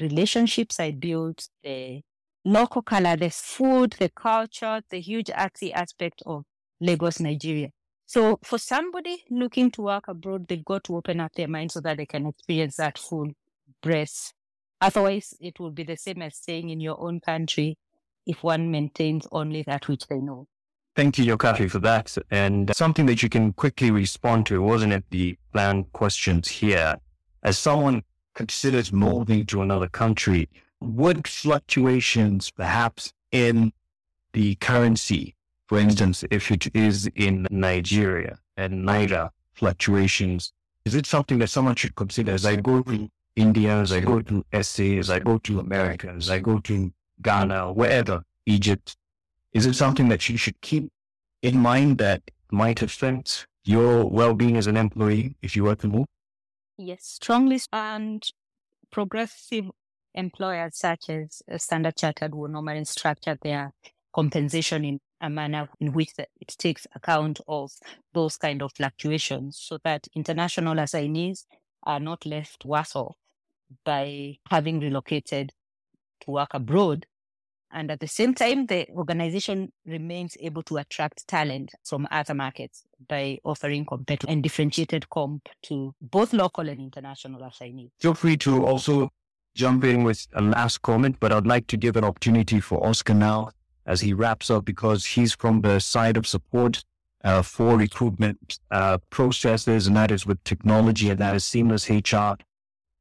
relationships 0.00 0.78
I 0.78 0.92
built, 0.92 1.48
the 1.62 2.02
local 2.44 2.82
color, 2.82 3.16
the 3.16 3.30
food, 3.30 3.96
the 3.98 4.10
culture, 4.10 4.82
the 4.90 5.00
huge 5.00 5.26
artsy 5.26 5.72
aspect 5.72 6.22
of 6.26 6.44
Lagos, 6.80 7.20
Nigeria. 7.20 7.70
So 8.10 8.40
for 8.42 8.58
somebody 8.58 9.22
looking 9.30 9.70
to 9.72 9.82
work 9.82 10.08
abroad, 10.08 10.48
they've 10.48 10.64
got 10.64 10.82
to 10.84 10.96
open 10.96 11.20
up 11.20 11.32
their 11.34 11.46
mind 11.46 11.70
so 11.70 11.80
that 11.82 11.96
they 11.96 12.06
can 12.06 12.26
experience 12.26 12.76
that 12.76 12.98
full 12.98 13.30
breadth 13.80 14.32
Otherwise, 14.80 15.34
it 15.40 15.60
will 15.60 15.70
be 15.70 15.82
the 15.82 15.96
same 15.96 16.22
as 16.22 16.36
staying 16.36 16.70
in 16.70 16.80
your 16.80 16.98
own 17.00 17.20
country 17.20 17.76
if 18.26 18.42
one 18.42 18.70
maintains 18.70 19.26
only 19.30 19.62
that 19.62 19.88
which 19.88 20.06
they 20.06 20.16
know. 20.16 20.46
Thank 20.96 21.18
you, 21.18 21.24
Nyokabi, 21.24 21.70
for 21.70 21.78
that. 21.80 22.16
And 22.30 22.74
something 22.74 23.06
that 23.06 23.22
you 23.22 23.28
can 23.28 23.52
quickly 23.52 23.90
respond 23.90 24.46
to, 24.46 24.62
wasn't 24.62 24.92
it 24.92 25.04
the 25.10 25.36
planned 25.52 25.92
questions 25.92 26.48
here? 26.48 26.96
As 27.42 27.58
someone 27.58 28.02
considers 28.34 28.92
moving 28.92 29.44
to 29.46 29.60
another 29.60 29.88
country, 29.88 30.48
would 30.80 31.28
fluctuations 31.28 32.50
perhaps 32.50 33.12
in 33.32 33.72
the 34.32 34.54
currency, 34.56 35.34
for 35.70 35.78
instance, 35.78 36.24
if 36.32 36.50
it 36.50 36.66
is 36.74 37.08
in 37.14 37.46
Nigeria 37.48 38.40
and 38.56 38.84
Naira 38.84 39.30
fluctuations, 39.52 40.52
is 40.84 40.96
it 40.96 41.06
something 41.06 41.38
that 41.38 41.46
someone 41.46 41.76
should 41.76 41.94
consider 41.94 42.32
as 42.32 42.44
I 42.44 42.56
go 42.56 42.82
to 42.82 43.08
Indians, 43.36 43.92
I 43.92 44.00
go 44.00 44.20
to 44.20 44.44
essays, 44.52 45.10
I 45.10 45.20
go 45.20 45.38
to 45.38 45.60
Americans, 45.60 46.28
I 46.28 46.40
go 46.40 46.58
to 46.58 46.92
Ghana, 47.22 47.72
wherever, 47.72 48.24
Egypt. 48.46 48.96
Is 49.52 49.64
it 49.64 49.76
something 49.76 50.08
that 50.08 50.28
you 50.28 50.36
should 50.36 50.60
keep 50.60 50.90
in 51.40 51.56
mind 51.60 51.98
that 51.98 52.22
might 52.50 52.82
affect 52.82 53.46
your 53.62 54.10
well-being 54.10 54.56
as 54.56 54.66
an 54.66 54.76
employee 54.76 55.36
if 55.40 55.54
you 55.54 55.62
were 55.62 55.76
to 55.76 55.86
move? 55.86 56.06
Yes, 56.78 57.04
strongly. 57.04 57.60
And 57.72 58.28
progressive 58.90 59.66
employers 60.16 60.78
such 60.78 61.10
as 61.10 61.42
Standard 61.58 61.96
Chartered 61.96 62.34
will 62.34 62.48
normally 62.48 62.84
structure 62.86 63.38
their 63.40 63.72
compensation 64.12 64.84
in 64.84 64.98
a 65.20 65.30
manner 65.30 65.68
in 65.80 65.92
which 65.92 66.12
it 66.18 66.54
takes 66.58 66.86
account 66.94 67.40
of 67.46 67.72
those 68.12 68.36
kind 68.36 68.62
of 68.62 68.72
fluctuations 68.72 69.58
so 69.60 69.78
that 69.84 70.06
international 70.14 70.78
assignees 70.78 71.46
are 71.82 72.00
not 72.00 72.24
left 72.26 72.64
worse 72.64 72.96
off 72.96 73.16
by 73.84 74.38
having 74.50 74.80
relocated 74.80 75.52
to 76.20 76.30
work 76.30 76.50
abroad. 76.54 77.06
And 77.72 77.90
at 77.90 78.00
the 78.00 78.08
same 78.08 78.34
time, 78.34 78.66
the 78.66 78.88
organization 78.90 79.72
remains 79.86 80.36
able 80.40 80.62
to 80.64 80.78
attract 80.78 81.28
talent 81.28 81.70
from 81.84 82.08
other 82.10 82.34
markets 82.34 82.82
by 83.08 83.38
offering 83.44 83.86
competitive 83.86 84.28
and 84.28 84.42
differentiated 84.42 85.08
comp 85.08 85.48
to 85.64 85.94
both 86.00 86.32
local 86.32 86.68
and 86.68 86.80
international 86.80 87.44
assignees. 87.44 87.90
Feel 88.00 88.14
free 88.14 88.36
to 88.38 88.66
also 88.66 89.10
jump 89.54 89.84
in 89.84 90.02
with 90.02 90.26
a 90.34 90.42
last 90.42 90.82
comment, 90.82 91.16
but 91.20 91.30
I'd 91.30 91.46
like 91.46 91.68
to 91.68 91.76
give 91.76 91.96
an 91.96 92.02
opportunity 92.02 92.58
for 92.58 92.84
Oscar 92.84 93.14
now 93.14 93.50
as 93.90 94.00
he 94.00 94.14
wraps 94.14 94.50
up 94.50 94.64
because 94.64 95.04
he's 95.04 95.34
from 95.34 95.62
the 95.62 95.80
side 95.80 96.16
of 96.16 96.24
support 96.24 96.84
uh, 97.24 97.42
for 97.42 97.76
recruitment 97.76 98.60
uh, 98.70 98.98
processes, 99.10 99.88
and 99.88 99.96
that 99.96 100.12
is 100.12 100.24
with 100.24 100.42
technology, 100.44 101.10
and 101.10 101.18
that 101.18 101.34
is 101.34 101.44
seamless 101.44 101.90
HR. 101.90 102.34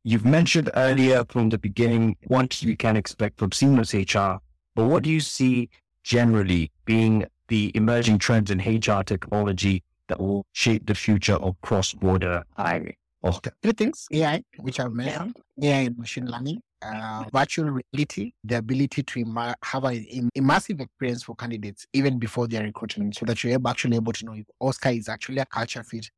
You've 0.03 0.25
mentioned 0.25 0.71
earlier 0.75 1.23
from 1.29 1.49
the 1.49 1.59
beginning 1.59 2.17
what 2.25 2.63
you 2.63 2.75
can 2.75 2.97
expect 2.97 3.37
from 3.37 3.51
seamless 3.51 3.93
HR, 3.93 4.37
but 4.75 4.85
what 4.87 5.03
do 5.03 5.11
you 5.11 5.19
see 5.19 5.69
generally 6.03 6.71
being 6.85 7.25
the 7.49 7.71
emerging 7.75 8.17
trends 8.17 8.49
in 8.49 8.59
HR 8.59 9.03
technology 9.03 9.83
that 10.07 10.19
will 10.19 10.43
shape 10.53 10.87
the 10.87 10.95
future 10.95 11.35
of 11.35 11.55
cross-border 11.61 12.43
hiring? 12.57 12.95
Okay. 13.23 13.51
Three 13.61 13.73
things 13.73 14.07
AI, 14.11 14.43
which 14.57 14.79
I've 14.79 14.93
mentioned, 14.93 15.35
AI 15.61 15.81
and 15.81 15.97
machine 15.97 16.25
learning, 16.25 16.61
uh, 16.81 17.25
virtual 17.33 17.81
reality, 17.93 18.33
the 18.43 18.57
ability 18.57 19.03
to 19.03 19.19
Im- 19.19 19.35
have 19.63 19.83
a 19.83 20.27
immersive 20.35 20.81
experience 20.81 21.23
for 21.23 21.35
candidates 21.35 21.85
even 21.93 22.19
before 22.19 22.47
their 22.47 22.63
recruitment, 22.63 23.15
so 23.15 23.25
that 23.25 23.43
you're 23.43 23.59
actually 23.67 23.95
able 23.95 24.13
to 24.13 24.25
know 24.25 24.33
if 24.33 24.45
Oscar 24.59 24.89
is 24.89 25.09
actually 25.09 25.39
a 25.39 25.45
culture 25.45 25.83
fit 25.83 26.09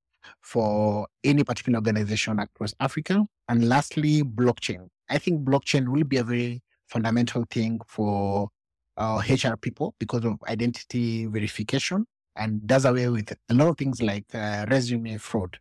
for 0.41 1.07
any 1.23 1.43
particular 1.43 1.77
organization 1.77 2.39
across 2.39 2.73
Africa. 2.79 3.25
And 3.49 3.67
lastly, 3.67 4.23
blockchain. 4.23 4.87
I 5.09 5.17
think 5.17 5.43
blockchain 5.43 5.89
will 5.89 6.03
be 6.03 6.17
a 6.17 6.23
very 6.23 6.61
fundamental 6.87 7.45
thing 7.49 7.79
for 7.87 8.49
uh, 8.97 9.21
HR 9.27 9.57
people 9.57 9.95
because 9.99 10.25
of 10.25 10.37
identity 10.47 11.25
verification 11.25 12.05
and 12.35 12.65
does 12.65 12.85
away 12.85 13.09
with 13.09 13.33
a 13.49 13.53
lot 13.53 13.69
of 13.69 13.77
things 13.77 14.01
like 14.01 14.25
uh, 14.33 14.65
resume 14.69 15.17
fraud. 15.17 15.57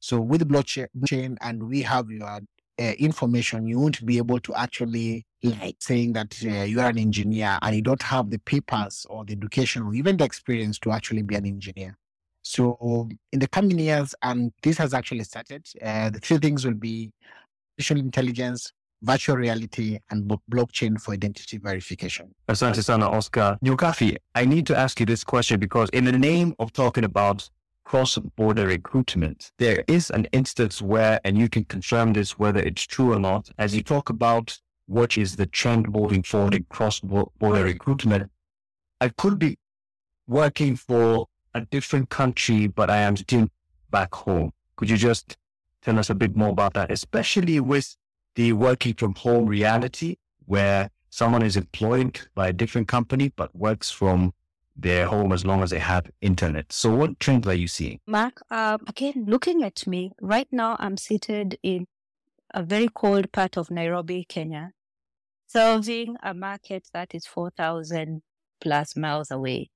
So 0.00 0.20
with 0.20 0.46
blockchain 0.48 1.36
and 1.40 1.62
we 1.62 1.82
have 1.82 2.10
your 2.10 2.40
uh, 2.80 2.92
information, 2.98 3.66
you 3.66 3.78
won't 3.78 4.04
be 4.04 4.18
able 4.18 4.40
to 4.40 4.54
actually 4.54 5.24
like 5.42 5.76
saying 5.80 6.12
that 6.14 6.34
uh, 6.44 6.62
you 6.62 6.80
are 6.80 6.88
an 6.88 6.98
engineer 6.98 7.58
and 7.62 7.76
you 7.76 7.82
don't 7.82 8.02
have 8.02 8.30
the 8.30 8.38
papers 8.38 9.06
or 9.10 9.24
the 9.24 9.32
education 9.32 9.82
or 9.82 9.94
even 9.94 10.16
the 10.16 10.24
experience 10.24 10.78
to 10.78 10.90
actually 10.90 11.22
be 11.22 11.34
an 11.34 11.46
engineer. 11.46 11.96
So 12.42 13.08
in 13.32 13.38
the 13.38 13.48
coming 13.48 13.78
years, 13.78 14.14
and 14.22 14.52
this 14.62 14.76
has 14.78 14.92
actually 14.92 15.24
started, 15.24 15.66
uh, 15.82 16.10
the 16.10 16.18
three 16.18 16.38
things 16.38 16.64
will 16.64 16.74
be 16.74 17.10
artificial 17.78 17.98
intelligence, 17.98 18.72
virtual 19.02 19.36
reality, 19.36 19.98
and 20.10 20.30
blockchain 20.50 21.00
for 21.00 21.12
identity 21.12 21.58
verification. 21.58 22.34
Asante 22.48 22.82
sana, 22.82 23.08
Oscar. 23.08 23.58
Nyokabi, 23.64 24.16
I 24.34 24.44
need 24.44 24.66
to 24.66 24.76
ask 24.76 25.00
you 25.00 25.06
this 25.06 25.24
question 25.24 25.58
because 25.58 25.88
in 25.90 26.04
the 26.04 26.12
name 26.12 26.54
of 26.58 26.72
talking 26.72 27.04
about 27.04 27.48
cross-border 27.84 28.66
recruitment, 28.66 29.52
there 29.58 29.84
is 29.86 30.10
an 30.10 30.26
instance 30.32 30.80
where, 30.82 31.20
and 31.24 31.38
you 31.38 31.48
can 31.48 31.64
confirm 31.64 32.12
this 32.12 32.38
whether 32.38 32.60
it's 32.60 32.82
true 32.82 33.12
or 33.12 33.20
not, 33.20 33.50
as 33.58 33.74
you 33.74 33.82
talk 33.82 34.10
about 34.10 34.58
what 34.86 35.16
is 35.16 35.36
the 35.36 35.46
trend 35.46 35.90
moving 35.90 36.22
forward 36.22 36.54
in 36.54 36.64
cross-border 36.68 37.64
recruitment, 37.64 38.30
I 39.00 39.08
could 39.10 39.38
be 39.38 39.58
working 40.26 40.76
for 40.76 41.26
a 41.54 41.60
different 41.62 42.08
country, 42.10 42.66
but 42.66 42.90
I 42.90 42.98
am 42.98 43.16
still 43.16 43.48
back 43.90 44.14
home. 44.14 44.52
Could 44.76 44.90
you 44.90 44.96
just 44.96 45.36
tell 45.82 45.98
us 45.98 46.10
a 46.10 46.14
bit 46.14 46.34
more 46.34 46.48
about 46.48 46.74
that, 46.74 46.90
especially 46.90 47.60
with 47.60 47.96
the 48.34 48.52
working 48.52 48.94
from 48.94 49.14
home 49.14 49.46
reality 49.46 50.16
where 50.46 50.90
someone 51.10 51.42
is 51.42 51.56
employed 51.56 52.20
by 52.34 52.48
a 52.48 52.52
different 52.52 52.88
company 52.88 53.32
but 53.36 53.54
works 53.54 53.90
from 53.90 54.32
their 54.76 55.06
home 55.06 55.32
as 55.32 55.44
long 55.44 55.62
as 55.62 55.70
they 55.70 55.78
have 55.78 56.10
internet. 56.20 56.72
So, 56.72 56.94
what 56.94 57.20
trends 57.20 57.46
are 57.46 57.54
you 57.54 57.68
seeing? 57.68 58.00
Mark, 58.06 58.42
uh, 58.50 58.78
again, 58.88 59.24
looking 59.26 59.62
at 59.62 59.86
me 59.86 60.12
right 60.20 60.48
now, 60.50 60.76
I'm 60.78 60.96
seated 60.96 61.58
in 61.62 61.86
a 62.52 62.62
very 62.62 62.88
cold 62.94 63.32
part 63.32 63.56
of 63.56 63.70
Nairobi, 63.70 64.24
Kenya, 64.28 64.72
serving 65.46 66.16
a 66.22 66.34
market 66.34 66.88
that 66.92 67.14
is 67.14 67.26
4,000 67.26 68.22
plus 68.60 68.96
miles 68.96 69.30
away. 69.30 69.70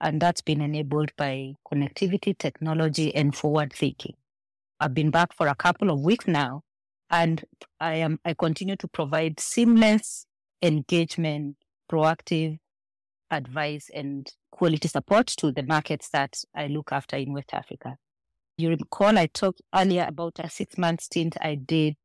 And 0.00 0.20
that's 0.20 0.42
been 0.42 0.60
enabled 0.60 1.12
by 1.16 1.54
connectivity, 1.70 2.36
technology, 2.36 3.14
and 3.14 3.34
forward 3.34 3.72
thinking. 3.72 4.14
I've 4.80 4.92
been 4.92 5.10
back 5.10 5.32
for 5.34 5.46
a 5.46 5.54
couple 5.54 5.90
of 5.90 6.00
weeks 6.00 6.26
now, 6.26 6.62
and 7.10 7.44
I 7.80 7.94
am 7.96 8.18
I 8.24 8.34
continue 8.34 8.76
to 8.76 8.88
provide 8.88 9.40
seamless 9.40 10.26
engagement, 10.60 11.56
proactive 11.90 12.58
advice, 13.34 13.90
and 13.94 14.30
quality 14.50 14.88
support 14.88 15.26
to 15.26 15.52
the 15.52 15.62
markets 15.62 16.08
that 16.10 16.38
I 16.54 16.68
look 16.68 16.92
after 16.92 17.16
in 17.16 17.32
West 17.32 17.52
Africa. 17.52 17.96
You 18.56 18.70
recall 18.70 19.18
I 19.18 19.26
talked 19.26 19.62
earlier 19.74 20.06
about 20.08 20.38
a 20.38 20.48
six 20.48 20.78
month 20.78 21.02
stint 21.02 21.36
I 21.40 21.56
did 21.56 21.96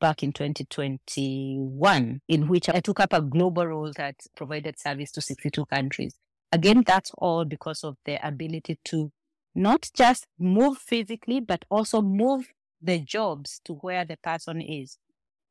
back 0.00 0.22
in 0.22 0.32
2021, 0.32 2.20
in 2.28 2.48
which 2.48 2.68
I 2.68 2.80
took 2.80 3.00
up 3.00 3.12
a 3.12 3.22
global 3.22 3.66
role 3.66 3.92
that 3.96 4.16
provided 4.36 4.78
service 4.78 5.10
to 5.12 5.20
62 5.20 5.64
countries. 5.66 6.16
Again, 6.52 6.82
that's 6.86 7.10
all 7.16 7.44
because 7.44 7.84
of 7.84 7.96
the 8.04 8.24
ability 8.26 8.78
to 8.86 9.10
not 9.54 9.88
just 9.94 10.26
move 10.38 10.78
physically, 10.78 11.40
but 11.40 11.64
also 11.70 12.02
move 12.02 12.48
the 12.82 12.98
jobs 12.98 13.60
to 13.64 13.74
where 13.74 14.04
the 14.04 14.16
person 14.16 14.60
is. 14.60 14.98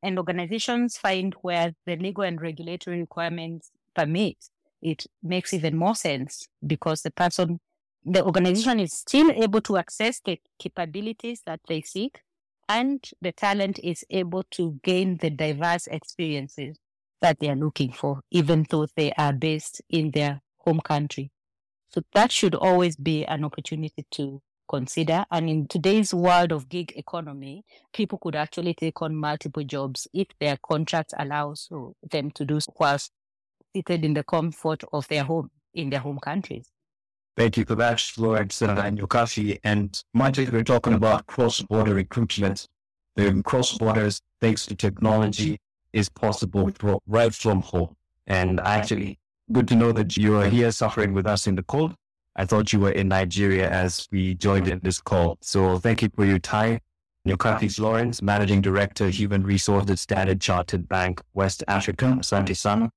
And 0.01 0.17
organizations 0.17 0.97
find 0.97 1.34
where 1.41 1.74
the 1.86 1.95
legal 1.95 2.24
and 2.24 2.41
regulatory 2.41 2.99
requirements 2.99 3.71
permit, 3.95 4.38
it 4.84 5.07
makes 5.23 5.53
even 5.53 5.75
more 5.77 5.95
sense 5.95 6.47
because 6.67 7.01
the 7.01 7.11
person, 7.11 7.59
the 8.03 8.23
organization 8.23 8.79
is 8.79 8.93
still 8.93 9.31
able 9.31 9.61
to 9.61 9.77
access 9.77 10.19
the 10.23 10.39
capabilities 10.59 11.41
that 11.45 11.61
they 11.67 11.81
seek 11.81 12.21
and 12.69 13.09
the 13.21 13.31
talent 13.31 13.79
is 13.84 14.05
able 14.09 14.43
to 14.51 14.79
gain 14.84 15.17
the 15.17 15.29
diverse 15.29 15.88
experiences 15.88 16.77
that 17.21 17.39
they 17.39 17.49
are 17.49 17.55
looking 17.55 17.91
for, 17.91 18.19
even 18.31 18.65
though 18.69 18.88
they 18.95 19.11
are 19.13 19.34
based 19.34 19.81
in 19.89 20.11
their 20.11 20.41
home 20.57 20.81
country. 20.81 21.31
So 21.89 22.01
that 22.13 22.31
should 22.31 22.55
always 22.55 22.95
be 22.95 23.25
an 23.25 23.45
opportunity 23.45 24.05
to 24.11 24.41
consider. 24.67 25.25
And 25.31 25.49
in 25.49 25.67
today's 25.67 26.13
world 26.13 26.51
of 26.51 26.67
gig 26.67 26.93
economy, 26.95 27.63
people 27.93 28.17
could 28.17 28.36
actually 28.36 28.73
take 28.73 29.01
on 29.01 29.15
multiple 29.15 29.63
jobs 29.63 30.07
if 30.13 30.27
their 30.39 30.57
contract 30.65 31.13
allows 31.17 31.69
them 32.11 32.31
to 32.31 32.45
do 32.45 32.59
so 32.59 32.73
whilst 32.79 33.11
seated 33.74 34.05
in 34.05 34.13
the 34.13 34.24
comfort 34.24 34.84
of 34.93 35.07
their 35.07 35.24
home 35.24 35.49
in 35.74 35.89
their 35.89 35.99
home 35.99 36.19
countries. 36.19 36.69
Thank 37.36 37.57
you 37.57 37.65
for 37.65 37.74
that, 37.76 37.99
Florence 37.99 38.61
uh, 38.61 38.80
and 38.86 38.99
Nyokabi. 38.99 39.59
And 39.63 40.01
as 40.21 40.51
we're 40.51 40.63
talking 40.63 40.93
about 40.93 41.26
cross-border 41.26 41.95
recruitment, 41.95 42.67
the 43.15 43.41
cross 43.43 43.76
borders, 43.76 44.21
thanks 44.39 44.67
to 44.67 44.76
technology, 44.76 45.59
is 45.93 46.09
possible 46.09 46.71
right 47.07 47.34
from 47.34 47.61
home. 47.61 47.95
And 48.28 48.59
actually, 48.59 49.17
good 49.51 49.67
to 49.69 49.76
know 49.76 49.91
that 49.93 50.15
you 50.15 50.38
are 50.38 50.47
here 50.47 50.71
suffering 50.71 51.13
with 51.13 51.26
us 51.26 51.47
in 51.47 51.55
the 51.55 51.63
cold. 51.63 51.95
I 52.36 52.45
thought 52.45 52.71
you 52.71 52.80
were 52.80 52.91
in 52.91 53.07
Nigeria 53.07 53.69
as 53.69 54.07
we 54.11 54.36
joined 54.36 54.67
in 54.67 54.80
this 54.84 55.01
call. 55.01 55.38
So 55.41 55.80
thank 55.80 56.03
you 56.03 56.09
for 56.15 56.26
your 56.26 56.39
time. 56.39 56.80
Nyokabi 57.28 57.74
Florence, 57.74 58.21
Managing 58.21 58.61
Director, 58.61 59.09
Human 59.09 59.43
Resources, 59.43 60.01
Standard 60.01 60.41
Chartered 60.41 60.88
Bank, 60.88 61.21
West 61.34 61.63
Africa, 61.67 62.17
Asante 62.19 62.55
Sana. 62.55 62.91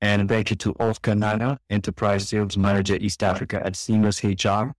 And 0.00 0.28
thank 0.28 0.50
you 0.50 0.56
to 0.56 0.74
Oscar 0.78 1.12
Nganga, 1.12 1.58
Enterprise 1.70 2.28
Sales 2.28 2.56
Manager, 2.56 2.96
East 3.00 3.22
Africa 3.22 3.64
at 3.64 3.76
Seamless 3.76 4.22
HR. 4.22 4.72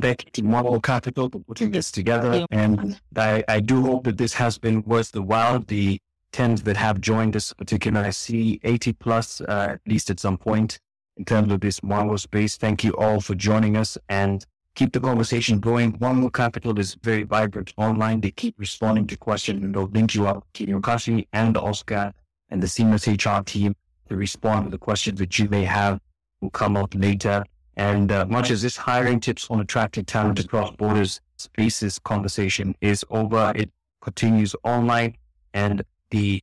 Thank 0.00 0.24
you 0.24 0.30
to 0.32 0.42
Mwango 0.42 0.82
Capital 0.82 1.28
for 1.30 1.40
putting 1.40 1.70
this 1.70 1.90
together. 1.90 2.46
And 2.50 3.00
I, 3.16 3.44
I 3.48 3.60
do 3.60 3.82
hope 3.82 4.04
that 4.04 4.18
this 4.18 4.32
has 4.34 4.58
been 4.58 4.82
worth 4.82 5.12
the 5.12 5.22
while. 5.22 5.60
The 5.60 5.98
10s 6.32 6.64
that 6.64 6.76
have 6.78 7.00
joined 7.00 7.34
this 7.34 7.52
particular, 7.52 8.00
I 8.00 8.10
see 8.10 8.58
80 8.64 8.94
plus, 8.94 9.40
uh, 9.42 9.68
at 9.72 9.80
least 9.86 10.08
at 10.10 10.18
some 10.18 10.38
point 10.38 10.78
in 11.16 11.24
terms 11.24 11.52
of 11.52 11.60
this 11.60 11.80
Mwango 11.80 12.18
space. 12.18 12.56
Thank 12.56 12.84
you 12.84 12.92
all 12.96 13.20
for 13.20 13.34
joining 13.34 13.76
us 13.76 13.98
and 14.08 14.44
keep 14.74 14.92
the 14.92 15.00
conversation 15.00 15.60
going. 15.60 15.92
Mwango 15.98 16.32
Capital 16.32 16.78
is 16.78 16.94
very 17.02 17.24
vibrant 17.24 17.74
online. 17.76 18.20
They 18.20 18.30
keep 18.30 18.54
responding 18.58 19.06
to 19.08 19.16
questions 19.16 19.62
and 19.62 19.74
they'll 19.74 19.88
link 19.88 20.14
you 20.14 20.26
up 20.26 20.46
to 20.54 20.66
Nyokabi 20.66 21.26
and 21.32 21.56
Oscar 21.56 22.12
and 22.48 22.62
the 22.62 22.68
Seamless 22.68 23.06
HR 23.06 23.40
team 23.44 23.74
to 24.12 24.16
respond 24.16 24.66
to 24.66 24.70
the 24.70 24.78
questions 24.78 25.18
that 25.18 25.38
you 25.38 25.48
may 25.48 25.64
have 25.64 25.98
will 26.40 26.50
come 26.50 26.76
up 26.76 26.94
later. 26.94 27.44
And 27.76 28.12
uh, 28.12 28.26
much 28.26 28.50
as 28.50 28.60
this 28.62 28.76
hiring 28.76 29.20
tips 29.20 29.48
on 29.50 29.60
attracting 29.60 30.04
talent 30.04 30.38
across 30.38 30.70
borders 30.76 31.20
spaces 31.38 31.98
conversation 31.98 32.76
is 32.80 33.04
over, 33.10 33.52
it 33.56 33.70
continues 34.02 34.54
online 34.62 35.16
and 35.54 35.82
the 36.10 36.42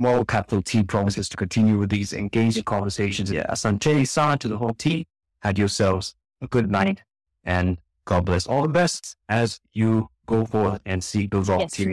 Mwango 0.00 0.26
Capital 0.26 0.62
team 0.62 0.86
promises 0.86 1.28
to 1.28 1.36
continue 1.36 1.78
with 1.78 1.90
these 1.90 2.12
engaging 2.14 2.64
conversations. 2.64 3.30
Yeah, 3.30 3.46
Asante 3.50 4.08
San 4.08 4.38
to 4.38 4.48
the 4.48 4.56
whole 4.56 4.74
team, 4.74 5.04
had 5.42 5.58
yourselves 5.58 6.14
a 6.40 6.46
good 6.46 6.70
night 6.70 7.02
and 7.44 7.76
God 8.06 8.24
bless 8.24 8.46
all 8.46 8.62
the 8.62 8.68
best 8.68 9.16
as 9.28 9.60
you 9.74 10.08
go 10.26 10.46
forth 10.46 10.80
and 10.86 11.04
seek 11.04 11.30
those 11.30 11.50
opportunities. 11.50 11.86